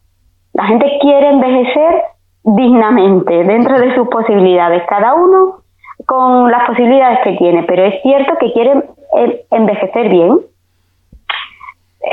La 0.55 0.65
gente 0.65 0.99
quiere 1.01 1.29
envejecer 1.29 2.03
dignamente, 2.43 3.45
dentro 3.45 3.79
de 3.79 3.95
sus 3.95 4.09
posibilidades, 4.09 4.83
cada 4.89 5.15
uno 5.15 5.61
con 6.07 6.51
las 6.51 6.67
posibilidades 6.67 7.19
que 7.25 7.33
tiene, 7.33 7.65
pero 7.65 7.85
es 7.85 8.01
cierto 8.03 8.35
que 8.39 8.53
quieren 8.53 8.85
envejecer 9.51 10.09
bien. 10.09 10.41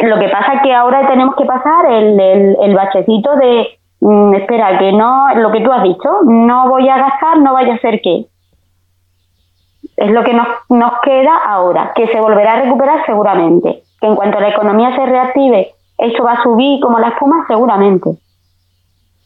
Lo 0.02 0.20
que 0.20 0.30
pasa 0.30 0.54
es 0.56 0.62
que 0.62 0.74
ahora 0.74 1.08
tenemos 1.08 1.36
que 1.36 1.46
pasar 1.46 1.86
el, 1.92 2.20
el, 2.60 2.76
bachecito 2.76 3.36
de, 3.36 3.68
mm, 4.02 4.36
espera, 4.36 4.78
que 4.78 4.92
no, 4.92 5.34
lo 5.36 5.52
que 5.52 5.62
tú 5.62 5.72
has 5.72 5.84
dicho, 5.84 6.10
no 6.24 6.70
voy 6.70 6.90
a 6.90 6.98
gastar, 6.98 7.38
no 7.40 7.54
vaya 7.54 7.76
a 7.76 7.80
ser 7.80 8.02
que. 8.02 8.26
Es 9.98 10.12
lo 10.12 10.24
que 10.24 10.34
nos, 10.34 10.48
nos 10.70 11.00
queda 11.02 11.38
ahora, 11.46 11.94
que 11.96 12.08
se 12.08 12.20
volverá 12.20 12.54
a 12.54 12.62
recuperar 12.62 13.06
seguramente. 13.06 13.84
Que 14.02 14.08
en 14.08 14.16
cuanto 14.16 14.40
la 14.40 14.50
economía 14.50 14.96
se 14.96 15.06
reactive, 15.06 15.72
esto 15.98 16.24
va 16.24 16.34
a 16.34 16.44
subir 16.44 16.82
como 16.82 17.00
la 17.00 17.10
espuma, 17.10 17.46
seguramente. 17.48 18.10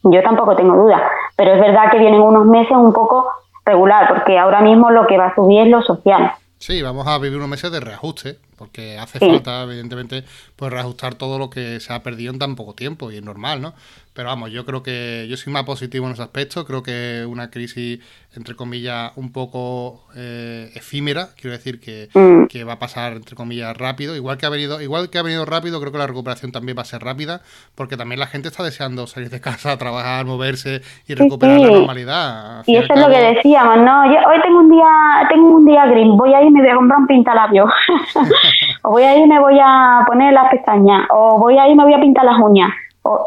Yo 0.04 0.22
tampoco 0.22 0.56
tengo 0.56 0.76
duda, 0.76 1.02
pero 1.36 1.52
es 1.54 1.60
verdad 1.60 1.90
que 1.90 1.98
vienen 1.98 2.22
unos 2.22 2.46
meses 2.46 2.76
un 2.76 2.92
poco 2.92 3.26
regular, 3.64 4.08
porque 4.08 4.38
ahora 4.38 4.60
mismo 4.60 4.90
lo 4.90 5.06
que 5.06 5.18
va 5.18 5.26
a 5.26 5.34
subir 5.34 5.62
es 5.62 5.68
lo 5.68 5.82
social. 5.82 6.32
Sí, 6.60 6.82
vamos 6.82 7.06
a 7.06 7.18
vivir 7.18 7.38
unos 7.38 7.48
meses 7.48 7.72
de 7.72 7.80
reajuste, 7.80 8.38
porque 8.60 8.98
hace 8.98 9.18
falta, 9.18 9.62
evidentemente, 9.62 10.22
pues 10.54 10.70
reajustar 10.70 11.14
todo 11.14 11.38
lo 11.38 11.48
que 11.48 11.80
se 11.80 11.94
ha 11.94 12.02
perdido 12.02 12.30
en 12.30 12.38
tan 12.38 12.56
poco 12.56 12.74
tiempo, 12.74 13.10
y 13.10 13.16
es 13.16 13.22
normal, 13.22 13.62
¿no? 13.62 13.72
Pero 14.12 14.28
vamos, 14.28 14.50
yo 14.50 14.66
creo 14.66 14.82
que 14.82 15.26
yo 15.30 15.36
soy 15.36 15.52
más 15.52 15.62
positivo 15.62 16.06
en 16.06 16.12
ese 16.12 16.22
aspecto. 16.22 16.66
Creo 16.66 16.82
que 16.82 17.24
una 17.26 17.48
crisis, 17.48 18.00
entre 18.36 18.56
comillas, 18.56 19.12
un 19.14 19.32
poco 19.32 20.02
eh, 20.16 20.70
efímera. 20.74 21.28
Quiero 21.40 21.56
decir 21.56 21.80
mm. 22.12 22.46
que, 22.46 22.64
va 22.64 22.74
a 22.74 22.78
pasar, 22.78 23.12
entre 23.12 23.36
comillas, 23.36 23.74
rápido. 23.76 24.16
Igual 24.16 24.36
que 24.36 24.46
ha 24.46 24.50
venido, 24.50 24.82
igual 24.82 25.10
que 25.10 25.18
ha 25.18 25.22
venido 25.22 25.46
rápido, 25.46 25.80
creo 25.80 25.92
que 25.92 25.98
la 25.98 26.08
recuperación 26.08 26.50
también 26.50 26.76
va 26.76 26.82
a 26.82 26.86
ser 26.86 27.02
rápida, 27.02 27.40
porque 27.76 27.96
también 27.96 28.18
la 28.18 28.26
gente 28.26 28.48
está 28.48 28.64
deseando 28.64 29.06
salir 29.06 29.30
de 29.30 29.40
casa, 29.40 29.76
trabajar, 29.78 30.26
moverse 30.26 30.82
y 31.06 31.14
recuperar 31.14 31.60
la 31.60 31.70
normalidad. 31.70 32.64
Y 32.66 32.76
eso 32.76 32.92
es 32.92 33.00
lo 33.00 33.08
que 33.08 33.34
decíamos, 33.34 33.78
¿no? 33.78 34.02
hoy 34.02 34.40
tengo 34.42 34.58
un 34.58 34.70
día, 34.70 35.28
tengo 35.30 35.48
un 35.56 35.64
día 35.64 35.86
green, 35.86 36.16
voy 36.16 36.34
a 36.34 36.42
ir 36.42 36.48
y 36.48 36.50
me 36.50 36.60
voy 36.60 36.70
a 36.70 36.74
comprar 36.74 36.98
un 36.98 37.06
pintalabios. 37.06 37.70
o 38.82 38.90
voy 38.90 39.02
a 39.02 39.16
ir 39.16 39.24
y 39.24 39.28
me 39.28 39.40
voy 39.40 39.58
a 39.62 40.04
poner 40.06 40.32
las 40.32 40.50
pestañas. 40.50 41.06
O 41.10 41.38
voy 41.38 41.58
a 41.58 41.66
ir 41.66 41.72
y 41.72 41.76
me 41.76 41.84
voy 41.84 41.94
a 41.94 42.00
pintar 42.00 42.24
las 42.24 42.38
uñas. 42.38 42.70
O, 43.02 43.24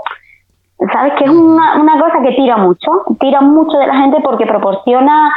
¿Sabes? 0.92 1.14
Que 1.18 1.26
es 1.26 1.30
una, 1.30 1.80
una 1.80 2.00
cosa 2.00 2.22
que 2.22 2.34
tira 2.34 2.58
mucho, 2.58 2.92
tira 3.20 3.42
mucho 3.42 3.78
de 3.78 3.88
la 3.88 3.96
gente 3.96 4.20
porque 4.22 4.46
proporciona 4.46 5.32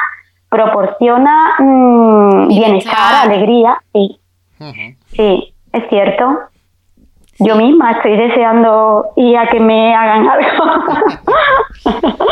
proporciona 0.48 1.54
mm, 1.58 2.48
bienestar, 2.48 3.26
alegría, 3.26 3.78
sí. 3.92 4.18
Sí, 5.12 5.54
es 5.72 5.88
cierto. 5.88 6.38
Yo 7.38 7.56
misma 7.56 7.92
estoy 7.92 8.16
deseando 8.16 9.06
ir 9.16 9.36
a 9.36 9.48
que 9.48 9.60
me 9.60 9.94
hagan 9.94 10.26
algo. 10.28 10.64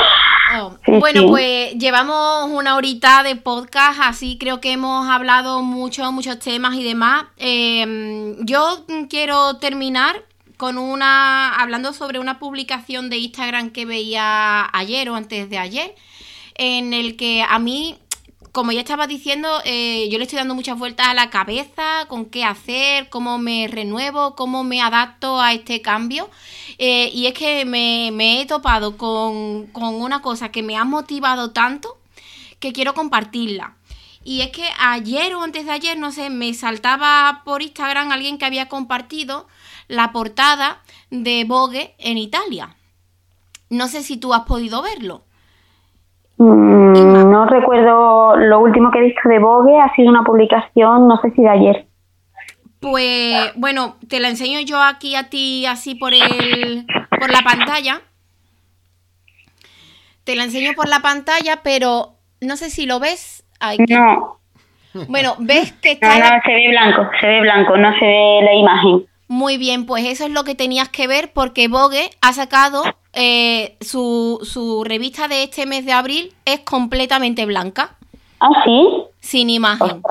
Oh, 0.56 0.72
bueno, 0.86 1.26
pues 1.26 1.74
llevamos 1.74 2.48
una 2.52 2.76
horita 2.76 3.24
de 3.24 3.34
podcast, 3.34 3.98
así 4.00 4.38
creo 4.38 4.60
que 4.60 4.70
hemos 4.70 5.08
hablado 5.08 5.62
mucho, 5.62 6.12
muchos 6.12 6.38
temas 6.38 6.76
y 6.76 6.84
demás. 6.84 7.24
Eh, 7.38 8.36
yo 8.38 8.84
quiero 9.10 9.56
terminar 9.56 10.22
con 10.56 10.78
una, 10.78 11.54
hablando 11.56 11.92
sobre 11.92 12.18
una 12.18 12.38
publicación 12.38 13.10
de 13.10 13.18
Instagram 13.18 13.70
que 13.70 13.84
veía 13.84 14.68
ayer 14.72 15.10
o 15.10 15.16
antes 15.16 15.50
de 15.50 15.58
ayer, 15.58 15.94
en 16.54 16.94
el 16.94 17.16
que 17.16 17.42
a 17.42 17.58
mí, 17.58 17.98
como 18.54 18.70
ya 18.70 18.78
estaba 18.78 19.08
diciendo, 19.08 19.48
eh, 19.64 20.08
yo 20.12 20.18
le 20.18 20.24
estoy 20.24 20.38
dando 20.38 20.54
muchas 20.54 20.78
vueltas 20.78 21.08
a 21.08 21.14
la 21.14 21.28
cabeza 21.28 22.06
con 22.06 22.26
qué 22.26 22.44
hacer, 22.44 23.08
cómo 23.08 23.36
me 23.36 23.66
renuevo, 23.66 24.36
cómo 24.36 24.62
me 24.62 24.80
adapto 24.80 25.40
a 25.40 25.52
este 25.52 25.82
cambio. 25.82 26.30
Eh, 26.78 27.10
y 27.12 27.26
es 27.26 27.34
que 27.34 27.64
me, 27.64 28.40
he 28.40 28.46
topado 28.46 28.96
con, 28.96 29.66
con 29.72 29.96
una 29.96 30.22
cosa 30.22 30.52
que 30.52 30.62
me 30.62 30.76
ha 30.76 30.84
motivado 30.84 31.50
tanto 31.50 31.98
que 32.60 32.72
quiero 32.72 32.94
compartirla. 32.94 33.74
Y 34.22 34.42
es 34.42 34.50
que 34.50 34.68
ayer 34.78 35.34
o 35.34 35.42
antes 35.42 35.66
de 35.66 35.72
ayer, 35.72 35.98
no 35.98 36.12
sé, 36.12 36.30
me 36.30 36.54
saltaba 36.54 37.42
por 37.44 37.60
Instagram 37.60 38.12
alguien 38.12 38.38
que 38.38 38.44
había 38.44 38.68
compartido 38.68 39.48
la 39.88 40.12
portada 40.12 40.80
de 41.10 41.42
Vogue 41.42 41.96
en 41.98 42.18
Italia. 42.18 42.76
No 43.68 43.88
sé 43.88 44.04
si 44.04 44.16
tú 44.16 44.32
has 44.32 44.44
podido 44.44 44.80
verlo. 44.80 45.24
Mm, 46.36 47.30
no 47.30 47.46
recuerdo, 47.46 48.36
lo 48.36 48.60
último 48.60 48.90
que 48.90 48.98
he 48.98 49.02
visto 49.02 49.28
de 49.28 49.38
Vogue 49.38 49.80
ha 49.80 49.94
sido 49.94 50.10
una 50.10 50.24
publicación, 50.24 51.06
no 51.06 51.20
sé 51.20 51.30
si 51.30 51.42
de 51.42 51.48
ayer. 51.48 51.86
Pues 52.80 53.52
bueno, 53.56 53.96
te 54.08 54.20
la 54.20 54.28
enseño 54.28 54.60
yo 54.60 54.82
aquí 54.82 55.16
a 55.16 55.30
ti 55.30 55.64
así 55.64 55.94
por 55.94 56.12
el 56.12 56.86
por 57.08 57.30
la 57.30 57.40
pantalla. 57.40 58.02
Te 60.24 60.36
la 60.36 60.44
enseño 60.44 60.72
por 60.74 60.88
la 60.88 61.00
pantalla, 61.00 61.60
pero 61.62 62.16
no 62.40 62.56
sé 62.56 62.70
si 62.70 62.86
lo 62.86 63.00
ves. 63.00 63.44
No. 63.88 64.38
Bueno, 65.08 65.34
ves 65.38 65.72
que 65.72 65.92
está. 65.92 66.18
No, 66.18 66.36
no, 66.36 66.42
se 66.44 66.52
ve 66.52 66.68
blanco, 66.68 67.10
se 67.20 67.26
ve 67.26 67.40
blanco, 67.40 67.76
no 67.76 67.98
se 67.98 68.04
ve 68.04 68.40
la 68.42 68.54
imagen. 68.54 69.06
Muy 69.28 69.56
bien, 69.56 69.86
pues 69.86 70.04
eso 70.04 70.24
es 70.24 70.30
lo 70.30 70.44
que 70.44 70.54
tenías 70.54 70.88
que 70.88 71.06
ver 71.06 71.32
porque 71.32 71.68
Vogue 71.68 72.10
ha 72.20 72.32
sacado 72.32 72.84
eh, 73.14 73.76
su, 73.80 74.40
su, 74.42 74.84
revista 74.84 75.28
de 75.28 75.44
este 75.44 75.66
mes 75.66 75.84
de 75.84 75.92
abril, 75.92 76.32
es 76.44 76.60
completamente 76.60 77.46
blanca. 77.46 77.96
¿Ah, 78.40 78.50
sí? 78.64 78.88
Sin 79.20 79.50
imagen. 79.50 80.02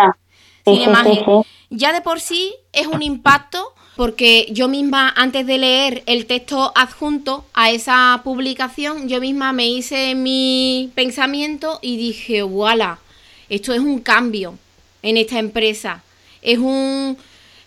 Sin 0.65 0.81
imagen. 0.81 1.43
Ya 1.69 1.93
de 1.93 2.01
por 2.01 2.19
sí 2.19 2.53
es 2.71 2.87
un 2.87 3.01
impacto 3.01 3.73
porque 3.95 4.47
yo 4.51 4.67
misma 4.67 5.13
antes 5.15 5.45
de 5.45 5.57
leer 5.57 6.03
el 6.07 6.25
texto 6.25 6.71
adjunto 6.75 7.45
a 7.53 7.69
esa 7.69 8.21
publicación, 8.23 9.07
yo 9.07 9.19
misma 9.19 9.53
me 9.53 9.67
hice 9.67 10.15
mi 10.15 10.91
pensamiento 10.95 11.79
y 11.81 11.97
dije, 11.97 12.41
voilà, 12.41 12.99
esto 13.49 13.73
es 13.73 13.79
un 13.79 13.99
cambio 13.99 14.55
en 15.03 15.17
esta 15.17 15.37
empresa. 15.37 16.03
Es 16.41 16.57
un 16.57 17.17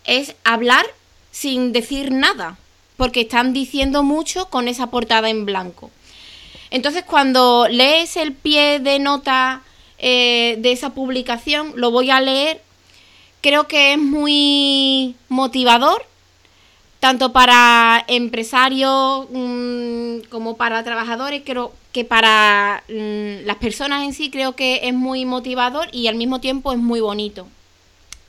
es 0.05 0.37
hablar 0.45 0.87
sin 1.31 1.73
decir 1.73 2.13
nada, 2.13 2.59
porque 2.97 3.23
están 3.23 3.53
diciendo 3.53 4.03
mucho 4.03 4.47
con 4.47 4.69
esa 4.69 4.89
portada 4.89 5.29
en 5.31 5.45
blanco. 5.45 5.91
Entonces, 6.71 7.05
cuando 7.05 7.69
lees 7.69 8.17
el 8.17 8.33
pie 8.33 8.81
de 8.81 8.99
nota 8.99 9.63
eh, 9.99 10.57
de 10.59 10.73
esa 10.73 10.91
publicación, 10.91 11.73
lo 11.77 11.91
voy 11.91 12.11
a 12.11 12.21
leer, 12.21 12.61
creo 13.41 13.69
que 13.69 13.93
es 13.93 13.99
muy 13.99 15.15
motivador, 15.29 16.05
tanto 17.01 17.33
para 17.33 18.05
empresarios 18.09 19.27
mm, 19.31 20.29
como 20.29 20.57
para 20.57 20.83
trabajadores, 20.83 21.43
creo 21.45 21.73
que 21.93 22.05
para 22.05 22.83
mm, 22.89 23.47
las 23.47 23.57
personas 23.57 24.05
en 24.05 24.13
sí 24.13 24.31
creo 24.31 24.57
que 24.57 24.81
es 24.83 24.95
muy 24.95 25.25
motivador 25.25 25.89
y 25.93 26.09
al 26.09 26.17
mismo 26.17 26.41
tiempo 26.41 26.73
es 26.73 26.79
muy 26.79 27.01
bonito. 27.01 27.47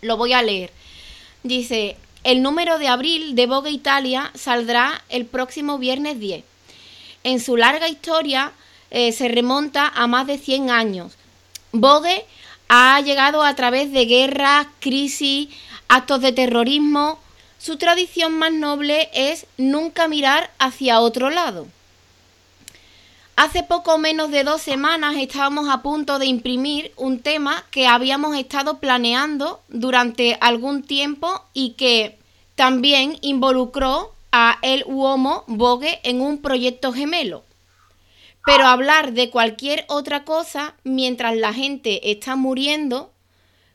Lo 0.01 0.15
voy 0.15 0.33
a 0.33 0.43
leer. 0.43 0.71
Dice, 1.43 1.97
el 2.27 2.41
número 2.41 2.77
de 2.77 2.89
abril 2.89 3.35
de 3.35 3.45
Vogue 3.45 3.71
Italia 3.71 4.33
saldrá 4.35 5.01
el 5.07 5.25
próximo 5.25 5.77
viernes 5.77 6.19
10. 6.19 6.43
En 7.23 7.39
su 7.39 7.55
larga 7.55 7.87
historia 7.87 8.51
eh, 8.91 9.13
se 9.13 9.29
remonta 9.29 9.87
a 9.87 10.07
más 10.07 10.27
de 10.27 10.37
100 10.37 10.69
años. 10.69 11.13
Vogue 11.71 12.25
ha 12.67 12.99
llegado 12.99 13.43
a 13.43 13.55
través 13.55 13.93
de 13.93 14.03
guerras, 14.07 14.67
crisis, 14.81 15.47
actos 15.87 16.19
de 16.19 16.33
terrorismo. 16.33 17.17
Su 17.59 17.77
tradición 17.77 18.37
más 18.37 18.51
noble 18.51 19.09
es 19.13 19.45
nunca 19.55 20.09
mirar 20.09 20.51
hacia 20.59 20.99
otro 20.99 21.29
lado. 21.29 21.65
Hace 23.37 23.61
poco 23.61 23.99
menos 23.99 24.31
de 24.31 24.43
dos 24.43 24.63
semanas 24.63 25.15
estábamos 25.15 25.69
a 25.69 25.83
punto 25.83 26.17
de 26.17 26.25
imprimir 26.25 26.91
un 26.97 27.19
tema 27.19 27.63
que 27.69 27.85
habíamos 27.85 28.35
estado 28.35 28.79
planeando 28.79 29.61
durante 29.69 30.37
algún 30.41 30.81
tiempo 30.81 31.45
y 31.53 31.73
que 31.73 32.16
también 32.57 33.19
involucró 33.21 34.15
a 34.31 34.57
el 34.63 34.83
Uomo 34.87 35.43
Vogue 35.45 35.99
en 36.01 36.21
un 36.21 36.39
proyecto 36.41 36.91
gemelo. 36.91 37.43
Pero 38.47 38.65
hablar 38.65 39.13
de 39.13 39.29
cualquier 39.29 39.85
otra 39.87 40.25
cosa 40.25 40.73
mientras 40.83 41.37
la 41.37 41.53
gente 41.53 42.09
está 42.09 42.35
muriendo, 42.35 43.13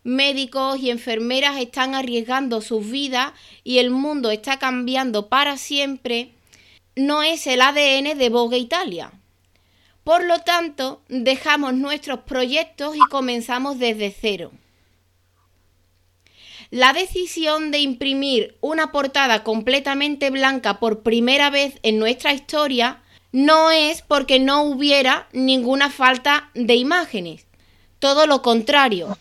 médicos 0.03 0.81
y 0.81 0.91
enfermeras 0.91 1.61
están 1.61 1.95
arriesgando 1.95 2.61
sus 2.61 2.91
vidas 2.91 3.33
y 3.63 3.79
el 3.79 3.91
mundo 3.91 4.33
está 4.33 4.59
cambiando 4.59 5.29
para 5.29 5.59
siempre, 5.59 6.33
no 6.97 7.23
es 7.23 7.47
el 7.47 7.61
ADN 7.61 8.19
de 8.19 8.31
Vogue 8.31 8.59
Italia. 8.59 9.13
Por 10.03 10.25
lo 10.25 10.41
tanto, 10.41 11.03
dejamos 11.09 11.75
nuestros 11.75 12.23
proyectos 12.23 12.97
y 12.97 13.11
comenzamos 13.11 13.79
desde 13.79 14.11
cero. 14.11 14.51
La 16.73 16.95
decisión 16.95 17.71
de 17.71 17.81
imprimir 17.81 18.57
una 18.63 18.93
portada 18.93 19.45
completamente 19.45 20.31
blanca 20.31 20.81
por 20.81 21.03
primera 21.03 21.51
vez 21.51 21.79
en 21.83 21.99
nuestra 21.99 22.33
historia 22.33 23.03
no 23.31 23.71
es 23.71 24.01
porque 24.01 24.39
no 24.39 24.63
hubiera 24.63 25.29
ninguna 25.35 25.91
falta 25.91 26.51
de 26.55 26.75
imágenes, 26.77 27.45
todo 27.99 28.27
lo 28.27 28.41
contrario. 28.41 29.19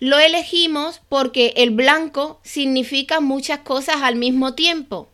Lo 0.00 0.18
elegimos 0.18 1.00
porque 1.08 1.54
el 1.56 1.70
blanco 1.70 2.40
significa 2.42 3.20
muchas 3.20 3.60
cosas 3.60 4.02
al 4.02 4.16
mismo 4.16 4.52
tiempo. 4.52 5.08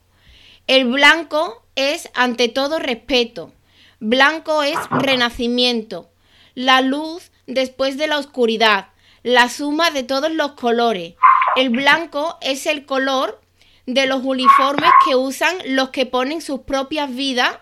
El 0.66 0.86
blanco 0.86 1.62
es 1.76 2.10
ante 2.12 2.48
todo 2.48 2.80
respeto. 2.80 3.52
Blanco 4.00 4.64
es 4.64 4.76
renacimiento. 4.90 6.10
La 6.56 6.80
luz 6.80 7.30
después 7.46 7.98
de 7.98 8.08
la 8.08 8.18
oscuridad. 8.18 8.88
La 9.28 9.50
suma 9.50 9.90
de 9.90 10.04
todos 10.04 10.32
los 10.32 10.52
colores. 10.52 11.12
El 11.54 11.68
blanco 11.68 12.38
es 12.40 12.64
el 12.64 12.86
color 12.86 13.42
de 13.84 14.06
los 14.06 14.24
uniformes 14.24 14.88
que 15.04 15.16
usan 15.16 15.54
los 15.66 15.90
que 15.90 16.06
ponen 16.06 16.40
sus 16.40 16.60
propias 16.60 17.14
vidas 17.14 17.58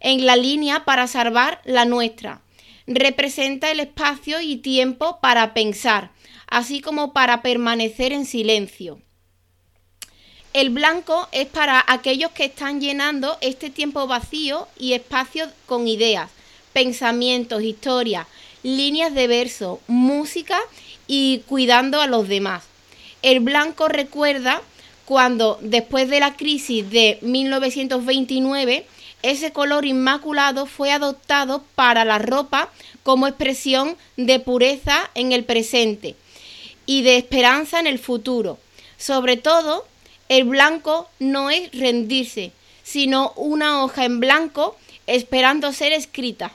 en 0.00 0.26
la 0.26 0.36
línea 0.36 0.84
para 0.84 1.06
salvar 1.06 1.62
la 1.64 1.86
nuestra. 1.86 2.42
Representa 2.86 3.70
el 3.70 3.80
espacio 3.80 4.42
y 4.42 4.58
tiempo 4.58 5.20
para 5.22 5.54
pensar 5.54 6.10
así 6.48 6.82
como 6.82 7.14
para 7.14 7.40
permanecer 7.40 8.12
en 8.12 8.26
silencio. 8.26 9.00
El 10.52 10.68
blanco 10.68 11.30
es 11.32 11.46
para 11.46 11.82
aquellos 11.88 12.32
que 12.32 12.44
están 12.44 12.78
llenando 12.78 13.38
este 13.40 13.70
tiempo 13.70 14.06
vacío 14.06 14.68
y 14.78 14.92
espacios 14.92 15.48
con 15.64 15.88
ideas, 15.88 16.30
pensamientos, 16.74 17.62
historias, 17.62 18.26
líneas 18.62 19.14
de 19.14 19.26
verso, 19.26 19.80
música 19.86 20.60
y 21.12 21.42
cuidando 21.48 22.00
a 22.00 22.06
los 22.06 22.28
demás. 22.28 22.62
El 23.22 23.40
blanco 23.40 23.88
recuerda 23.88 24.62
cuando 25.06 25.58
después 25.60 26.08
de 26.08 26.20
la 26.20 26.36
crisis 26.36 26.88
de 26.88 27.18
1929 27.22 28.86
ese 29.24 29.50
color 29.50 29.86
inmaculado 29.86 30.66
fue 30.66 30.92
adoptado 30.92 31.64
para 31.74 32.04
la 32.04 32.20
ropa 32.20 32.70
como 33.02 33.26
expresión 33.26 33.96
de 34.16 34.38
pureza 34.38 35.10
en 35.16 35.32
el 35.32 35.42
presente 35.42 36.14
y 36.86 37.02
de 37.02 37.16
esperanza 37.16 37.80
en 37.80 37.88
el 37.88 37.98
futuro. 37.98 38.60
Sobre 38.96 39.36
todo, 39.36 39.88
el 40.28 40.44
blanco 40.44 41.10
no 41.18 41.50
es 41.50 41.72
rendirse, 41.72 42.52
sino 42.84 43.32
una 43.34 43.82
hoja 43.82 44.04
en 44.04 44.20
blanco 44.20 44.76
esperando 45.08 45.72
ser 45.72 45.92
escrita. 45.92 46.52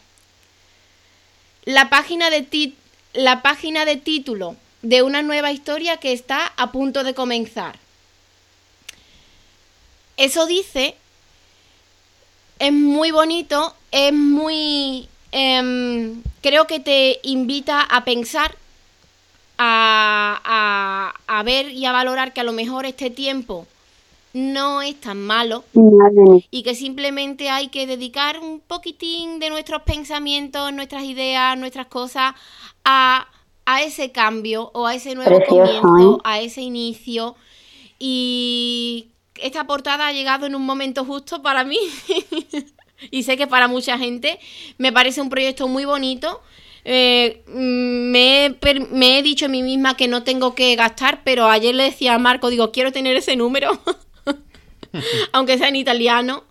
La 1.66 1.90
página 1.90 2.30
de, 2.30 2.44
la 3.16 3.42
página 3.42 3.86
de 3.86 3.98
título 3.98 4.56
de 4.82 5.02
una 5.02 5.22
nueva 5.22 5.52
historia 5.52 5.98
que 5.98 6.14
está 6.14 6.54
a 6.58 6.72
punto 6.72 7.04
de 7.04 7.14
comenzar. 7.14 7.80
Eso 10.18 10.46
dice, 10.46 10.96
es 12.60 12.74
muy 12.74 13.12
bonito, 13.12 13.74
es 13.92 14.14
muy... 14.14 15.10
Em, 15.32 16.22
creo 16.42 16.68
que 16.68 16.80
te 16.80 17.20
invita 17.24 17.82
a 17.82 18.06
pensar 18.06 18.56
a, 19.58 21.42
ver 21.44 21.72
y 21.72 21.86
a 21.86 21.92
valorar 21.92 22.34
que 22.34 22.42
a 22.42 22.44
lo 22.44 22.54
mejor 22.54 22.86
este 22.86 23.10
tiempo 23.10 23.68
no 24.34 24.82
es 24.82 25.00
tan 25.00 25.22
malo 25.22 25.64
y 26.52 26.64
que 26.64 26.76
simplemente 26.76 27.50
hay 27.50 27.70
que 27.70 27.88
dedicar 27.88 28.40
un 28.40 28.60
poquitín 28.60 29.40
de 29.40 29.50
nuestros 29.50 29.84
pensamientos, 29.84 30.74
nuestras 30.74 31.04
ideas, 31.04 31.58
nuestras 31.58 31.88
cosas 31.88 32.36
a, 32.86 33.28
ese 33.82 34.12
cambio 34.12 34.72
o 34.74 34.86
a 34.86 34.96
ese 34.96 35.16
nuevo 35.16 35.40
comienzo, 35.48 36.18
¿eh? 36.18 36.22
a 36.24 36.40
ese 36.40 36.62
inicio. 36.62 37.36
Y 38.00 39.10
esta 39.36 39.68
portada 39.68 40.08
ha 40.08 40.14
llegado 40.14 40.46
en 40.46 40.56
un 40.56 40.66
momento 40.66 41.04
justo 41.04 41.42
para 41.42 41.64
mí 41.64 41.78
y 43.12 43.24
sé 43.24 43.36
que 43.36 43.48
para 43.48 43.68
mucha 43.68 43.98
gente 43.98 44.40
me 44.78 44.94
parece 44.94 45.22
un 45.22 45.30
proyecto 45.30 45.68
muy 45.68 45.84
bonito 45.86 46.42
eh, 46.88 47.42
me, 47.48 48.46
he, 48.46 49.24
dicho 49.24 49.48
a 49.48 49.50
mí 49.50 49.64
misma 49.64 49.98
que 49.98 50.08
no 50.08 50.24
tengo 50.24 50.54
que 50.54 50.76
gastar, 50.76 51.24
pero 51.24 51.48
ayer 51.48 51.74
le 51.74 51.86
decía 51.86 52.14
a 52.14 52.20
Marco, 52.20 52.52
digo, 52.52 52.72
quiero 52.72 52.92
tener 52.92 53.18
ese 53.18 53.36
número, 53.36 53.80
aunque 55.34 55.58
sea 55.58 55.70
en 55.70 55.78
italiano, 55.78 56.44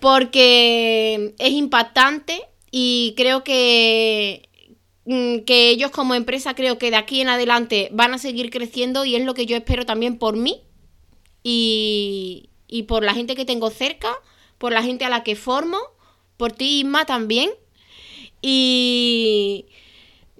porque 0.00 1.32
es 1.38 1.52
impactante 1.52 2.42
y 2.72 3.14
creo 3.16 3.44
que, 3.44 4.48
mm, 4.52 4.55
que 5.06 5.70
ellos 5.70 5.92
como 5.92 6.14
empresa 6.14 6.54
creo 6.54 6.78
que 6.78 6.90
de 6.90 6.96
aquí 6.96 7.20
en 7.20 7.28
adelante 7.28 7.88
van 7.92 8.14
a 8.14 8.18
seguir 8.18 8.50
creciendo 8.50 9.04
y 9.04 9.14
es 9.14 9.24
lo 9.24 9.34
que 9.34 9.46
yo 9.46 9.56
espero 9.56 9.86
también 9.86 10.18
por 10.18 10.36
mí 10.36 10.62
y, 11.44 12.50
y 12.66 12.84
por 12.84 13.04
la 13.04 13.14
gente 13.14 13.36
que 13.36 13.44
tengo 13.44 13.70
cerca, 13.70 14.12
por 14.58 14.72
la 14.72 14.82
gente 14.82 15.04
a 15.04 15.08
la 15.08 15.22
que 15.22 15.36
formo, 15.36 15.78
por 16.36 16.52
ti 16.52 16.80
Isma 16.80 17.06
también 17.06 17.50
y 18.42 19.66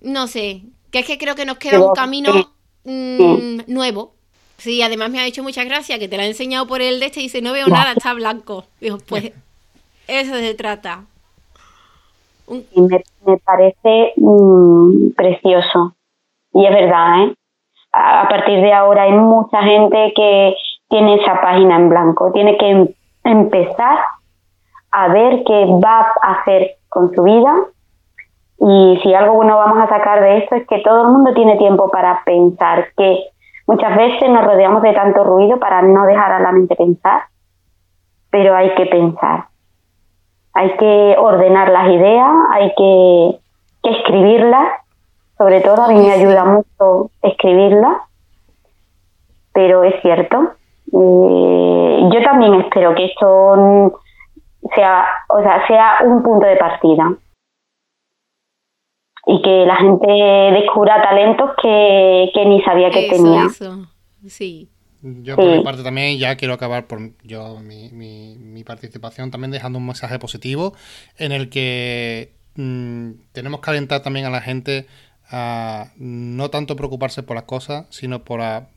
no 0.01 0.27
sé, 0.27 0.63
que 0.91 1.01
es 1.01 1.07
que 1.07 1.19
creo 1.19 1.35
que 1.35 1.45
nos 1.45 1.59
queda 1.59 1.81
un 1.81 1.95
camino 1.95 2.53
mm, 2.85 3.61
nuevo. 3.67 4.15
Sí, 4.59 4.83
además 4.83 5.11
me 5.11 5.21
ha 5.21 5.27
hecho 5.27 5.43
muchas 5.43 5.67
gracias 5.67 5.99
que 5.99 6.09
te 6.09 6.17
la 6.17 6.25
he 6.25 6.29
enseñado 6.29 6.67
por 6.67 6.81
el 6.81 6.99
de 6.99 7.07
este 7.07 7.21
y 7.21 7.25
dice, 7.25 7.43
no 7.43 7.53
veo 7.53 7.69
nada, 7.69 7.93
está 7.93 8.15
blanco. 8.15 8.67
Digo, 8.81 8.99
pues 8.99 9.33
eso 10.09 10.35
se 10.35 10.55
trata. 10.55 11.07
Me, 12.49 13.39
parece 13.45 14.13
mm, 14.17 15.11
precioso. 15.17 15.95
Y 16.53 16.65
es 16.65 16.73
verdad, 16.73 17.25
¿eh? 17.25 17.35
A 17.93 18.29
partir 18.29 18.61
de 18.61 18.73
ahora 18.73 19.05
hay 19.05 19.13
mucha 19.13 19.63
gente 19.63 20.13
que 20.15 20.55
tiene 20.89 21.15
esa 21.15 21.41
página 21.41 21.77
en 21.77 21.89
blanco. 21.89 22.31
Tiene 22.33 22.57
que 22.59 22.71
em, 22.71 22.89
empezar 23.25 23.99
a 24.91 25.09
ver 25.09 25.43
qué 25.45 25.67
va 25.83 26.13
a 26.23 26.33
hacer 26.33 26.77
con 26.89 27.15
su 27.15 27.23
vida 27.23 27.55
y 28.59 28.99
si 29.03 29.13
algo 29.15 29.35
bueno 29.35 29.57
vamos 29.57 29.79
a 29.79 29.89
sacar 29.89 30.23
de 30.23 30.39
esto 30.39 30.55
es 30.55 30.67
que 30.67 30.79
todo 30.79 31.03
el 31.03 31.09
mundo 31.09 31.35
tiene 31.35 31.59
tiempo 31.59 31.91
para 31.91 32.23
pensar, 32.25 32.87
que 32.97 33.25
muchas 33.67 33.97
veces 33.97 34.31
nos 34.31 34.45
rodeamos 34.45 34.83
de 34.83 34.95
tanto 34.95 35.25
ruido 35.25 35.59
para 35.59 35.83
no 35.83 36.07
dejar 36.07 36.33
a 36.33 36.41
la 36.41 36.53
mente 36.53 36.75
pensar, 36.75 37.25
pero 38.31 38.57
hay 38.57 38.75
que 38.75 38.87
pensar. 38.87 39.47
Hay 40.57 40.75
que 40.79 41.17
ordenar 41.19 41.71
las 41.71 41.89
ideas, 41.89 42.31
hay 42.53 42.73
que, 42.77 43.39
escribirlas, 43.83 44.81
sobre 45.39 45.61
todo 45.61 45.83
a 45.83 45.89
mí 45.89 46.01
me 46.01 46.11
ayuda 46.11 46.45
mucho 46.45 47.11
escribirlas, 47.23 47.99
pero 49.53 49.85
es 49.85 50.01
cierto. 50.03 50.55
Eh, 50.93 52.09
yo 52.13 52.23
también 52.25 52.55
espero 52.55 52.97
que 52.97 53.05
esto 53.05 54.01
sea, 54.75 55.07
o 55.29 55.41
sea, 55.41 55.67
sea 55.69 55.99
un 56.05 56.23
punto 56.25 56.47
de 56.47 56.57
partida 56.57 57.13
y 59.27 59.43
que 59.43 59.67
la 59.67 59.77
gente 59.77 60.07
descubra 60.07 61.03
talentos 61.03 61.51
que, 61.61 62.45
ni 62.47 62.63
sabía 62.63 62.91
que 62.91 63.09
tenía. 63.09 63.45
Eso. 63.45 63.87
Sí. 64.27 64.69
Yo 65.23 65.37
por 65.37 65.57
mi 65.57 65.63
parte 65.63 65.85
también 65.85 66.19
ya 66.19 66.37
quiero 66.37 66.55
acabar 66.55 66.89
por 66.89 67.13
yo 67.23 67.61
mi, 67.61 67.91
mi, 67.91 68.65
participación 68.65 69.31
también 69.31 69.53
dejando 69.53 69.79
un 69.79 69.87
mensaje 69.87 70.19
positivo 70.19 70.75
en 71.17 71.31
el 71.31 71.49
que 71.49 72.33
mm, 72.57 73.11
tenemos 73.31 73.61
que 73.61 73.71
alentar 73.71 74.03
también 74.03 74.27
a 74.27 74.31
la 74.31 74.41
gente 74.41 74.87
a 75.31 75.93
no 75.97 76.51
tanto 76.51 76.75
preocuparse 76.75 77.23
por 77.23 77.37
las 77.37 77.45
cosas, 77.45 77.87
sino 77.91 78.25
por 78.25 78.41
a, 78.41 78.69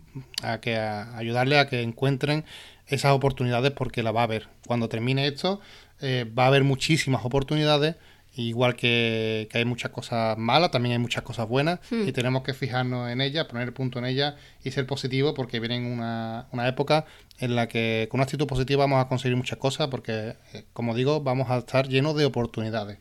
que 0.62 0.78
ayudarle 0.78 1.58
a 1.58 1.68
que 1.68 1.82
encuentren 1.82 2.46
esas 2.86 3.14
oportunidades 3.14 3.72
porque 3.72 4.04
la 4.04 4.12
va 4.12 4.22
a 4.22 4.26
haber. 4.26 4.50
Cuando 4.68 4.88
termine 4.88 5.26
esto, 5.26 5.60
eh, 6.00 6.30
va 6.38 6.44
a 6.44 6.48
haber 6.48 6.64
muchísimas 6.64 7.26
oportunidades 7.26 7.96
Igual 8.40 8.78
que, 8.78 9.50
hay 9.54 9.66
muchas 9.66 9.92
cosas 9.92 10.38
malas, 10.38 10.72
también 10.72 10.94
hay 10.94 11.00
muchas 11.00 11.24
cosas 11.24 11.50
buenas 11.50 11.80
hmm. 11.92 12.08
y 12.08 12.14
tenemos 12.14 12.42
que 12.42 12.54
fijarnos 12.54 13.10
en 13.10 13.20
ellas, 13.20 13.44
poner 13.46 13.68
el 13.68 13.74
punto 13.74 14.00
en 14.00 14.06
ellas 14.06 14.36
y 14.64 14.72
ser 14.72 14.88
positivo 14.88 15.34
porque 15.34 15.60
viene 15.60 15.78
una, 15.94 16.46
una 16.54 16.66
época 16.70 17.04
en 17.42 17.58
la 17.58 17.68
que 17.68 18.08
con 18.10 18.20
una 18.20 18.24
actitud 18.24 18.48
positiva 18.48 18.86
vamos 18.86 19.04
a 19.04 19.10
conseguir 19.10 19.36
muchas 19.36 19.60
cosas 19.60 19.90
porque, 19.90 20.36
eh, 20.54 20.64
como 20.72 20.96
digo, 20.96 21.20
vamos 21.20 21.50
a 21.50 21.58
estar 21.58 21.88
llenos 21.90 22.16
de 22.16 22.26
oportunidades. 22.26 23.00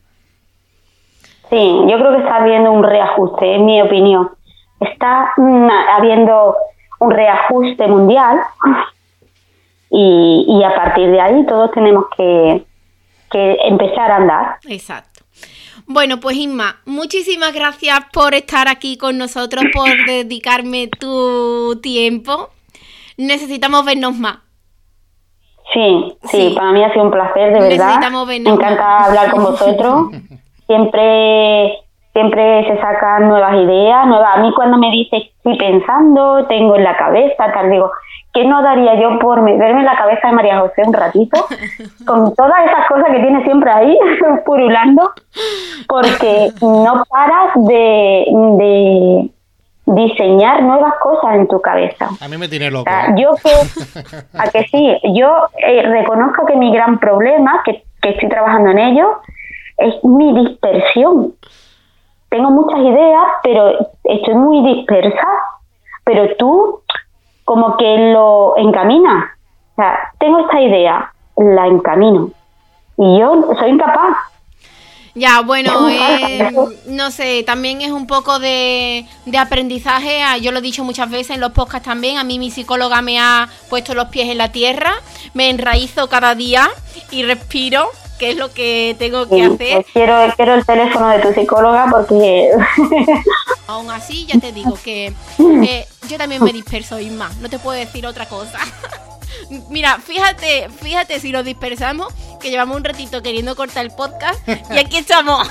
Sí, 1.49 1.55
yo 1.55 1.97
creo 1.97 2.11
que 2.11 2.23
está 2.23 2.35
habiendo 2.35 2.73
un 2.73 2.83
reajuste, 2.83 3.55
en 3.55 3.65
mi 3.65 3.81
opinión. 3.81 4.29
Está 4.81 5.31
mm, 5.37 5.69
habiendo 5.97 6.55
un 6.99 7.11
reajuste 7.11 7.87
mundial 7.87 8.41
y, 9.89 10.45
y 10.49 10.63
a 10.65 10.75
partir 10.75 11.09
de 11.09 11.21
ahí 11.21 11.45
todos 11.45 11.71
tenemos 11.71 12.07
que, 12.17 12.65
que 13.31 13.57
empezar 13.63 14.11
a 14.11 14.15
andar. 14.17 14.57
Exacto. 14.67 15.18
Bueno, 15.91 16.19
pues 16.19 16.37
Inma, 16.37 16.75
muchísimas 16.85 17.51
gracias 17.51 17.99
por 18.13 18.35
estar 18.35 18.67
aquí 18.67 18.95
con 18.95 19.17
nosotros, 19.17 19.63
por 19.73 19.89
dedicarme 20.05 20.87
tu 20.87 21.79
tiempo. 21.81 22.49
Necesitamos 23.17 23.83
vernos 23.83 24.15
más. 24.19 24.37
Sí, 25.73 26.15
sí, 26.25 26.53
para 26.55 26.71
mí 26.73 26.83
ha 26.83 26.93
sido 26.93 27.05
un 27.05 27.11
placer, 27.11 27.53
de 27.53 27.59
verdad. 27.59 27.99
Me 28.27 28.35
encanta 28.35 29.05
hablar 29.05 29.31
con 29.31 29.43
vosotros. 29.43 30.11
Siempre 30.67 31.79
siempre 32.13 32.67
se 32.67 32.81
sacan 32.81 33.27
nuevas 33.27 33.53
ideas, 33.55 34.05
nuevas. 34.05 34.37
A 34.37 34.41
mí 34.41 34.51
cuando 34.53 34.77
me 34.77 34.91
dice 34.91 35.31
estoy 35.37 35.57
pensando, 35.57 36.45
tengo 36.47 36.75
en 36.75 36.83
la 36.83 36.97
cabeza, 36.97 37.51
tal, 37.53 37.71
digo, 37.71 37.91
¿qué 38.33 38.45
no 38.45 38.61
daría 38.61 38.99
yo 38.99 39.19
por 39.19 39.43
verme 39.43 39.79
en 39.79 39.85
la 39.85 39.97
cabeza 39.97 40.27
de 40.27 40.33
María 40.33 40.59
José 40.59 40.83
un 40.85 40.93
ratito? 40.93 41.45
Con 42.05 42.33
todas 42.35 42.65
esas 42.65 42.87
cosas 42.87 43.05
que 43.11 43.19
tiene 43.19 43.43
siempre 43.43 43.71
ahí, 43.71 43.97
purulando, 44.45 45.11
porque 45.87 46.51
no 46.61 47.03
paras 47.09 47.53
de, 47.55 48.25
de 48.57 49.29
diseñar 49.85 50.63
nuevas 50.63 50.93
cosas 51.01 51.35
en 51.35 51.47
tu 51.47 51.59
cabeza. 51.61 52.09
A 52.21 52.27
mí 52.27 52.37
me 52.37 52.47
tiene 52.47 52.69
loco. 52.69 52.89
¿eh? 52.89 53.13
yo 53.15 53.31
que, 53.43 54.37
a 54.37 54.49
que 54.49 54.63
sí, 54.65 54.99
yo 55.15 55.47
eh, 55.57 55.83
reconozco 55.83 56.45
que 56.45 56.55
mi 56.55 56.71
gran 56.71 56.99
problema, 56.99 57.61
que, 57.65 57.83
que 58.01 58.09
estoy 58.09 58.29
trabajando 58.29 58.71
en 58.71 58.79
ello, 58.79 59.21
es 59.77 60.03
mi 60.03 60.33
dispersión 60.45 61.33
tengo 62.29 62.51
muchas 62.51 62.79
ideas, 62.79 63.23
pero 63.43 63.91
estoy 64.03 64.35
muy 64.35 64.75
dispersa, 64.75 65.27
pero 66.03 66.35
tú 66.37 66.81
como 67.49 67.77
que 67.77 68.11
lo 68.13 68.55
encaminas. 68.57 69.25
O 69.71 69.75
sea, 69.77 69.97
tengo 70.19 70.37
esta 70.41 70.61
idea, 70.61 71.11
la 71.35 71.65
encamino. 71.65 72.29
Y 72.95 73.19
yo 73.19 73.43
soy 73.57 73.71
incapaz. 73.71 74.17
Ya, 75.15 75.41
bueno, 75.41 75.89
eh, 75.89 76.51
no 76.89 77.09
sé, 77.09 77.41
también 77.41 77.81
es 77.81 77.89
un 77.89 78.05
poco 78.05 78.37
de, 78.37 79.07
de, 79.25 79.37
aprendizaje. 79.39 80.21
Ah, 80.21 80.37
yo 80.37 80.51
lo 80.51 80.59
he 80.59 80.61
dicho 80.61 80.83
muchas 80.83 81.09
veces 81.09 81.31
en 81.31 81.41
los 81.41 81.53
podcasts 81.53 81.87
también. 81.87 82.19
A 82.19 82.23
mí 82.23 82.37
mi 82.37 82.51
psicóloga 82.51 83.01
me 83.01 83.19
ha 83.19 83.49
puesto 83.67 83.95
los 83.95 84.09
pies 84.09 84.29
en 84.29 84.37
la 84.37 84.51
tierra, 84.51 84.93
me 85.33 85.49
enraizo 85.49 86.07
cada 86.07 86.35
día 86.35 86.69
y 87.09 87.23
respiro 87.23 87.89
qué 88.19 88.31
es 88.31 88.37
lo 88.37 88.53
que 88.53 88.95
tengo 88.99 89.27
que 89.27 89.43
hacer. 89.43 89.75
Pues 89.75 89.85
quiero, 89.91 90.15
quiero 90.35 90.53
el 90.53 90.65
teléfono 90.65 91.07
de 91.09 91.19
tu 91.19 91.33
psicóloga 91.33 91.87
porque... 91.89 92.51
Aún 93.67 93.89
así, 93.89 94.27
ya 94.27 94.39
te 94.39 94.51
digo 94.51 94.77
que 94.83 95.13
eh, 95.39 95.87
yo 96.07 96.17
también 96.17 96.43
me 96.43 96.51
disperso, 96.51 96.99
Isma. 96.99 97.31
No 97.39 97.49
te 97.49 97.57
puedo 97.57 97.79
decir 97.79 98.05
otra 98.05 98.27
cosa. 98.27 98.59
Mira, 99.69 99.97
fíjate, 99.97 100.69
fíjate 100.69 101.19
si 101.19 101.31
nos 101.31 101.45
dispersamos, 101.45 102.13
que 102.39 102.51
llevamos 102.51 102.77
un 102.77 102.83
ratito 102.83 103.23
queriendo 103.23 103.55
cortar 103.55 103.85
el 103.85 103.91
podcast 103.91 104.39
y 104.47 104.77
aquí 104.77 104.97
estamos. 104.97 105.49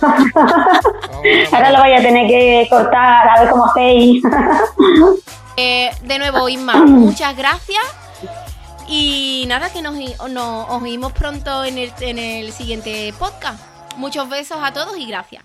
Ahora 1.52 1.72
lo 1.72 1.80
voy 1.80 1.92
a 1.92 2.02
tener 2.02 2.26
que 2.28 2.66
cortar, 2.68 3.28
a 3.28 3.40
ver 3.40 3.50
cómo 3.50 3.66
hacéis. 3.66 4.22
Eh, 5.56 5.90
de 6.02 6.18
nuevo, 6.18 6.48
Isma, 6.48 6.74
muchas 6.76 7.36
gracias 7.36 8.01
y 8.88 9.44
nada, 9.48 9.70
que 9.72 9.82
nos, 9.82 9.94
nos 10.30 10.70
oímos 10.70 11.12
pronto 11.12 11.64
en 11.64 11.78
el, 11.78 11.92
en 12.00 12.18
el 12.18 12.52
siguiente 12.52 13.12
podcast. 13.18 13.62
Muchos 13.96 14.28
besos 14.28 14.58
a 14.60 14.72
todos 14.72 14.96
y 14.98 15.06
gracias. 15.06 15.44